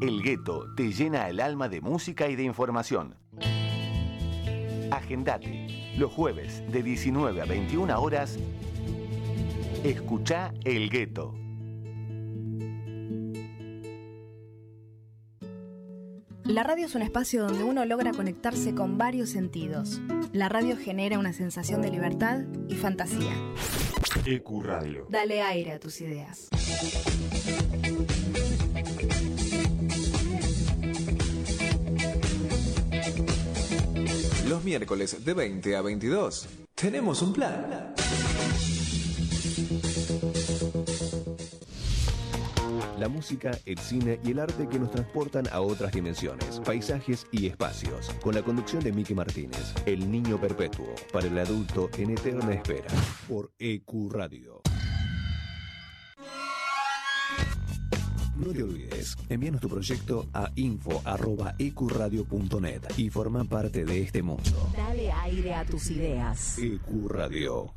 [0.00, 3.21] El gueto te llena el alma de música y de información.
[4.92, 5.94] Agendate.
[5.96, 8.38] Los jueves de 19 a 21 horas,
[9.84, 11.34] escucha El Gueto.
[16.44, 20.02] La radio es un espacio donde uno logra conectarse con varios sentidos.
[20.32, 23.32] La radio genera una sensación de libertad y fantasía.
[24.26, 25.06] EQ Radio.
[25.08, 26.50] Dale aire a tus ideas.
[34.52, 37.94] Los miércoles de 20 a 22 tenemos un plan.
[42.98, 47.46] La música, el cine y el arte que nos transportan a otras dimensiones, paisajes y
[47.46, 48.10] espacios.
[48.20, 52.90] Con la conducción de Miki Martínez, El Niño Perpetuo, para el adulto en eterna espera,
[53.26, 54.60] por EQ Radio.
[58.44, 64.42] No te olvides, envíanos tu proyecto a info.ecuradio.net y forma parte de este mundo.
[64.76, 66.58] Dale aire a tus ideas.
[66.58, 67.72] EQ Radio.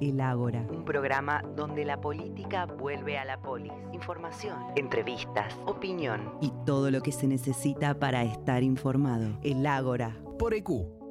[0.00, 3.72] El Ágora, un programa donde la política vuelve a la polis.
[3.92, 9.38] Información, entrevistas, opinión y todo lo que se necesita para estar informado.
[9.44, 10.20] El Ágora.
[10.40, 11.01] Por EQ.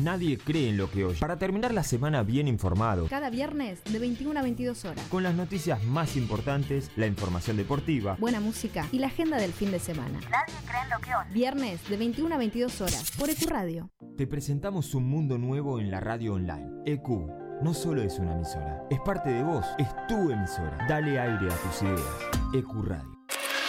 [0.00, 1.18] Nadie cree en lo que oye.
[1.18, 3.06] Para terminar la semana bien informado.
[3.08, 5.06] Cada viernes de 21 a 22 horas.
[5.08, 9.70] Con las noticias más importantes, la información deportiva, buena música y la agenda del fin
[9.70, 10.20] de semana.
[10.30, 11.32] Nadie cree en lo que oye.
[11.32, 13.90] Viernes de 21 a 22 horas por EQ Radio.
[14.16, 16.70] Te presentamos un mundo nuevo en la radio online.
[16.86, 17.08] EQ
[17.62, 20.84] no solo es una emisora, es parte de vos, es tu emisora.
[20.88, 22.02] Dale aire a tus ideas.
[22.54, 23.11] EQ Radio.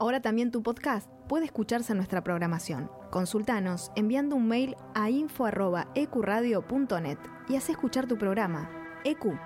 [0.00, 2.88] Ahora también tu podcast puede escucharse en nuestra programación.
[3.10, 7.18] Consultanos enviando un mail a info.ecuradio.net
[7.48, 8.70] y haz escuchar tu programa.
[9.04, 9.36] EQ,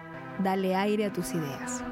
[0.43, 1.83] dale aire a tus ideas.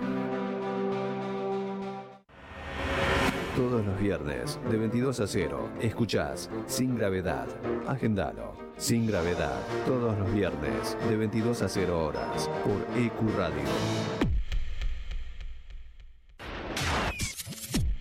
[3.56, 7.48] Todos los viernes, de 22 a 0, escuchás Sin Gravedad.
[7.86, 8.52] Agendalo.
[8.76, 14.29] Sin Gravedad, todos los viernes, de 22 a 0 horas, por EQ Radio.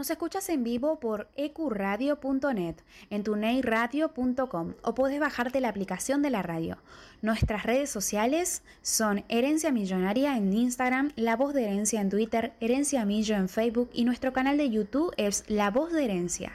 [0.00, 2.76] Nos escuchas en vivo por ecuradio.net,
[3.10, 6.78] en tuneiradio.com o puedes bajarte la aplicación de la radio.
[7.20, 13.04] Nuestras redes sociales son Herencia Millonaria en Instagram, La Voz de Herencia en Twitter, Herencia
[13.04, 16.52] Millo en Facebook y nuestro canal de YouTube es La Voz de Herencia.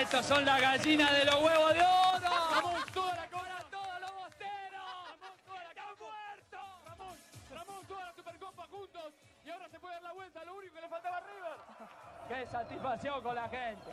[0.00, 2.09] Estas son las gallinas de los huevos de oro.
[9.50, 11.58] Y ahora se puede dar la vuelta, lo único que le faltaba a River.
[12.28, 13.90] ¡Qué satisfacción con la gente!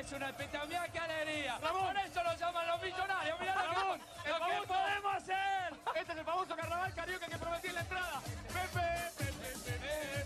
[0.00, 1.58] Es una epitomía, qué alegría.
[1.62, 3.38] Ramón, por eso lo llaman los millonarios.
[3.40, 5.74] Mirá Ramón, el lo que famoso- podemos hacer.
[5.94, 8.20] Este es el famoso carnaval carioca que prometí en la entrada.
[8.48, 8.80] Pepe,
[9.18, 10.24] Pepe, Pepe,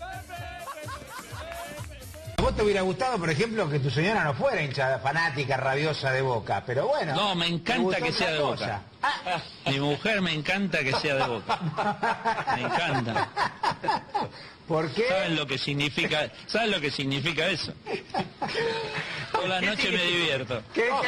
[2.37, 6.11] ¿A vos te hubiera gustado, por ejemplo, que tu señora no fuera hinchada fanática, rabiosa
[6.13, 6.63] de Boca?
[6.65, 7.13] Pero bueno.
[7.13, 8.81] No, me encanta que sea de cosa.
[9.01, 9.41] boca.
[9.65, 11.59] Mi mujer me encanta que sea de boca.
[12.55, 13.27] Me encanta.
[14.69, 15.07] ¿Por qué?
[15.07, 17.73] ¿Saben lo que significa, ¿saben lo que significa eso?
[19.31, 20.61] Por las noches me divierto.
[20.75, 20.91] ¿Qué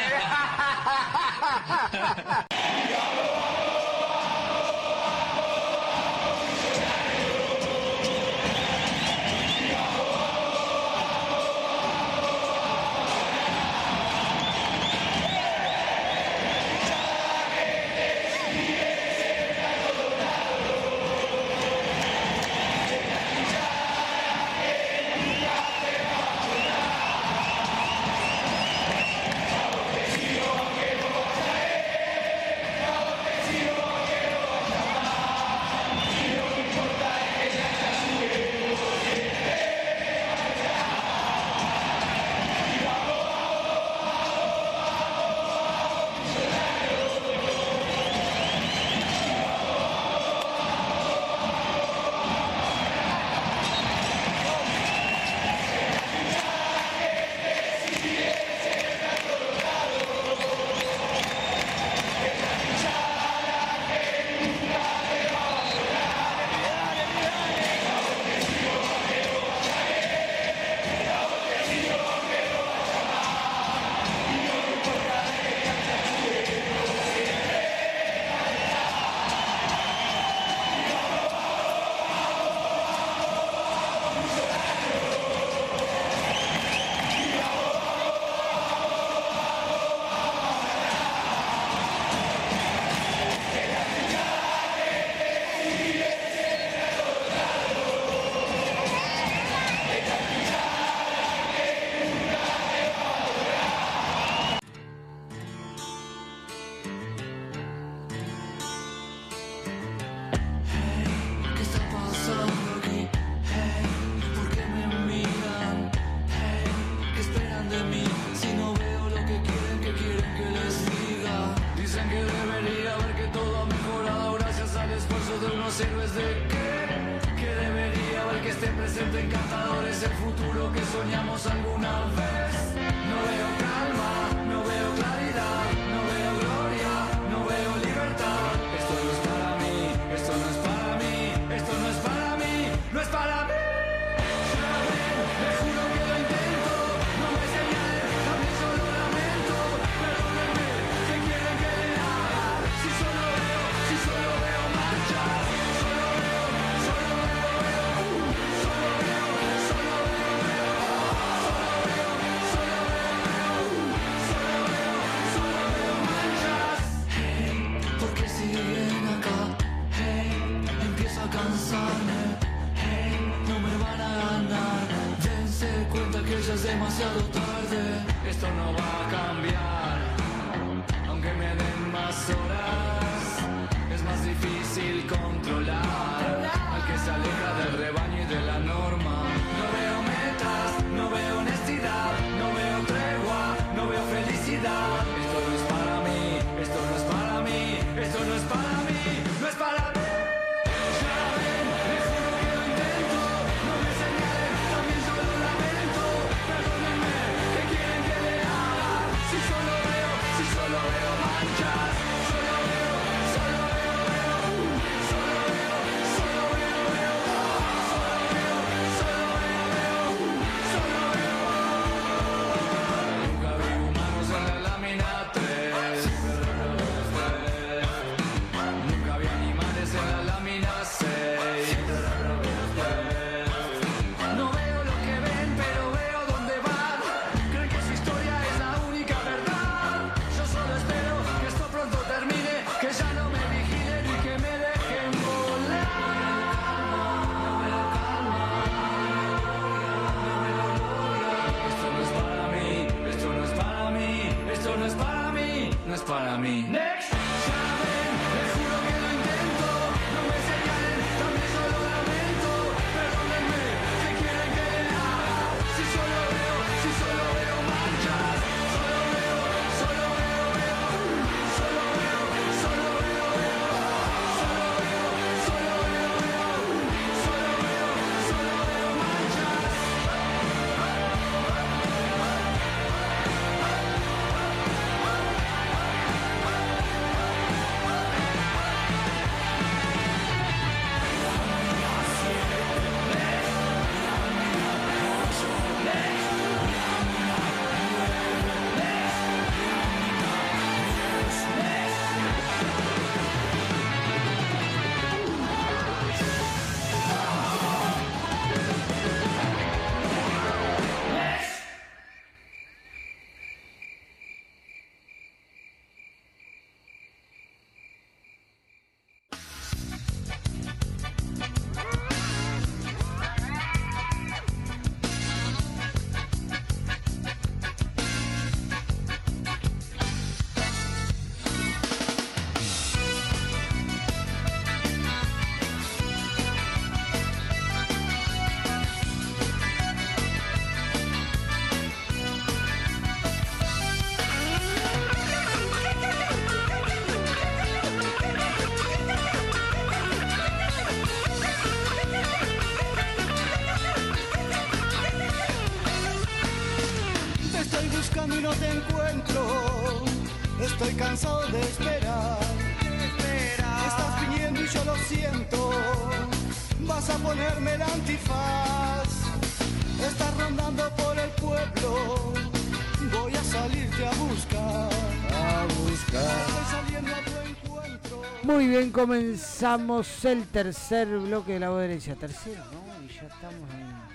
[378.92, 382.14] bien, comenzamos el tercer bloque de la voz derecha.
[382.14, 383.04] Tercero, ¿no?
[383.04, 384.12] Y ya estamos en.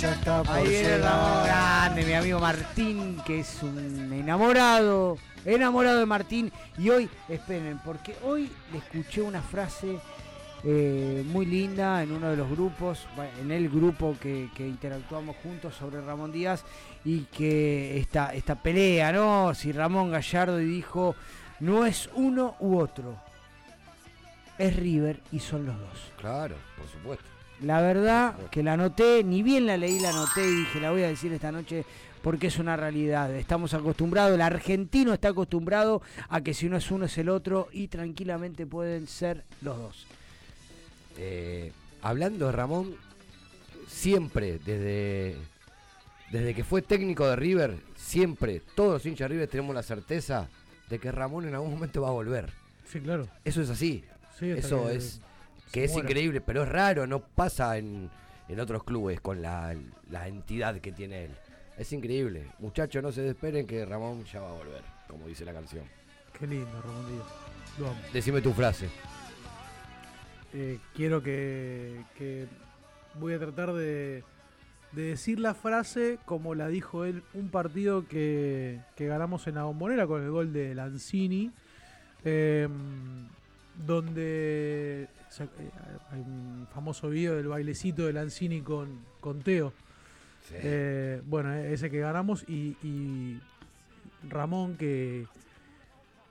[0.00, 1.00] Ya está por Ahí viene llegar.
[1.00, 6.52] Ramón grande, mi amigo Martín, que es un enamorado, enamorado de Martín.
[6.78, 9.98] Y hoy, esperen, porque hoy le escuché una frase
[10.64, 13.06] eh, muy linda en uno de los grupos,
[13.40, 16.64] en el grupo que, que interactuamos juntos sobre Ramón Díaz,
[17.04, 19.52] y que esta, esta pelea, ¿no?
[19.54, 21.16] Si Ramón Gallardo dijo,
[21.62, 23.16] no es uno u otro,
[24.58, 26.12] es River y son los dos.
[26.18, 27.24] Claro, por supuesto.
[27.60, 31.04] La verdad que la anoté, ni bien la leí, la anoté y dije, la voy
[31.04, 31.84] a decir esta noche
[32.20, 33.32] porque es una realidad.
[33.36, 37.68] Estamos acostumbrados, el argentino está acostumbrado a que si uno es uno es el otro
[37.70, 40.06] y tranquilamente pueden ser los dos.
[41.16, 41.70] Eh,
[42.02, 42.96] hablando de Ramón,
[43.86, 45.36] siempre, desde,
[46.32, 50.48] desde que fue técnico de River, siempre, todos los hinchas de River tenemos la certeza
[50.92, 52.50] de que Ramón en algún momento va a volver.
[52.84, 53.26] Sí, claro.
[53.46, 54.04] Eso es así.
[54.38, 55.20] Sí, Eso que es
[55.72, 56.06] que es muera.
[56.06, 58.10] increíble, pero es raro, no pasa en,
[58.46, 59.74] en otros clubes con la,
[60.10, 61.30] la entidad que tiene él.
[61.78, 62.46] Es increíble.
[62.58, 65.84] Muchachos, no se desesperen que Ramón ya va a volver, como dice la canción.
[66.38, 67.26] Qué lindo, Ramón Díaz.
[67.78, 68.00] Lo amo.
[68.12, 68.90] Decime tu frase.
[70.52, 72.46] Eh, quiero que, que
[73.14, 74.22] voy a tratar de,
[74.92, 79.64] de decir la frase como la dijo él un partido que, que ganamos en la
[79.64, 81.50] bombonera con el gol de Lanzini
[82.24, 82.68] eh,
[83.86, 85.08] donde
[85.38, 85.48] eh,
[86.10, 89.72] hay un famoso video del bailecito de Lanzini con, con Teo
[90.54, 93.40] Eh, bueno, ese que ganamos y, y
[94.28, 95.26] Ramón que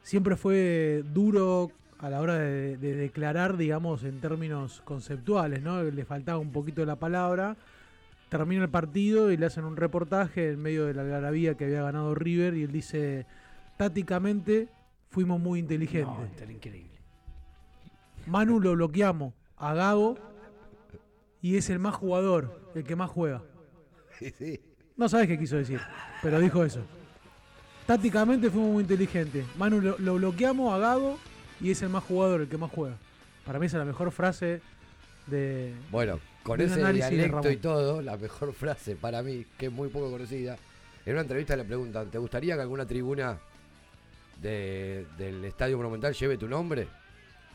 [0.03, 5.81] siempre fue duro a la hora de, de declarar, digamos, en términos conceptuales, ¿no?
[5.81, 7.55] Le faltaba un poquito la palabra.
[8.31, 11.81] Termina el partido y le hacen un reportaje en medio de la algarabía que había
[11.81, 13.25] ganado River y él dice,
[13.75, 14.69] tácticamente
[15.09, 16.47] fuimos muy inteligentes.
[16.47, 16.97] No, increíble.
[18.27, 20.17] Manu lo bloqueamos a Gago
[21.41, 23.43] y es el más jugador, el que más juega.
[24.95, 25.81] No sabes qué quiso decir,
[26.23, 26.85] pero dijo eso.
[27.85, 29.45] Tácticamente fuimos muy inteligentes.
[29.57, 31.17] Manu lo, lo bloqueamos a Gago
[31.59, 32.95] y es el más jugador, el que más juega.
[33.45, 34.61] Para mí esa es la mejor frase
[35.27, 35.73] de.
[35.91, 40.09] Bueno, con ese dialecto y todo, la mejor frase para mí, que es muy poco
[40.11, 40.57] conocida,
[41.05, 43.37] en una entrevista le preguntan, ¿te gustaría que alguna tribuna
[44.41, 46.87] de- del Estadio Monumental lleve tu nombre?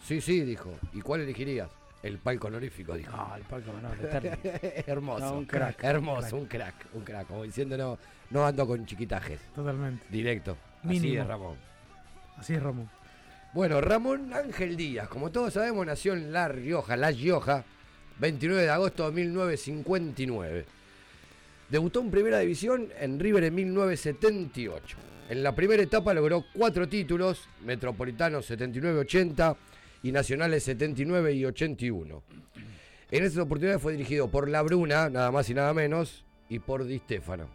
[0.04, 0.72] Sí, sí, dijo.
[0.92, 1.68] ¿Y cuál elegirías?
[2.02, 3.16] El palco honorífico, dijo.
[3.16, 4.50] No, el palco honorífico.
[4.86, 5.24] Hermoso.
[5.24, 5.82] No, un crack.
[5.82, 7.26] Hermoso, Un un crack, un crack.
[7.26, 7.98] Como diciendo, no,
[8.30, 9.40] no ando con chiquitajes.
[9.54, 10.04] Totalmente.
[10.10, 10.56] Directo.
[10.84, 11.22] Así Mínimo.
[11.22, 11.56] es, Ramón.
[12.36, 12.88] Así es, Ramón.
[13.54, 17.64] Bueno, Ramón Ángel Díaz, como todos sabemos, nació en La Rioja, La Rioja,
[18.18, 20.64] 29 de agosto de 1959.
[21.68, 24.96] Debutó en Primera División en River en 1978.
[25.28, 29.56] En la primera etapa logró cuatro títulos, Metropolitanos 79-80
[30.04, 32.22] y Nacionales 79 y 81.
[33.10, 36.84] En estas oportunidades fue dirigido por La Bruna, nada más y nada menos, y por
[36.84, 37.48] Di Stefano.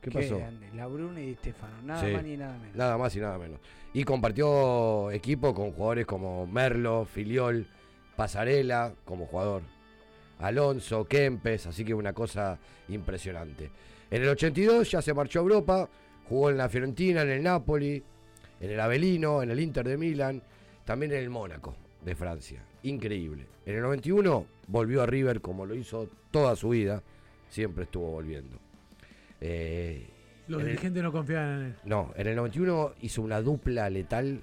[0.00, 0.38] ¿Qué pasó?
[0.38, 2.76] grande, La Bruna y Di Stefano, nada Sí, más ni nada menos.
[2.76, 3.60] Nada más y nada menos.
[3.92, 7.66] Y compartió equipo con jugadores como Merlo, Filiol,
[8.22, 9.62] Pasarela como jugador,
[10.40, 12.58] Alonso, Kempes, así que una cosa
[12.88, 13.70] impresionante.
[14.10, 15.88] En el 82 ya se marchó a Europa,
[16.28, 18.02] jugó en la Fiorentina, en el Napoli,
[18.60, 20.42] en el Avelino, en el Inter de Milán,
[20.84, 22.60] también en el Mónaco de Francia.
[22.82, 23.46] Increíble.
[23.64, 27.04] En el 91 volvió a River como lo hizo toda su vida,
[27.48, 28.58] siempre estuvo volviendo.
[29.40, 30.08] Eh,
[30.48, 31.74] Los el- dirigentes no confiaban en él.
[31.84, 34.40] no, en el 91 hizo una dupla letal,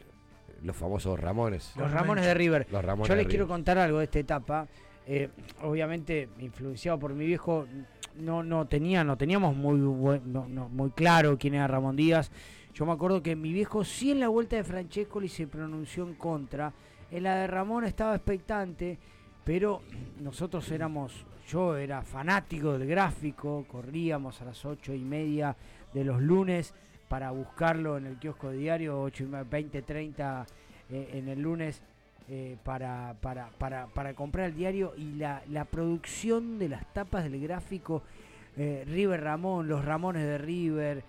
[0.66, 1.74] los famosos Ramones.
[1.78, 2.68] Los Ramones de River.
[2.72, 4.68] Los Ramones Yo les quiero contar algo de esta etapa.
[5.08, 5.30] Eh,
[5.62, 7.68] obviamente, influenciado por mi viejo,
[8.16, 12.32] no, no tenía, no teníamos muy buen- no- no, muy claro quién era Ramón Díaz.
[12.74, 16.16] Yo me acuerdo que mi viejo sí en la vuelta de Francescoli se pronunció en
[16.16, 16.74] contra.
[17.12, 18.98] En la de Ramón estaba expectante,
[19.44, 19.82] pero
[20.20, 25.56] nosotros éramos, yo era fanático del gráfico, corríamos a las ocho y media
[25.94, 26.74] de los lunes
[27.08, 30.46] para buscarlo en el kiosco diario, 8 y media, 20, 30
[30.90, 31.82] eh, en el lunes
[32.30, 34.94] eh, para, para, para, para comprar el diario.
[34.98, 38.04] Y la, la producción de las tapas del gráfico,
[38.58, 41.04] eh, River Ramón, los Ramones de River,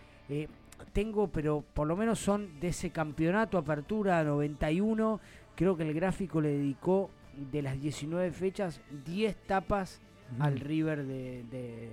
[0.92, 5.20] tengo, pero por lo menos son de ese campeonato Apertura 91,
[5.54, 7.10] creo que el gráfico le dedicó
[7.52, 10.00] de las 19 fechas 10 tapas
[10.38, 11.90] al River de, de,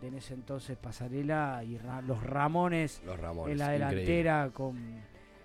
[0.00, 3.96] de en ese entonces Pasarela y Ra- los Ramones, Los Ramones, en la increíble.
[4.02, 4.76] delantera con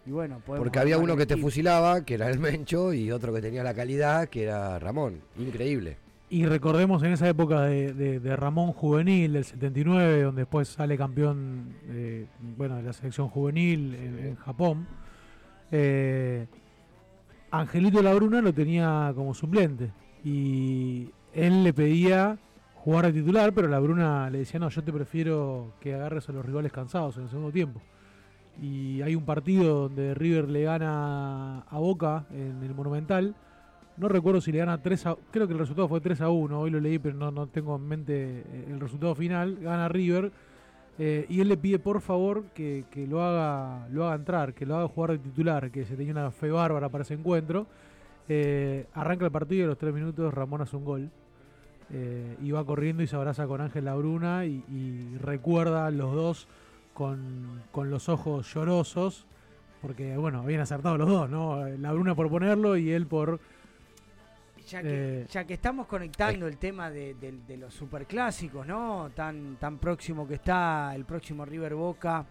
[0.05, 3.41] y bueno Porque había uno que te fusilaba, que era el Mencho, y otro que
[3.41, 5.21] tenía la calidad, que era Ramón.
[5.39, 5.97] Increíble.
[6.29, 10.97] Y recordemos en esa época de, de- de Ramón Juvenil del 79, donde después sale
[10.97, 12.25] campeón eh,
[12.57, 14.87] bueno, de la selección juvenil en, en Japón.
[15.71, 16.47] eh,
[17.51, 19.91] Angelito Labruna lo tenía como suplente.
[20.23, 22.37] Y él le pedía
[22.83, 26.45] jugar de titular, pero Labruna le decía, no, yo te prefiero que agarres a los
[26.45, 27.81] rivales cansados en el segundo tiempo.
[28.61, 33.35] Y hay un partido donde River le gana a Boca en el Monumental.
[33.95, 35.15] No recuerdo si le gana 3 a...
[35.31, 36.59] Creo que el resultado fue 3 a 1.
[36.59, 39.57] Hoy lo leí, pero no, no tengo en mente eh, el resultado final.
[39.61, 40.31] Gana River.
[40.99, 44.65] eh, y él le pide por favor que, que lo haga lo haga entrar, que
[44.65, 47.65] lo haga jugar de titular, que se tenía una fe bárbara para ese encuentro.
[48.27, 51.09] Eh, arranca el partido y a los 3 minutos Ramón hace un gol.
[51.91, 56.13] Eh, y va corriendo y se abraza con Ángel Labruna y, y recuerda a los
[56.13, 56.47] dos
[56.93, 59.25] con, con los ojos llorosos.
[59.81, 61.67] Porque, bueno, habían acertado los dos, ¿no?
[61.67, 63.39] Labruna por ponerlo y él por
[64.65, 69.11] ya que, Eh, ya que estamos conectando el tema de, de- de los superclásicos, ¿no?
[69.13, 72.25] Tan, tan próximo que está el próximo River Boca,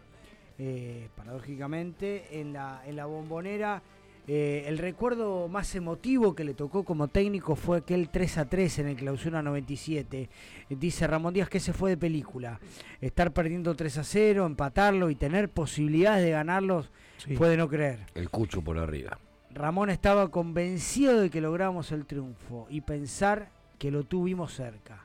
[0.59, 3.83] eh, paradójicamente, en la, en la bombonera.
[4.29, 8.79] Eh, el recuerdo más emotivo que le tocó como técnico fue aquel 3 a 3
[8.81, 10.23] en el clausura 97.
[10.71, 12.61] Eh, Dice Ramón Díaz que se fue de película.
[13.01, 17.37] Estar perdiendo 3 a 0, empatarlo y tener posibilidades de ganarlos Sí.
[17.37, 18.07] fue de no creer.
[18.15, 19.19] El cucho por arriba.
[19.55, 25.05] Ramón estaba convencido de que logramos el triunfo y pensar que lo tuvimos cerca.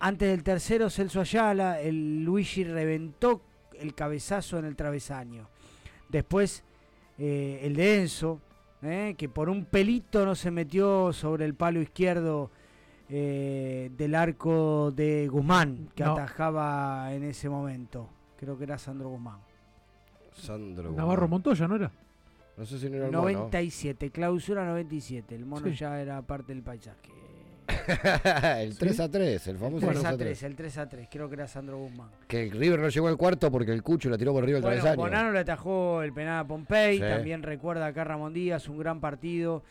[0.00, 3.40] Antes del tercero, Celso Ayala, el Luigi reventó
[3.78, 5.48] el cabezazo en el travesaño.
[6.08, 6.64] Después,
[7.18, 8.40] eh, el de Enzo,
[8.82, 12.50] eh, que por un pelito no se metió sobre el palo izquierdo
[13.08, 16.12] eh, del arco de Guzmán, que No.
[16.12, 18.08] atajaba en ese momento.
[18.36, 19.38] Creo que era Sandro Guzmán.
[20.32, 20.92] Sandro.
[20.92, 21.90] Navarro Montoya, ¿no era?
[22.56, 23.22] No sé si no era el mono.
[23.28, 25.34] 97, clausura 97.
[25.34, 25.74] El mono Sí.
[25.74, 27.10] ya era parte del paisaje.
[27.68, 31.08] El 3 a 3, el El famoso 3 a 3 3, el 3 a 3,
[31.10, 32.08] creo que era Sandro Guzmán.
[32.26, 34.62] Que el River no llegó al cuarto porque el Cucho la tiró por arriba del
[34.62, 35.02] Bueno, travesaño.
[35.02, 37.02] Bonano le atajó el penal a Pompey, Sí.
[37.02, 39.62] también recuerda acá Ramón Díaz, un gran partido.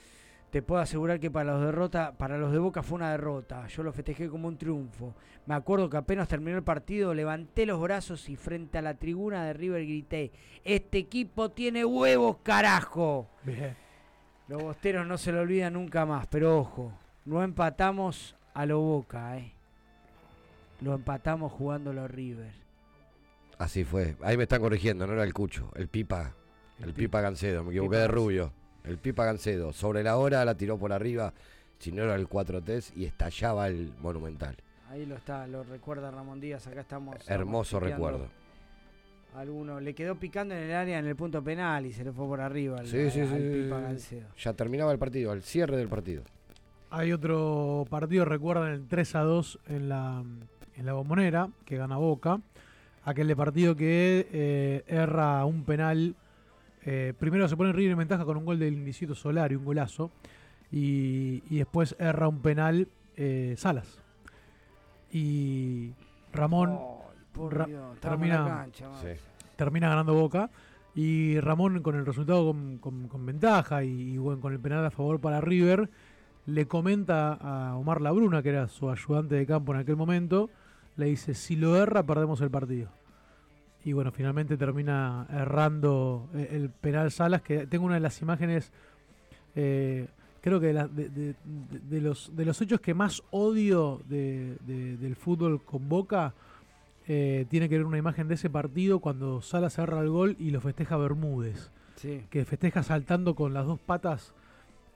[0.52, 3.68] Te puedo asegurar que para los derrota, para los de Boca fue una derrota.
[3.68, 5.14] Yo lo festejé como un triunfo.
[5.46, 9.44] Me acuerdo que apenas terminó el partido, levanté los brazos y frente a la tribuna
[9.46, 10.32] de River grité:
[10.64, 13.30] Este equipo tiene huevos, carajo.
[13.44, 13.76] Bien.
[14.48, 16.94] Los bosteros no se lo olvidan nunca más, pero ojo,
[17.28, 19.52] no empatamos a lo Boca, eh.
[20.80, 22.54] Lo empatamos jugando los River.
[23.58, 24.16] Así fue.
[24.24, 26.34] Ahí me están corrigiendo, no era el Cucho, el Pipa.
[26.80, 28.54] El, Pipa Gancedo, me equivoqué Pipa de rubio.
[28.84, 29.74] El Pipa Gancedo.
[29.74, 31.34] Sobre la hora la tiró por arriba,
[31.80, 34.56] si no era el 4-3 y estallaba el Monumental.
[34.90, 37.18] Ahí lo está, lo recuerda Ramón Díaz, acá estamos.
[37.28, 38.28] Hermoso recuerdo.
[39.36, 42.26] Alguno le quedó picando en el área en el punto penal y se le fue
[42.26, 43.64] por arriba al, Sí, sí, al sí.
[43.64, 44.28] Pipa Gancedo.
[44.38, 46.24] Ya terminaba el partido, al cierre del partido.
[46.90, 50.24] Hay otro partido, recuerdan el 3 a 2 en la,
[50.76, 52.40] en la bombonera, que gana Boca.
[53.04, 56.16] Aquel de partido que eh, erra un penal.
[56.86, 60.12] eh, primero se pone River en ventaja con un gol del Indicito Solari, un golazo.
[60.72, 64.00] Y, y después erra un penal eh, Salas.
[65.12, 65.92] Y
[66.34, 66.78] Ramón
[67.52, 68.90] Ra- Dios, termina, cancha,
[69.56, 70.50] termina ganando Boca.
[70.96, 74.84] Y Ramón con el resultado con, con- con ventaja y, y, bueno, con el penal
[74.86, 75.90] a favor para River,
[76.48, 80.50] le comenta a Omar Labruna, que era su ayudante de campo en aquel momento,
[80.96, 82.90] le dice, si lo erra perdemos el partido.
[83.86, 88.72] Y bueno, finalmente termina errando eh, el penal Salas, que tengo una de las imágenes,
[89.56, 90.08] eh,
[90.42, 94.02] creo que de, la- de- de- de- de los, de los hechos que más odio
[94.10, 96.34] de- de- del fútbol con Boca,
[97.08, 100.52] eh, tiene que ver una imagen de ese partido cuando Salas erra el gol y
[100.52, 101.72] lo festeja Bermúdez.
[101.96, 102.24] Sí.
[102.30, 104.34] Que festeja saltando con las dos patas.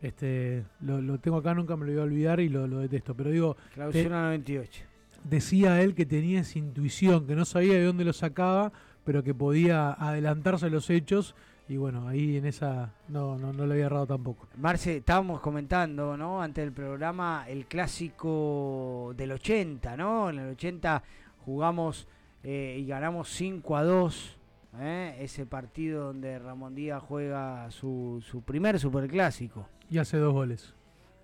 [0.02, 3.16] Este, lo, lo tengo acá, nunca me lo voy a olvidar y lo, lo detesto.
[3.16, 4.84] Pero digo, Clausura te- 98.
[5.24, 8.72] decía él que tenía esa intuición, que no sabía de dónde lo sacaba,
[9.04, 11.36] pero que podía adelantarse a los hechos.
[11.70, 14.48] Y bueno, ahí en esa no, no, no le había errado tampoco.
[14.58, 16.42] Marce, estábamos comentando, ¿no?
[16.42, 20.30] Antes del programa, el clásico del 80, ¿no?
[20.30, 21.02] En el 80
[21.46, 22.08] jugamos
[22.44, 24.38] eh, y ganamos 5 a 2.
[24.80, 25.16] ¿eh?
[25.22, 30.74] Ese partido donde Ramón Díaz juega su, su primer superclásico Y hace dos goles.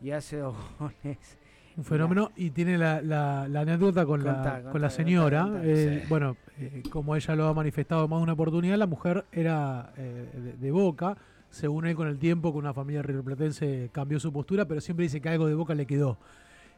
[0.01, 1.37] y hace dos goles.
[1.77, 5.43] Un fenómeno y tiene la, la- la anécdota con, Contá, la, contá, con la señora.
[5.43, 6.07] contá, Eh, sí.
[6.09, 10.27] Bueno, eh, como ella lo ha manifestado más de una oportunidad, la mujer era eh,
[10.33, 11.17] de, de Boca.
[11.49, 15.21] Según él, con el tiempo, con una familia riverplatense cambió su postura, pero siempre dice
[15.21, 16.17] que algo de Boca le quedó.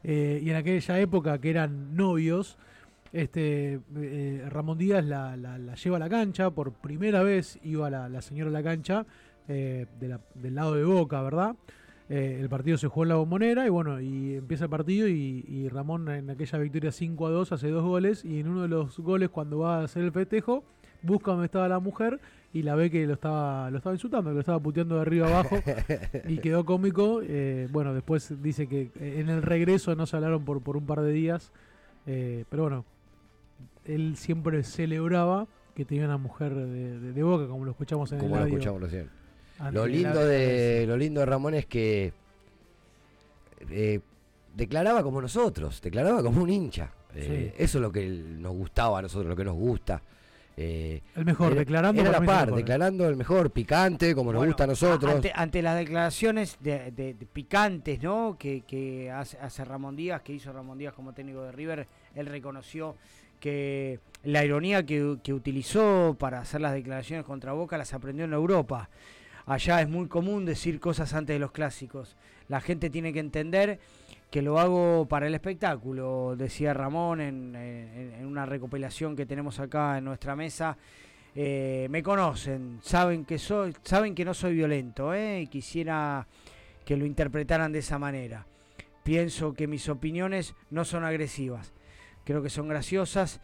[0.04, 2.58] Y en aquella época que eran novios,
[3.12, 3.80] este
[4.50, 8.22] Ramón Díaz la, la- la lleva a la cancha, por primera vez iba la, la
[8.22, 9.06] señora a la cancha
[9.50, 11.56] eh, de la- del lado de Boca, ¿verdad?
[12.08, 15.44] Eh, el partido se jugó en la bombonera y bueno, y empieza el partido y,
[15.48, 18.68] y Ramón en aquella victoria 5 a 2 hace dos goles y en uno de
[18.68, 20.64] los goles cuando va a hacer el festejo
[21.04, 22.20] busca donde estaba la mujer
[22.52, 25.28] y la ve que lo estaba lo estaba insultando, que lo estaba puteando de arriba
[25.28, 25.58] abajo
[26.28, 27.22] y quedó cómico.
[27.24, 31.02] Eh, bueno, después dice que en el regreso no se hablaron por, por un par
[31.02, 31.52] de días,
[32.08, 32.86] eh, pero bueno,
[33.86, 38.18] él siempre celebraba que tenía una mujer de, de- de boca, como lo escuchamos en
[38.20, 38.58] Como el lo audio.
[38.58, 39.10] escuchamos recién.
[39.60, 42.14] Ante Lo lindo de lo lindo de Ramón es que
[43.70, 44.00] eh,
[44.56, 46.92] declaraba como nosotros, declaraba como un hincha.
[47.16, 50.02] Eh, Eso es lo que nos gustaba a nosotros, lo que nos gusta.
[50.62, 52.58] Eh, El mejor, era- declarando Era la par, mejor.
[52.60, 55.16] declarando el mejor, picante, como nos gusta a nosotros.
[55.16, 58.36] Ante, ante las declaraciones de, de- de picantes, ¿no?
[58.38, 62.26] Que, que hace, hace Ramón Díaz, que hizo Ramón Díaz como técnico de River, él
[62.26, 62.96] reconoció
[63.40, 68.34] que la ironía que, que utilizó para hacer las declaraciones contra Boca las aprendió en
[68.34, 68.90] Europa.
[69.50, 72.16] Allá es muy común decir cosas antes de los clásicos.
[72.50, 73.80] La gente tiene que entender
[74.30, 80.06] que lo hago para el espectáculo, decía Ramón en, una recopilación que tenemos acá en
[80.06, 80.78] nuestra mesa.
[81.34, 85.42] Eh, me conocen, saben que soy, saben que no soy violento, ¿eh?
[85.42, 86.28] y quisiera
[86.86, 88.46] que lo interpretaran de esa manera.
[89.02, 91.74] Pienso que mis opiniones no son agresivas,
[92.24, 93.42] creo que son graciosas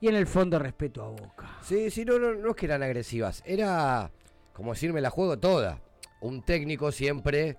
[0.00, 1.58] y en el fondo respeto a Boca.
[1.60, 4.10] Sí, sí, no, no, no es que eran agresivas, era
[4.52, 5.80] como decirme la juego toda.
[6.20, 7.56] Un técnico siempre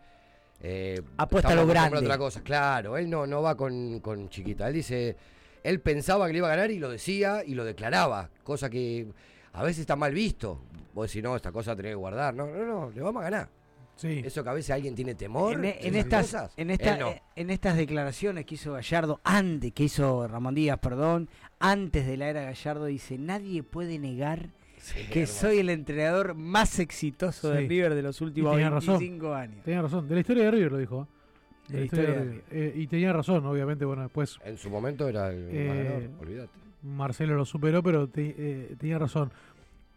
[0.62, 1.98] eh, Apuesta a lo grande.
[1.98, 5.18] otra cosa, claro, él no, no va con, con chiquita, él dice,
[5.64, 9.08] él pensaba que le iba a ganar y lo decía y lo declaraba, cosa que
[9.52, 10.62] a veces está mal visto.
[10.94, 13.50] Vos decís, no, esta cosa tenés que guardar, no, no, no, le vamos a ganar.
[14.02, 15.54] Eso que a veces alguien tiene temor.
[15.54, 17.14] En, en esas estas, cosas, en, él esta- no.
[17.36, 21.30] en estas declaraciones que hizo Gallardo, antes, que hizo Ramón Díaz, perdón,
[21.60, 24.50] antes de la era Gallardo, dice, nadie puede negar
[24.92, 25.40] que hermoso.
[25.42, 27.68] soy el entrenador más exitoso de Sí.
[27.68, 29.38] River de los últimos tenía 25 razón.
[29.42, 29.64] años.
[29.64, 30.08] Tenía razón.
[30.08, 31.08] De la historia de River lo dijo.
[31.70, 31.72] ¿eh?
[31.72, 32.44] De la historia de River.
[32.52, 33.86] Eh, y tenía razón, obviamente.
[33.86, 34.38] Bueno, después.
[34.44, 36.50] En su momento era el Eh, ganador, olvídate.
[36.84, 39.32] Marcelo lo superó, pero te- eh, tenía razón.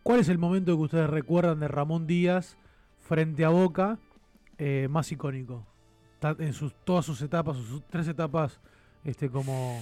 [0.05, 2.57] ¿Cuál es el momento que ustedes recuerdan de Ramón Díaz
[3.01, 3.99] frente a Boca
[4.59, 5.67] eh, más icónico?
[6.39, 8.59] En sus, todas sus etapas, sus tres etapas,
[9.05, 9.81] este como...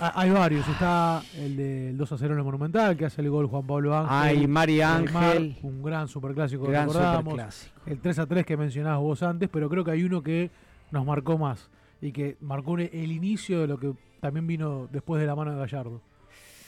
[0.00, 3.30] Ah, hay varios, está el del 2 a 0 en el Monumental, que hace el
[3.30, 4.10] gol Juan Pablo Ángel.
[4.12, 5.56] Ay, Mari Ángel.
[5.62, 7.24] un gran superclásico que Gran recordamos.
[7.32, 7.80] superclásico.
[7.86, 10.50] El 3 a 3 que mencionabas vos antes, pero creo que hay uno que
[10.92, 11.68] nos marcó más
[12.00, 15.58] y que marcó el inicio de lo que también vino después de la mano de
[15.58, 16.00] Gallardo.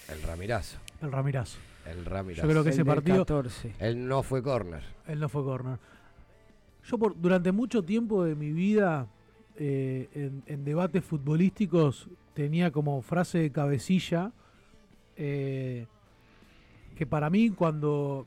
[0.08, 0.78] El Ramirazo.
[1.00, 1.58] El Ramirazo.
[1.86, 2.42] El Ramirazo.
[2.42, 3.18] Yo creo que El ese partido.
[3.18, 3.74] 14.
[3.78, 4.82] Él no fue corner.
[5.06, 5.78] Él no fue corner.
[6.84, 9.06] Yo por, durante mucho tiempo de mi vida
[9.56, 14.32] eh, en, en debates futbolísticos tenía como frase de cabecilla
[15.16, 15.86] eh,
[16.96, 18.26] que para mí cuando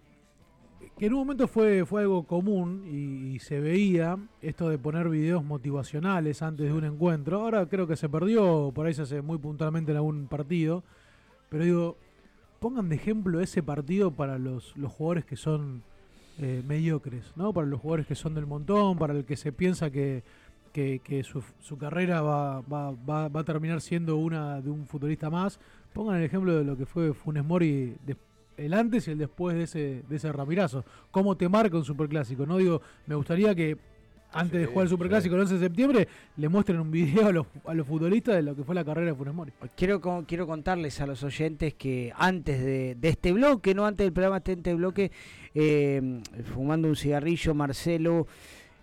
[0.98, 5.10] que en un momento fue, fue algo común y, y se veía esto de poner
[5.10, 7.42] videos motivacionales antes de un encuentro.
[7.42, 10.84] Ahora creo que se perdió, por ahí se hace muy puntualmente en algún partido.
[11.50, 11.98] Pero digo,
[12.60, 15.82] pongan de ejemplo ese partido para los, los jugadores que son
[16.40, 17.54] eh, mediocres, ¿no?
[17.54, 20.24] Para los jugadores que son del montón, para el que se piensa que,
[20.74, 24.86] que, que su, su carrera va, va, va, va a terminar siendo una de un
[24.88, 25.60] futbolista más.
[25.94, 28.18] Pongan el ejemplo de lo que fue Funes Mori de-
[28.58, 30.84] el antes y el después de ese, de ese Ramirazo.
[31.12, 32.46] ¿Cómo te marca un superclásico?
[32.46, 33.78] No digo, me gustaría que
[34.36, 37.46] antes de jugar el superclásico el 11 de septiembre le muestren un video a los,
[37.66, 39.52] a los futbolistas de lo que fue la carrera de Funes Mori.
[39.76, 44.14] Quiero, quiero contarles a los oyentes que antes de, de este bloque, no antes del
[44.14, 45.12] programa, antes de este bloque,
[45.54, 46.22] eh,
[46.54, 48.26] fumando un cigarrillo, Marcelo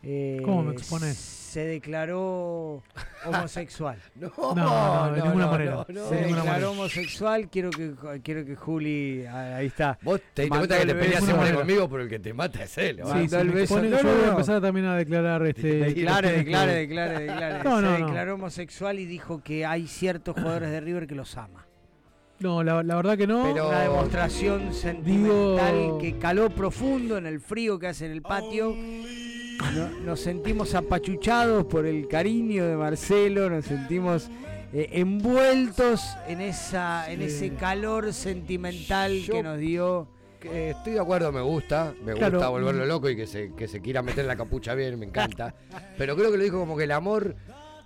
[0.02, 1.16] eh, ¿Cómo me expones?
[1.50, 2.80] se declaró
[3.26, 3.98] homosexual.
[4.14, 5.84] no, No, no, de ninguna manera.
[5.88, 6.70] no, se declaró manera.
[6.70, 7.48] homosexual.
[7.50, 9.98] Quiero que, quiero que Juli, ah, ahí está.
[10.02, 12.62] Vos te diste cuenta que te el peleas siempre conmigo, pero el que te mata
[12.62, 12.98] es él.
[13.00, 13.12] ¿no?
[13.12, 13.74] Sí, sí, el me beso.
[13.74, 14.30] pone- No, yo no, voy a no.
[14.32, 15.68] empezar también a declarar este.
[15.68, 17.64] Declare, declare, declare, declare.
[17.64, 18.06] No, se no, no.
[18.06, 21.66] declaró homosexual y dijo que hay ciertos jugadores de River que los ama.
[22.38, 23.42] No, la, la verdad que no.
[23.52, 28.22] Pero- Una demostración sentimental Digo- que caló profundo en el frío que hace en el
[28.22, 28.74] patio.
[29.74, 34.28] No- nos sentimos apachuchados por el cariño de Marcelo, nos sentimos
[34.72, 40.08] eh, envueltos en esa, en ese calor sentimental Yo- que nos dio.
[40.42, 41.92] Estoy de acuerdo, me gusta.
[42.04, 42.38] Me Claro.
[42.38, 45.54] gusta volverlo loco y que se, que se quiera meter la capucha bien, me encanta.
[45.98, 47.36] Pero creo que lo dijo como que el amor.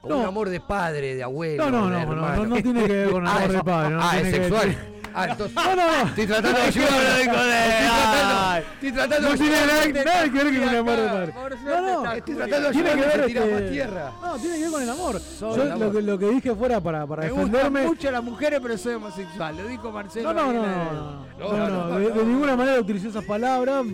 [0.00, 0.20] Como No.
[0.20, 1.64] un amor de padre, de abuelo.
[1.70, 3.90] No, no, de no, no, no, no tiene que ver con Ah, amor de padre.
[3.94, 4.76] No ah, es que- sexual.
[5.16, 5.54] Ah, entonces.
[5.54, 6.08] No, no, no.
[6.08, 6.90] Estoy tratando de ayudar.
[7.14, 9.82] Estoy tratando, estoy tratando No de tiene nada,
[10.24, 13.20] que ver con el amor de suerte No, no, Estoy tratando de tiene que ayudar
[13.20, 14.12] a tirar este- más tierra.
[14.22, 15.20] No, tiene que ver con el amor.
[15.40, 15.92] Yo el lo amor.
[15.92, 17.86] que, lo que dije fuera para, para Me gustan defenderme.
[17.86, 19.56] mucho las mujeres, pero soy homosexual.
[19.56, 20.32] Lo dijo Marcelo.
[20.32, 23.84] No, no, no, no, no, No, no, no, de, ninguna manera utilicé esas palabras.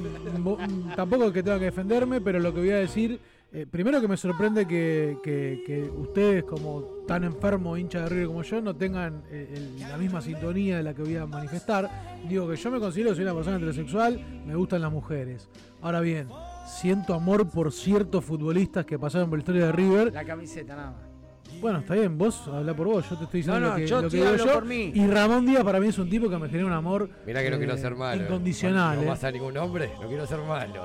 [0.97, 3.21] Tampoco es que tenga que defenderme, pero lo que voy a decir,
[3.52, 8.27] eh, primero que me sorprende que, que- que ustedes, como tan enfermos, hinchas de River
[8.28, 11.90] como yo, no tengan eh, el- la misma sintonía de la que voy a manifestar.
[12.28, 15.48] Digo que yo me considero que soy una persona heterosexual, me gustan las mujeres.
[15.82, 16.28] Ahora bien,
[16.81, 20.12] siento amor por ciertos futbolistas que pasaron por la historia de River.
[20.12, 21.01] La camiseta, nada más.
[21.60, 23.86] Bueno, está bien, vos habla por vos, yo te estoy diciendo No, no, lo que,
[23.89, 24.52] yo lo que digo yo.
[24.55, 24.93] por mí.
[24.94, 27.51] Y Ramón Díaz para mí es un tipo que me genera un amor Mirá que
[27.51, 28.22] no quiero eh, ser malo.
[28.22, 28.97] incondicional.
[28.98, 29.06] No eh.
[29.06, 30.85] vas a ningún hombre, no quiero ser malo.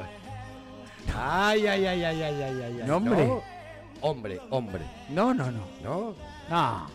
[1.14, 2.80] Ay, ay, ay, ay, ay, ay, ay.
[2.82, 2.88] ay.
[2.88, 3.26] ¿Nombre?
[3.28, 3.42] No.
[4.02, 4.82] Hombre, hombre.
[5.10, 5.62] No, no, no.
[5.84, 6.14] ¿No?
[6.50, 6.88] No,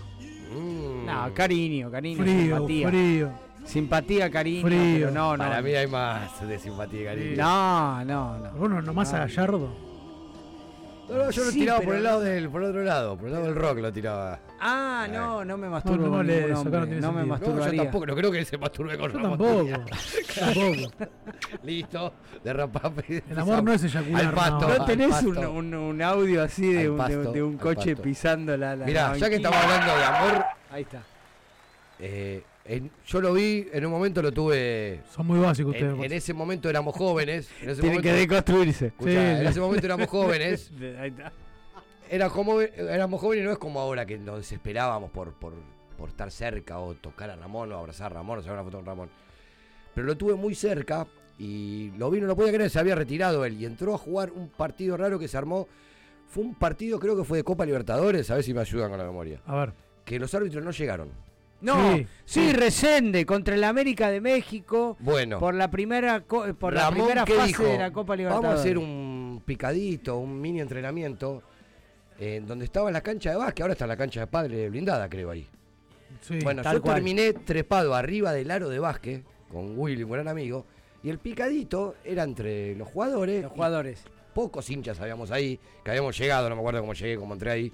[0.53, 1.07] Mm.
[1.07, 2.89] no, cariño, cariño, Frío, simpatía.
[2.89, 3.31] frío.
[3.65, 4.78] Simpatía, cariño, Frío.
[4.95, 5.45] pero no, no.
[5.45, 7.37] Para mí hay más de simpatía y cariño.
[7.37, 8.53] No, no, no.
[8.55, 9.69] Bueno, nomás a Gallardo.
[11.11, 13.16] No, no, yo lo Sí, tiraba por el no- lado del, por el otro lado,
[13.16, 14.39] por el lado del rock lo tiraba.
[14.61, 17.01] Ah, no, no me masturbo no no no me sentido.
[17.01, 17.82] No, yo masturbaría.
[17.85, 19.69] tampoco, no creo que se masturbe con Yo Ramón tampoco.
[20.39, 21.11] Tampoco.
[21.65, 22.12] Listo,
[22.45, 23.24] derrapape.
[23.31, 24.69] El amor no es eyacular, Al pasto, no.
[24.69, 25.53] ¿No al tenés un, pasto.
[25.53, 28.87] un- un audio así de un, de- pasto, de un al coche pisando la, la
[28.87, 31.03] Mirá, ya que estamos hablando de amor, Ahí está.
[31.99, 32.43] eh,
[32.76, 35.01] en- yo lo vi, en un momento lo tuve.
[35.14, 35.94] Son muy básicos ustedes.
[35.94, 37.48] En, en ese momento éramos jóvenes.
[37.62, 38.86] En ese Tienen momento, que deconstruirse.
[38.86, 40.70] Escuchá, Sí, en ese momento éramos jóvenes.
[41.01, 41.32] Ahí está.
[42.09, 45.52] Era como, éramos jóvenes y no es como ahora que nos desesperábamos por, por,
[45.97, 48.78] por estar cerca o tocar a Ramón o abrazar a Ramón o sacar una foto
[48.78, 49.10] con Ramón.
[49.94, 51.06] Pero lo tuve muy cerca
[51.38, 54.30] y lo vi, no lo podía creer, se había retirado él y entró a jugar
[54.32, 55.68] un partido raro que se armó.
[56.26, 58.98] Fue un partido, creo que fue de Copa Libertadores, a ver si me ayudan con
[58.98, 59.40] la memoria.
[59.47, 59.72] A ver.
[60.05, 61.10] Que los árbitros no llegaron.
[61.61, 62.53] No, Sí, sí.
[62.53, 67.35] Resende contra el América de México Bueno, por la primera co- por la primera ¿qué
[67.35, 67.65] fase dijo?
[67.65, 68.49] de la Copa Libertadores.
[68.49, 71.43] Vamos a hacer un picadito, un mini entrenamiento,
[72.19, 75.31] en donde estaba la cancha de básquet, ahora está la cancha de padre blindada, creo
[75.31, 75.47] ahí.
[76.23, 76.95] Sí, bueno, yo cual.
[76.97, 80.66] terminé trepado arriba del aro de básquet con Willy, un gran amigo,
[81.03, 83.43] y el picadito era entre los jugadores.
[83.43, 84.03] Los jugadores.
[84.35, 87.73] Pocos hinchas habíamos ahí, que habíamos llegado, no me acuerdo cómo llegué, cómo entré ahí.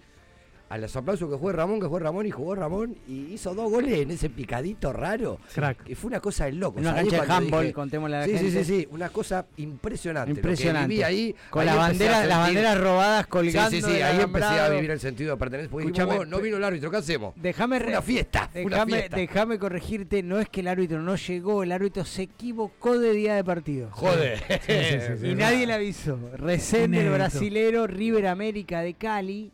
[0.69, 3.71] A los aplausos que fue Ramón, que fue Ramón y jugó Ramón y hizo dos
[3.71, 5.39] goles en ese picadito raro.
[5.55, 5.85] Crack.
[5.85, 6.81] Que fue una cosa de loco.
[6.81, 8.51] Una cancha de handball, dije- contémosle a la sí, gente.
[8.51, 10.31] Sí, sí, sí, una cosa impresionante.
[10.31, 10.89] Lo que Impresionante.
[10.89, 14.01] viví ahí, Con ahí la empecé bandera- a las banderas robadas colgando Sí, sí, sí,
[14.03, 15.71] ahí empecé a vivir el sentido de pertenencia.
[15.71, 17.33] Porque dijimos, "Oh, no vino el árbitro, ¿qué hacemos?
[17.37, 22.23] Déjame una fiesta, Déjame corregirte, no es que el árbitro no llegó, el árbitro se
[22.23, 23.89] equivocó de día de partido.
[23.93, 24.43] Joder.
[24.67, 25.35] Sí, sí, sí, sí, y sí.
[25.37, 26.19] nadie le avisó.
[26.35, 29.53] Resende, el brasilero, River América de Cali.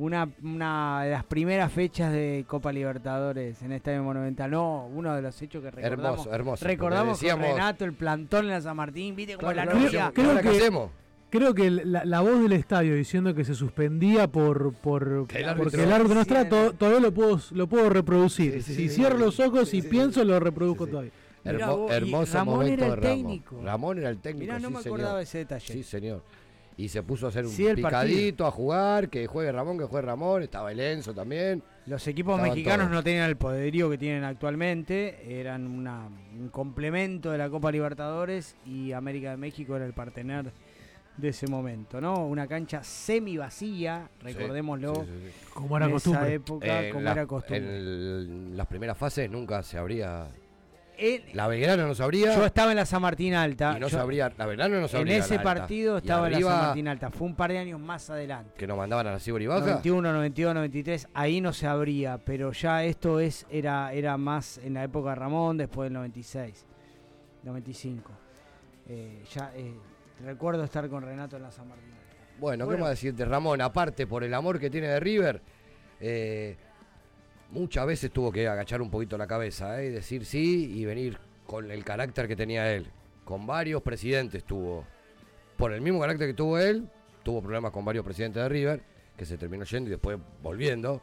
[0.00, 4.50] Una, una de las primeras fechas de Copa Libertadores en Estadio Monumental.
[4.50, 6.20] No, uno de los hechos que recordamos.
[6.20, 9.56] Hermoso, hermoso, Recordamos decíamos- con Renato, el plantón en la San Martín, viste como Claro,
[9.56, 10.12] la claro, novia.
[10.16, 10.90] ¿y ahora qué hacemos?
[11.28, 15.48] Creo que la, la voz del estadio diciendo que se suspendía por, por Que el
[15.50, 18.54] árbitro- porque el árbitro no está, to- todavía lo puedo, lo puedo reproducir.
[18.54, 20.26] Sí, sí, si sí, cierro sí, los ojos sí, y sí, pienso, sí.
[20.26, 20.90] lo reproduzco Sí, sí.
[20.92, 21.12] todavía.
[21.44, 23.16] Hermo- vos, hermoso Ramón momento era el de Ramón.
[23.18, 23.60] técnico.
[23.62, 24.44] Ramón era el técnico.
[24.46, 24.98] Mirá, no sí, me señor.
[24.98, 25.72] acordaba de ese detalle.
[25.74, 26.22] Sí, señor.
[26.80, 28.02] Y se puso a hacer un Sí, el partido.
[28.02, 30.42] picadito, a jugar, que juegue Ramón, que juegue Ramón.
[30.42, 31.62] Estaba el Enzo también.
[31.86, 32.92] Los equipos Estaban mexicanos todos.
[32.96, 36.08] no tenían el poderío que tienen actualmente, eran una-
[36.38, 40.52] un complemento de la Copa Libertadores y América de México era el partener
[41.18, 42.26] de ese momento, ¿no?
[42.26, 45.50] Una cancha semi vacía, recordémoslo, Sí, sí, sí.
[45.52, 46.34] Como era en esa costumbre.
[46.34, 47.58] época, En como la- era costumbre.
[47.58, 50.28] En el- las primeras fases nunca se abría.
[51.00, 52.34] El- La Belgrano no se abría.
[52.36, 53.74] yo estaba en la San Martín Alta.
[53.76, 54.30] y no yo- se abría.
[54.36, 55.54] La Belgrano no se en ese la alta.
[55.54, 58.52] partido estaba en la San Martín Alta, fue un par de años más adelante.
[58.58, 59.60] Que nos mandaban a la Cibor y Baja.
[59.60, 64.74] 91, 92, 93, ahí no se abría, pero ya esto es era era más en
[64.74, 66.66] la época de Ramón, después del 96,
[67.42, 68.12] 95.
[68.88, 69.74] Eh, ya eh,
[70.24, 71.86] recuerdo estar con Renato en la San Martín.
[72.38, 72.80] Bueno, ¿qué Bueno.
[72.84, 73.60] más decirte, Ramón?
[73.60, 75.40] Aparte, por el amor que tiene de River,
[76.00, 76.56] eh,
[77.50, 79.86] muchas veces tuvo que agachar un poquito la cabeza ¿eh?
[79.86, 82.86] y decir sí y venir con el carácter que tenía él.
[83.24, 84.84] Con varios presidentes tuvo.
[85.56, 86.88] Por el mismo carácter que tuvo él,
[87.22, 88.82] tuvo problemas con varios presidentes de River,
[89.16, 91.02] que se terminó yendo y después volviendo.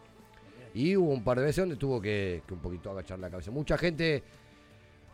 [0.74, 3.52] Y hubo un par de veces donde tuvo que, que un poquito agachar la cabeza.
[3.52, 4.24] Mucha gente,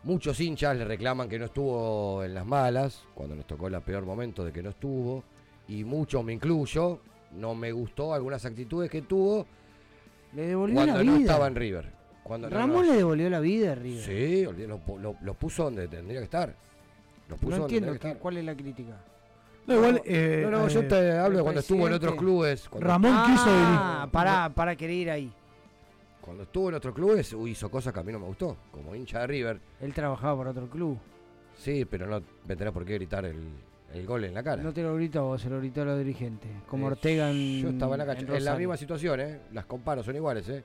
[0.02, 4.04] muchos hinchas le reclaman que no estuvo en las malas, cuando nos tocó el peor
[4.04, 5.22] momento de que no estuvo.
[5.68, 7.00] Y muchos, me incluyo,
[7.32, 9.46] no me gustó algunas actitudes que tuvo
[10.34, 11.20] Le devolvió cuando la no vida.
[11.32, 11.92] estaba en River.
[12.22, 14.02] Cuando no- Ramón no- le devolvió la vida a River.
[14.04, 16.54] Sí, lo, pu- lo- lo puso donde tendría que estar.
[17.28, 18.18] Lo puso no donde entiendo que estar.
[18.20, 18.96] cuál es la crítica.
[19.66, 22.68] No, igual, eh, no, no, yo eh, te hablo de cuando estuvo en otros clubes.
[22.68, 24.12] Cuando, Ramón quiso Ah, dirigir.
[24.12, 25.32] para, para querer ir ahí.
[26.20, 28.56] cuando estuvo en otros clubes hizo cosas que a mí no me gustó.
[28.70, 29.60] Como hincha de River.
[29.80, 30.98] Él trabajaba por otro club.
[31.56, 33.36] Sí, pero no me tenés por qué gritar el,
[33.94, 34.62] el gol en la cara.
[34.62, 36.50] No te lo gritó a vos, se lo gritó a los dirigentes.
[36.68, 38.36] Como Eh, Ortega en Yo estaba en la cancha.
[38.36, 39.40] En, la misma situación, ¿eh?
[39.52, 40.62] Las comparo, son iguales, ¿eh?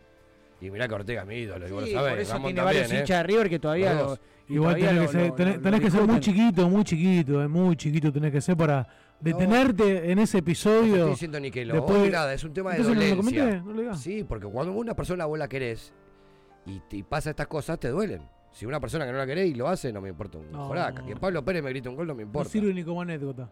[0.62, 2.12] Y mirá que Ortega es mi ídolo, y vos Sí, lo sabés.
[2.14, 3.00] por eso Ramón tiene también, varios ¿eh?
[3.00, 4.20] hinchas de River que todavía Los
[4.50, 6.84] Igual todavía tenés lo- que ser, tenés, lo- tenés lo que ser muy chiquito, muy
[6.84, 8.88] chiquito, eh, muy chiquito tenés que ser para
[9.20, 10.96] detenerte en ese No episodio.
[10.96, 13.62] estoy diciendo ni que lo Después- odie, nada, es un tema de ¿no dolencia.
[13.64, 13.84] comenté?
[13.84, 15.94] No sí, porque cuando una persona vos la querés
[16.66, 18.22] y, te- y pasa estas cosas, te duelen.
[18.52, 20.68] Si una persona que no la querés y lo hace, no me importa un No.
[20.68, 21.06] joraca.
[21.06, 22.50] Que Pablo Pérez me grita un gol, no me No importa.
[22.50, 23.50] sirve ni como anécdota.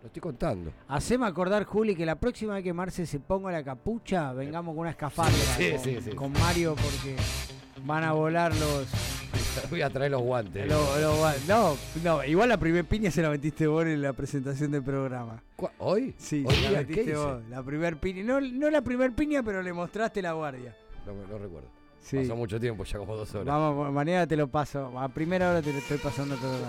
[0.00, 0.72] Lo estoy contando.
[0.88, 4.80] Haceme acordar, Juli, que la próxima vez que Marce se ponga la capucha, vengamos con
[4.80, 6.10] una escafandra Sí, con, sí, sí.
[6.10, 7.14] con Mario porque
[7.84, 8.88] van a volar los...
[9.70, 10.66] Voy a traer los guantes.
[10.66, 14.12] los- los gua- no, no, igual la primer piña se la metiste vos en la
[14.12, 15.40] presentación del programa.
[15.54, 16.14] ¿Cu- ¿Hoy?
[16.18, 17.42] Sí, ¿Hoy se la metiste vos.
[17.48, 20.74] La primer piña, no, no la primer piña, pero le mostraste la guardia.
[21.06, 21.68] No, no recuerdo.
[22.02, 22.18] Sí.
[22.18, 23.46] Pasó mucho tiempo, ya como dos horas.
[23.46, 24.98] Vamos, mañana te lo paso.
[24.98, 26.58] A primera hora te lo estoy pasando todo.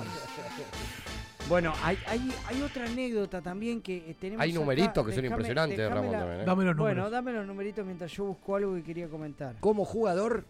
[1.49, 4.41] Bueno, hay, hay, hay otra anécdota también que eh, tenemos.
[4.41, 4.59] Hay acá.
[4.61, 6.45] numeritos que son impresionantes Ramón la- también, ¿eh?
[6.45, 6.95] Dame los números.
[6.95, 9.57] Bueno, dame los numeritos mientras yo busco algo que quería comentar.
[9.59, 10.45] Como jugador,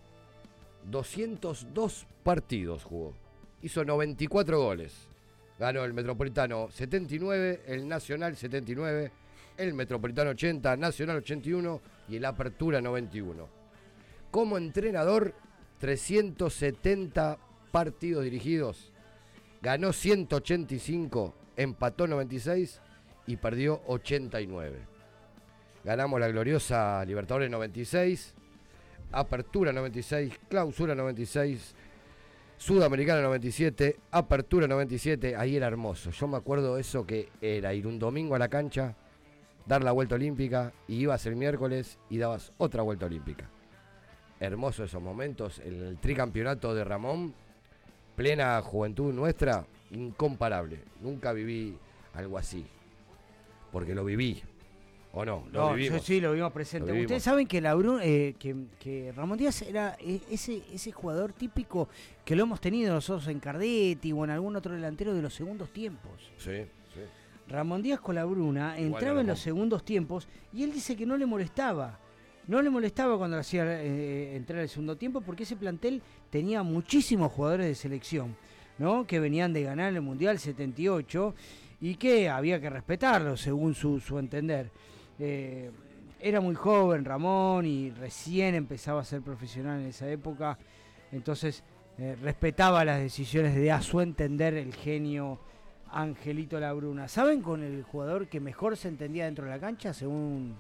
[0.92, 3.14] 202 partidos jugó.
[3.64, 5.08] Hizo 94 goles.
[5.58, 9.12] Ganó el Metropolitano 79, el Nacional 79,
[9.58, 13.63] el Metropolitano 80, Nacional 81 y el Apertura 91.
[14.34, 15.36] Como entrenador,
[15.78, 17.38] 370
[17.72, 18.92] partidos dirigidos.
[19.62, 22.82] Ganó 185, empató 96
[23.28, 24.80] y perdió 89.
[25.84, 28.34] Ganamos la gloriosa Libertadores 96,
[29.12, 31.76] Apertura 96, Clausura 96,
[32.58, 36.10] Sudamericana 97, Apertura 97, ahí era hermoso.
[36.10, 38.96] Yo me acuerdo eso que era ir un domingo a la cancha,
[39.68, 43.48] dar la vuelta olímpica y ibas el miércoles y dabas otra vuelta olímpica.
[44.44, 47.34] Hermoso esos momentos, el tricampeonato de Ramón,
[48.16, 50.80] plena juventud nuestra, incomparable.
[51.02, 51.78] Nunca viví
[52.14, 52.66] algo así.
[53.72, 54.42] porque lo viví.
[55.14, 55.46] ¿O no?
[55.52, 56.00] Lo No, vivimos.
[56.02, 56.88] yo sí lo vimos presente.
[56.88, 57.06] Lo vivimos.
[57.12, 61.32] Ustedes saben que, la Bru- eh, que, que Ramón Díaz era eh, ese, ese jugador
[61.34, 61.88] típico
[62.26, 65.72] que lo hemos tenido nosotros en Cardetti o en algún otro delantero de los segundos
[65.72, 66.12] tiempos.
[66.38, 66.64] Sí,
[66.94, 67.00] sí.
[67.48, 71.16] Ramón Díaz con la Bruna entraba en los segundos tiempos y él dice que no
[71.18, 72.00] le molestaba.
[72.48, 77.32] No le molestaba cuando hacía eh, entrar el segundo tiempo porque ese plantel tenía muchísimos
[77.32, 78.36] jugadores de selección,
[78.78, 79.08] ¿no?
[79.08, 81.36] Que venían de ganar el Mundial 78
[81.80, 84.72] y que había que respetarlo según su, entender.
[85.20, 85.72] Eh,
[86.20, 90.58] era muy joven Ramón y recién empezaba a ser profesional en esa época,
[91.12, 91.64] entonces
[91.98, 95.40] eh, respetaba las decisiones de a su entender el genio
[95.92, 97.08] Angelito Labruna.
[97.08, 100.56] ¿Saben con el jugador que mejor se entendía dentro de la cancha según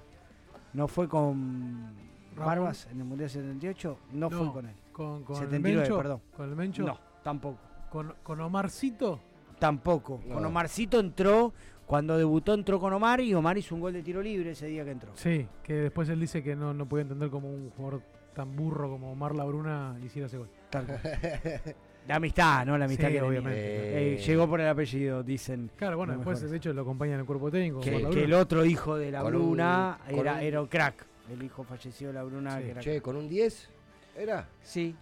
[0.73, 1.93] no fue con
[2.35, 2.45] Ramón.
[2.45, 3.97] Barbas en el Mundial 78?
[4.13, 4.75] No, fue con él.
[4.91, 5.97] Con, con 79, el Mencho.
[5.97, 6.21] perdón.
[6.35, 6.83] ¿Con el Mencho?
[6.83, 7.57] No, tampoco.
[7.89, 9.19] ¿Con, con Omarcito?
[9.59, 10.19] Tampoco.
[10.27, 10.35] No.
[10.35, 11.53] Con Omarcito entró,
[11.85, 14.83] cuando debutó entró con Omar y Omar hizo un gol de tiro libre ese día
[14.83, 15.11] que entró.
[15.15, 18.01] Sí, que después él dice que no, no puede entender como un jugador
[18.33, 20.49] tan burro como Omar Labruna hiciera ese gol.
[20.69, 20.99] Tal cual.
[22.07, 22.77] La amistad, ¿no?
[22.77, 24.15] La amistad Sí, que obviamente.
[24.15, 25.71] Eh, llegó por el apellido, dicen.
[25.77, 27.79] Claro, bueno, después de hecho lo acompaña en el cuerpo técnico.
[27.79, 31.05] que, el otro hijo de la Con Bruna era, un- era un crack.
[31.31, 32.57] El hijo fallecido de la Bruna.
[32.57, 32.63] Sí.
[32.65, 33.69] que era Che, ¿con un 10
[34.17, 34.47] era?
[34.61, 34.93] Sí.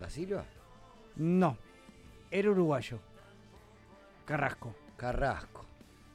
[0.00, 0.44] ¿Da Silva?
[1.16, 1.58] No,
[2.30, 2.98] era uruguayo.
[4.24, 4.74] Carrasco.
[4.96, 5.64] Carrasco.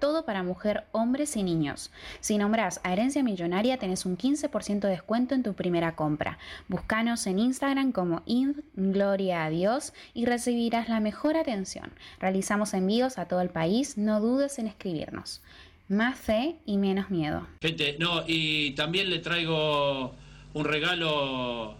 [0.00, 1.90] todo para mujer, hombres y niños.
[2.20, 6.38] Si nombras a Herencia Millonaria, tenés un 15% de descuento en tu primera compra.
[6.68, 11.92] Búscanos en Instagram como Id, Gloria a Dios y recibirás la mejor atención.
[12.18, 15.42] Realizamos envíos a todo el país, no dudes en escribirnos.
[15.88, 17.46] Más fe y menos miedo.
[17.60, 20.14] Gente, no, y también le traigo
[20.54, 21.76] un regalo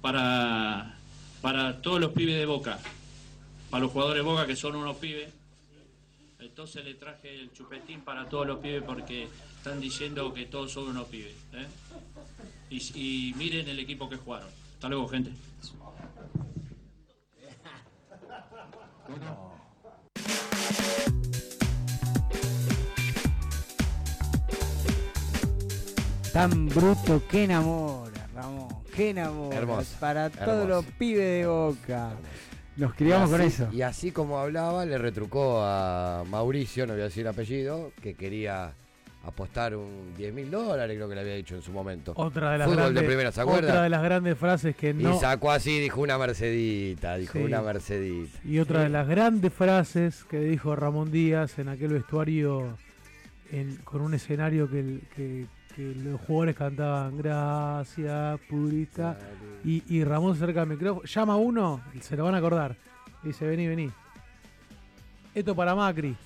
[0.00, 0.96] para,
[1.40, 2.78] para todos los pibes de Boca,
[3.70, 5.39] para los jugadores de Boca que son unos pibes.
[6.40, 10.88] Entonces le traje el chupetín para todos los pibes porque están diciendo que todos son
[10.88, 11.34] unos pibes.
[11.52, 11.66] ¿eh?
[12.70, 12.76] Y,
[13.30, 14.48] y miren el equipo que jugaron.
[14.74, 15.32] Hasta luego, gente.
[26.32, 28.68] Tan bruto que enamora, Ramón.
[28.94, 29.56] Que enamora.
[29.56, 30.68] Hermoso, Para todos hermoso.
[30.68, 32.12] los pibes de boca.
[32.80, 33.68] Nos criamos con eso.
[33.72, 38.72] Y así como hablaba, le retrucó a Mauricio, no voy a decir apellido, que quería
[39.22, 42.14] apostar un 10 mil dólares, creo que le había dicho en su momento.
[42.16, 43.82] Otra de las Fútbol grandes, de primera, ¿se otra acuerda?
[43.82, 47.44] de las grandes frases que no Y sacó así, dijo una Mercedita, dijo Sí.
[47.44, 48.38] una Mercedita.
[48.46, 52.78] Y otra de las grandes frases que dijo Ramón Díaz en aquel vestuario
[53.52, 59.18] en- con un escenario que, el- que que los jugadores cantaban gracias, purita.
[59.64, 62.76] Y, y Ramón se acerca al micrófono, llama a uno, se lo van a acordar.
[63.22, 63.90] Dice, vení, vení.
[65.34, 66.16] Esto para Macri.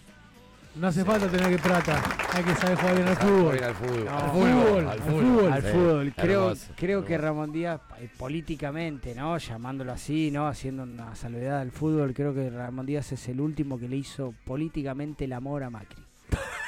[0.76, 2.02] No hace falta tener que plata,
[2.32, 3.62] hay que saber jugar bien al fútbol.
[3.62, 4.04] al fútbol.
[4.04, 6.06] No, Al al fútbol, fútbol, al al fútbol.
[6.06, 6.12] Sí.
[6.20, 6.72] Creo, hermoso.
[6.76, 9.38] creo que Ramón Díaz, eh, políticamente, ¿no?
[9.38, 10.48] Llamándolo así, ¿no?
[10.48, 14.34] Haciendo una salvedad al fútbol, creo que Ramón Díaz es el último que le hizo
[14.44, 16.02] políticamente el amor a Macri.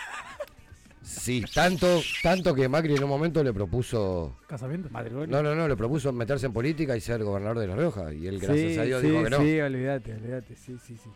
[1.07, 4.37] Sí, tanto, tanto que Macri en un momento le propuso.
[4.49, 4.89] ¿Casamiento?
[5.29, 8.13] No, no, no, le propuso meterse en política y ser gobernador de La Rioja.
[8.13, 9.39] Y él, gracias Sí, a Dios, sí, dijo que no.
[9.39, 11.11] Sí, olvídate, olvídate, sí, sí, sí.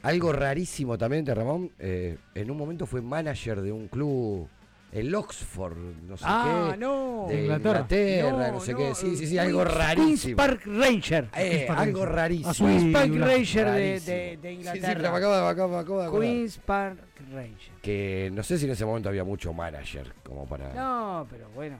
[0.00, 4.48] Algo rarísimo también de Ramón, eh, en un momento fue manager de un club,
[4.92, 6.78] el Oxford, no sé Ah, qué.
[6.78, 7.26] no.
[7.28, 7.80] De Inglaterra.
[7.80, 8.94] Inglaterra, no, No, sé no, qué.
[8.94, 10.36] Sí, sí, sí, Queens- algo Queens rarísimo.
[10.36, 11.24] Park Ranger.
[11.24, 12.14] Eh, Queens Park algo Ranger.
[12.16, 12.50] rarísimo.
[12.50, 13.12] Azul y Park.
[13.14, 14.16] Ranger de, Rarísimo.
[14.16, 14.48] de, de Sí, sí,
[14.78, 15.10] Inglaterra.
[15.12, 16.28] me acabo de- me acabo- me acabo de acordar.
[16.30, 16.98] Queens Park
[17.32, 17.72] Ranger.
[17.82, 20.72] Que no sé si en ese momento había mucho manager como para.
[20.72, 21.78] No, pero bueno.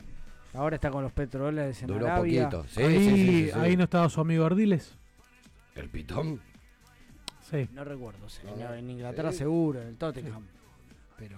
[0.54, 2.48] Ahora está con los petrodólares en Duró Arabia.
[2.50, 2.66] poquito.
[2.68, 3.58] Sí, ahí, sí, sí, sí, sí.
[3.58, 4.96] ahí no estaba su amigo Ardiles.
[5.74, 6.40] ¿El Pitón?
[7.50, 7.68] Sí.
[7.72, 8.28] No recuerdo.
[8.28, 9.38] sí, No, en Inglaterra sí.
[9.38, 10.42] seguro, en el Tottenham.
[11.16, 11.36] Pero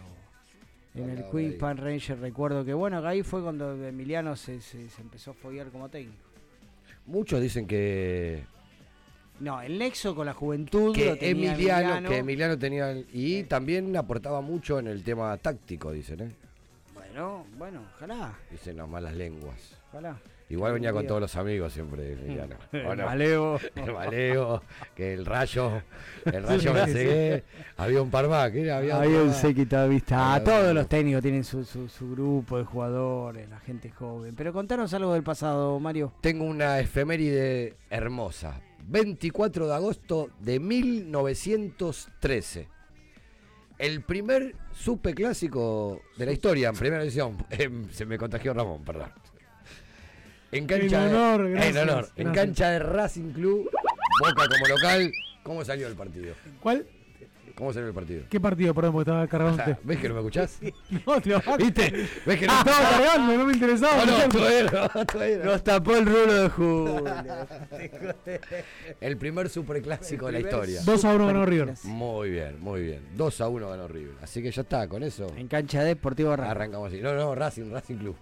[0.94, 1.52] en el ahí.
[1.52, 5.34] Park Ranger recuerdo que, bueno, que ahí fue cuando Emiliano se, se, se empezó a
[5.34, 6.22] foguear como técnico.
[7.06, 8.44] Muchos dicen que.
[9.40, 12.08] No, el nexo con la juventud Que lo tenía Emiliano, Emiliano.
[12.08, 12.94] que Emiliano tenía.
[13.12, 16.32] Y también aportaba mucho en el tema táctico, dicen, ¿eh?
[16.94, 18.38] Bueno, bueno, ojalá.
[18.50, 19.78] Dicen las malas lenguas.
[19.88, 20.18] Ojalá.
[20.50, 22.56] Igual venía con todos los amigos siempre, Emiliano.
[22.72, 23.06] El ¿O no?
[23.06, 23.60] Maleo.
[23.76, 24.62] El maleo,
[24.96, 25.80] que el rayo,
[26.24, 26.92] el rayo me sí.
[26.92, 27.44] cegué.
[27.76, 28.78] Había un par más, ¿qué era?
[28.78, 30.34] Había Había un de vista.
[30.34, 34.34] Había todos los técnicos tienen su, su, su grupo de jugadores, la gente joven.
[34.34, 36.12] Pero contanos algo del pasado, Mario.
[36.20, 38.60] Tengo una efeméride hermosa.
[38.88, 42.66] 24 de agosto de 1913.
[43.78, 47.36] El primer superclásico de la historia en primera edición.
[47.50, 49.12] Em, se me contagió Ramón, perdón.
[50.52, 52.44] En cancha, En honor, de, gracias, en, honor, en gracias.
[52.46, 53.70] cancha de Racing Club,
[54.20, 55.12] Boca como local.
[55.42, 56.34] ¿Cómo salió el partido?
[56.60, 56.86] ¿Cuál?
[57.54, 58.22] ¿Cómo salió el partido?
[58.30, 59.76] ¿Qué partido, perdón, porque estaba cargando usted?
[59.84, 60.58] ¿Ves que no me escuchás?
[61.06, 62.08] No, te lo ¿Viste?
[62.24, 62.52] ¿Ves que no?
[62.54, 64.04] Ah, estaba cargando, no me interesaba.
[64.06, 64.62] No, no, todavía
[64.94, 65.44] no, todavía no.
[65.44, 67.04] Nos tapó el rulo de Julio.
[69.00, 70.80] El primer superclásico de la historia.
[70.84, 71.74] 2 a 1 ganó River.
[71.84, 73.02] Muy bien, muy bien.
[73.14, 74.14] 2 a 1 ganó River.
[74.22, 76.50] Así que ya está, con eso En cancha de Deportivo Racing.
[76.50, 77.00] arrancamos así.
[77.02, 78.16] No, no, Racing, Racing Club.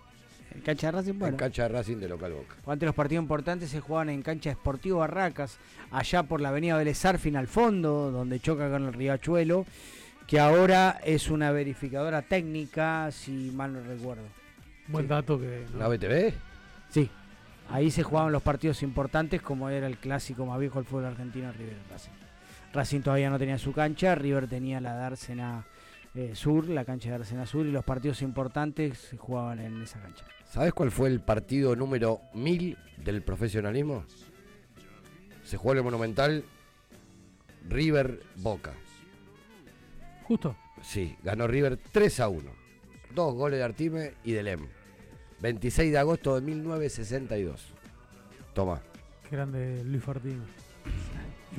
[0.54, 1.34] En cancha de Racing, bueno.
[1.34, 2.56] En cancha de Racing de local Boca.
[2.66, 5.58] Antes los partidos importantes se jugaban en cancha Esportivo Barracas,
[5.90, 9.66] allá por la avenida Vélez Arfin al fondo, donde choca con el Riachuelo,
[10.26, 14.24] que ahora es una verificadora técnica, si mal no recuerdo.
[14.88, 15.66] Buen dato que.
[15.78, 16.32] ¿La BTV?
[16.90, 17.10] Sí,
[17.70, 21.52] ahí se jugaban los partidos importantes, como era el clásico más viejo del fútbol argentino,
[21.52, 22.12] River Racing.
[22.72, 25.64] Racing todavía no tenía su cancha, River tenía la de Arsena
[26.14, 30.00] eh, Sur, la cancha de Arsena Sur, y los partidos importantes se jugaban en esa
[30.00, 30.24] cancha.
[30.44, 34.04] ¿Sabes cuál fue el partido número 1000 del profesionalismo?
[35.44, 36.44] Se jugó en el Monumental
[37.68, 38.72] River Boca.
[40.24, 40.56] Justo.
[40.82, 42.50] Sí, ganó River 3 a 1.
[43.14, 44.68] Dos goles de Artime y de Lem.
[45.40, 47.66] 26 de agosto de 1962.
[48.54, 48.80] Toma.
[49.28, 50.42] Qué grande Luis Fortino.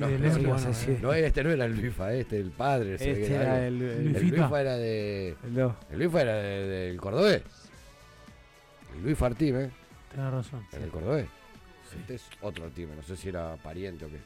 [0.00, 0.98] No, De no, Lem, no, bueno, eh.
[1.02, 2.94] no, este no era el Luifa, este el padre.
[2.94, 4.28] Este era el- el- el.
[4.30, 5.36] Luifa era de.
[5.52, 5.76] No.
[5.90, 7.42] El Luifa era de- del Cordobés.
[8.96, 9.70] El Luis Artime
[10.10, 10.66] Tenés razón.
[10.72, 11.26] era el Cordobés.
[12.00, 14.18] Este es otro Artime, no sé si era pariente o qué.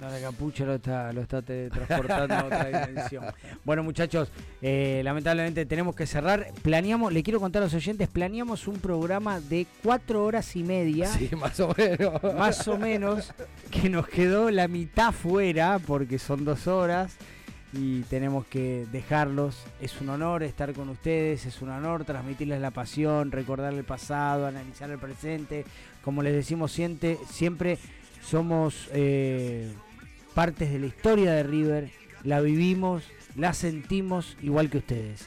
[0.00, 3.24] No, la capucha lo está, lo está transportando a otra dimensión.
[3.64, 4.30] Bueno, muchachos,
[4.62, 6.52] eh, lamentablemente tenemos que cerrar.
[6.62, 11.08] Planeamos, le quiero contar a los oyentes, planeamos un programa de cuatro horas y media.
[11.08, 12.22] Sí, más o menos.
[12.22, 13.32] Más o menos,
[13.72, 17.16] que nos quedó la mitad fuera, porque son dos horas.
[17.72, 19.64] Y tenemos que dejarlos.
[19.80, 24.46] Es un honor estar con ustedes, es un honor transmitirles la pasión, recordar el pasado,
[24.46, 25.64] analizar el presente.
[26.02, 27.78] Como les decimos siempre, siempre
[28.22, 29.70] somos eh,
[30.38, 31.90] partes de la historia de River,
[32.22, 33.02] la vivimos,
[33.34, 35.26] la sentimos igual que ustedes.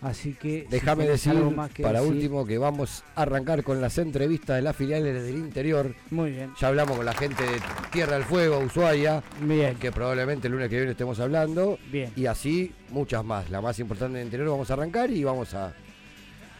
[0.00, 3.62] Así que si Déjame decir, algo más que para decir- último, que vamos a arrancar
[3.62, 5.94] con las entrevistas de las filiales del interior.
[6.10, 6.50] Muy bien.
[6.60, 7.60] Ya hablamos con la gente de
[7.92, 9.76] Tierra del Fuego, Ushuaia, Bien.
[9.76, 11.78] que probablemente el lunes que viene estemos hablando.
[11.92, 12.10] Bien.
[12.16, 13.48] Y así muchas más.
[13.48, 15.72] La más importante del interior vamos a arrancar y vamos a,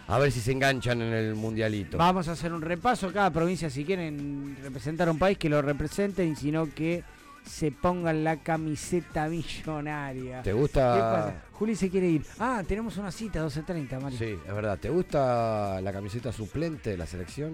[0.07, 1.99] a ver si se enganchan en el mundialito.
[1.99, 3.13] Vamos a hacer un repaso.
[3.13, 7.03] Cada provincia, si quieren representar a un país, que lo representen, sino que
[7.45, 10.43] se pongan la camiseta millonaria.
[10.43, 10.95] ¿Te gusta?
[10.95, 11.43] ¿Qué pasa?
[11.53, 12.23] Juli se quiere ir.
[12.39, 14.19] Ah, tenemos una cita, 12.30, Mario.
[14.19, 14.79] Sí, es verdad.
[14.79, 17.53] ¿Te gusta la camiseta suplente de la selección?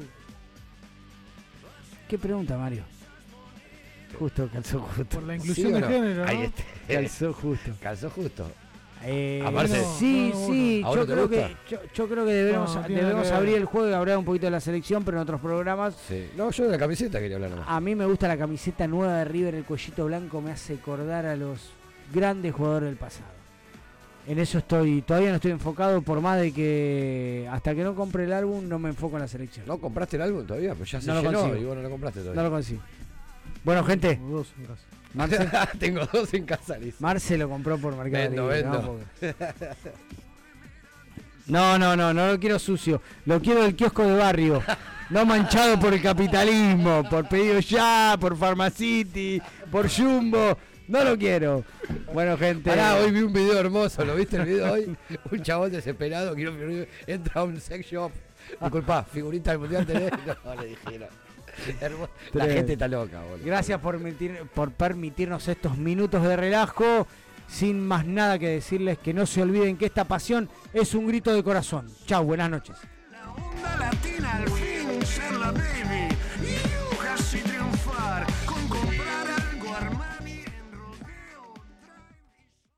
[2.08, 2.84] ¿Qué pregunta, Mario?
[4.18, 5.18] Justo, calzó justo.
[5.18, 6.30] Por la ¿Sí inclusión o de género, ¿no?
[6.30, 6.62] Ahí está.
[6.88, 7.72] Calzó justo.
[7.82, 8.50] Calzó justo.
[9.04, 9.84] Eh, ¿A Marce?
[9.98, 10.86] Sí, No, sí, no.
[10.86, 13.88] ¿A vos yo creo, que, yo, yo creo que debemos, No, debemos abrir el juego
[13.88, 15.94] y hablar un poquito de la selección, pero en otros programas.
[16.08, 16.28] Sí.
[16.36, 17.66] No, yo de la camiseta quería hablar nomás.
[17.68, 21.26] A mí me gusta la camiseta nueva de River, el cuellito blanco me hace acordar
[21.26, 21.70] a los
[22.12, 23.38] grandes jugadores del pasado.
[24.26, 28.24] En eso estoy, todavía no estoy enfocado, por más de que hasta que no compre
[28.24, 29.64] el álbum no me enfoco en la selección.
[29.66, 30.74] ¿No compraste el álbum todavía?
[30.74, 31.56] Pues ya se No lo llenó consigo.
[31.62, 32.42] y vos no lo compraste todavía.
[32.42, 32.82] No lo consigo.
[33.64, 34.20] Bueno, gente.
[34.28, 34.66] Dos en
[35.14, 35.48] Marce,
[35.78, 37.00] Tengo dos en casa, Liz.
[37.00, 38.70] Marce lo compró por Mercado Vendo, Libre, ¿no?
[38.72, 39.00] vendo.
[39.20, 39.34] Porque-
[41.46, 43.00] No, no, no, no lo quiero sucio.
[43.24, 44.62] Lo quiero del kiosco de barrio.
[45.10, 49.40] No manchado por el capitalismo, por pedido ya, por Pharmacity,
[49.72, 50.58] por Jumbo.
[50.88, 51.64] No lo quiero.
[52.12, 52.68] Bueno, gente.
[52.70, 54.96] Pará, hoy vi un video hermoso, ¿lo viste el video hoy?
[55.30, 56.52] Un chabón desesperado, quiero
[57.06, 58.10] entra a un sex shop.
[58.60, 60.10] Disculpa, figurita del mundial tenés.
[60.44, 61.08] No, le dijeron.
[62.32, 63.44] La gente está loca, boludo.
[63.44, 67.06] Gracias por, permitir, por permitirnos estos minutos de relajo.
[67.46, 71.32] Sin más nada que decirles, que no se olviden que esta pasión es un grito
[71.32, 71.90] de corazón.
[72.04, 72.76] Chao, buenas noches.
[73.10, 76.07] La onda latina al fin, ser la baby.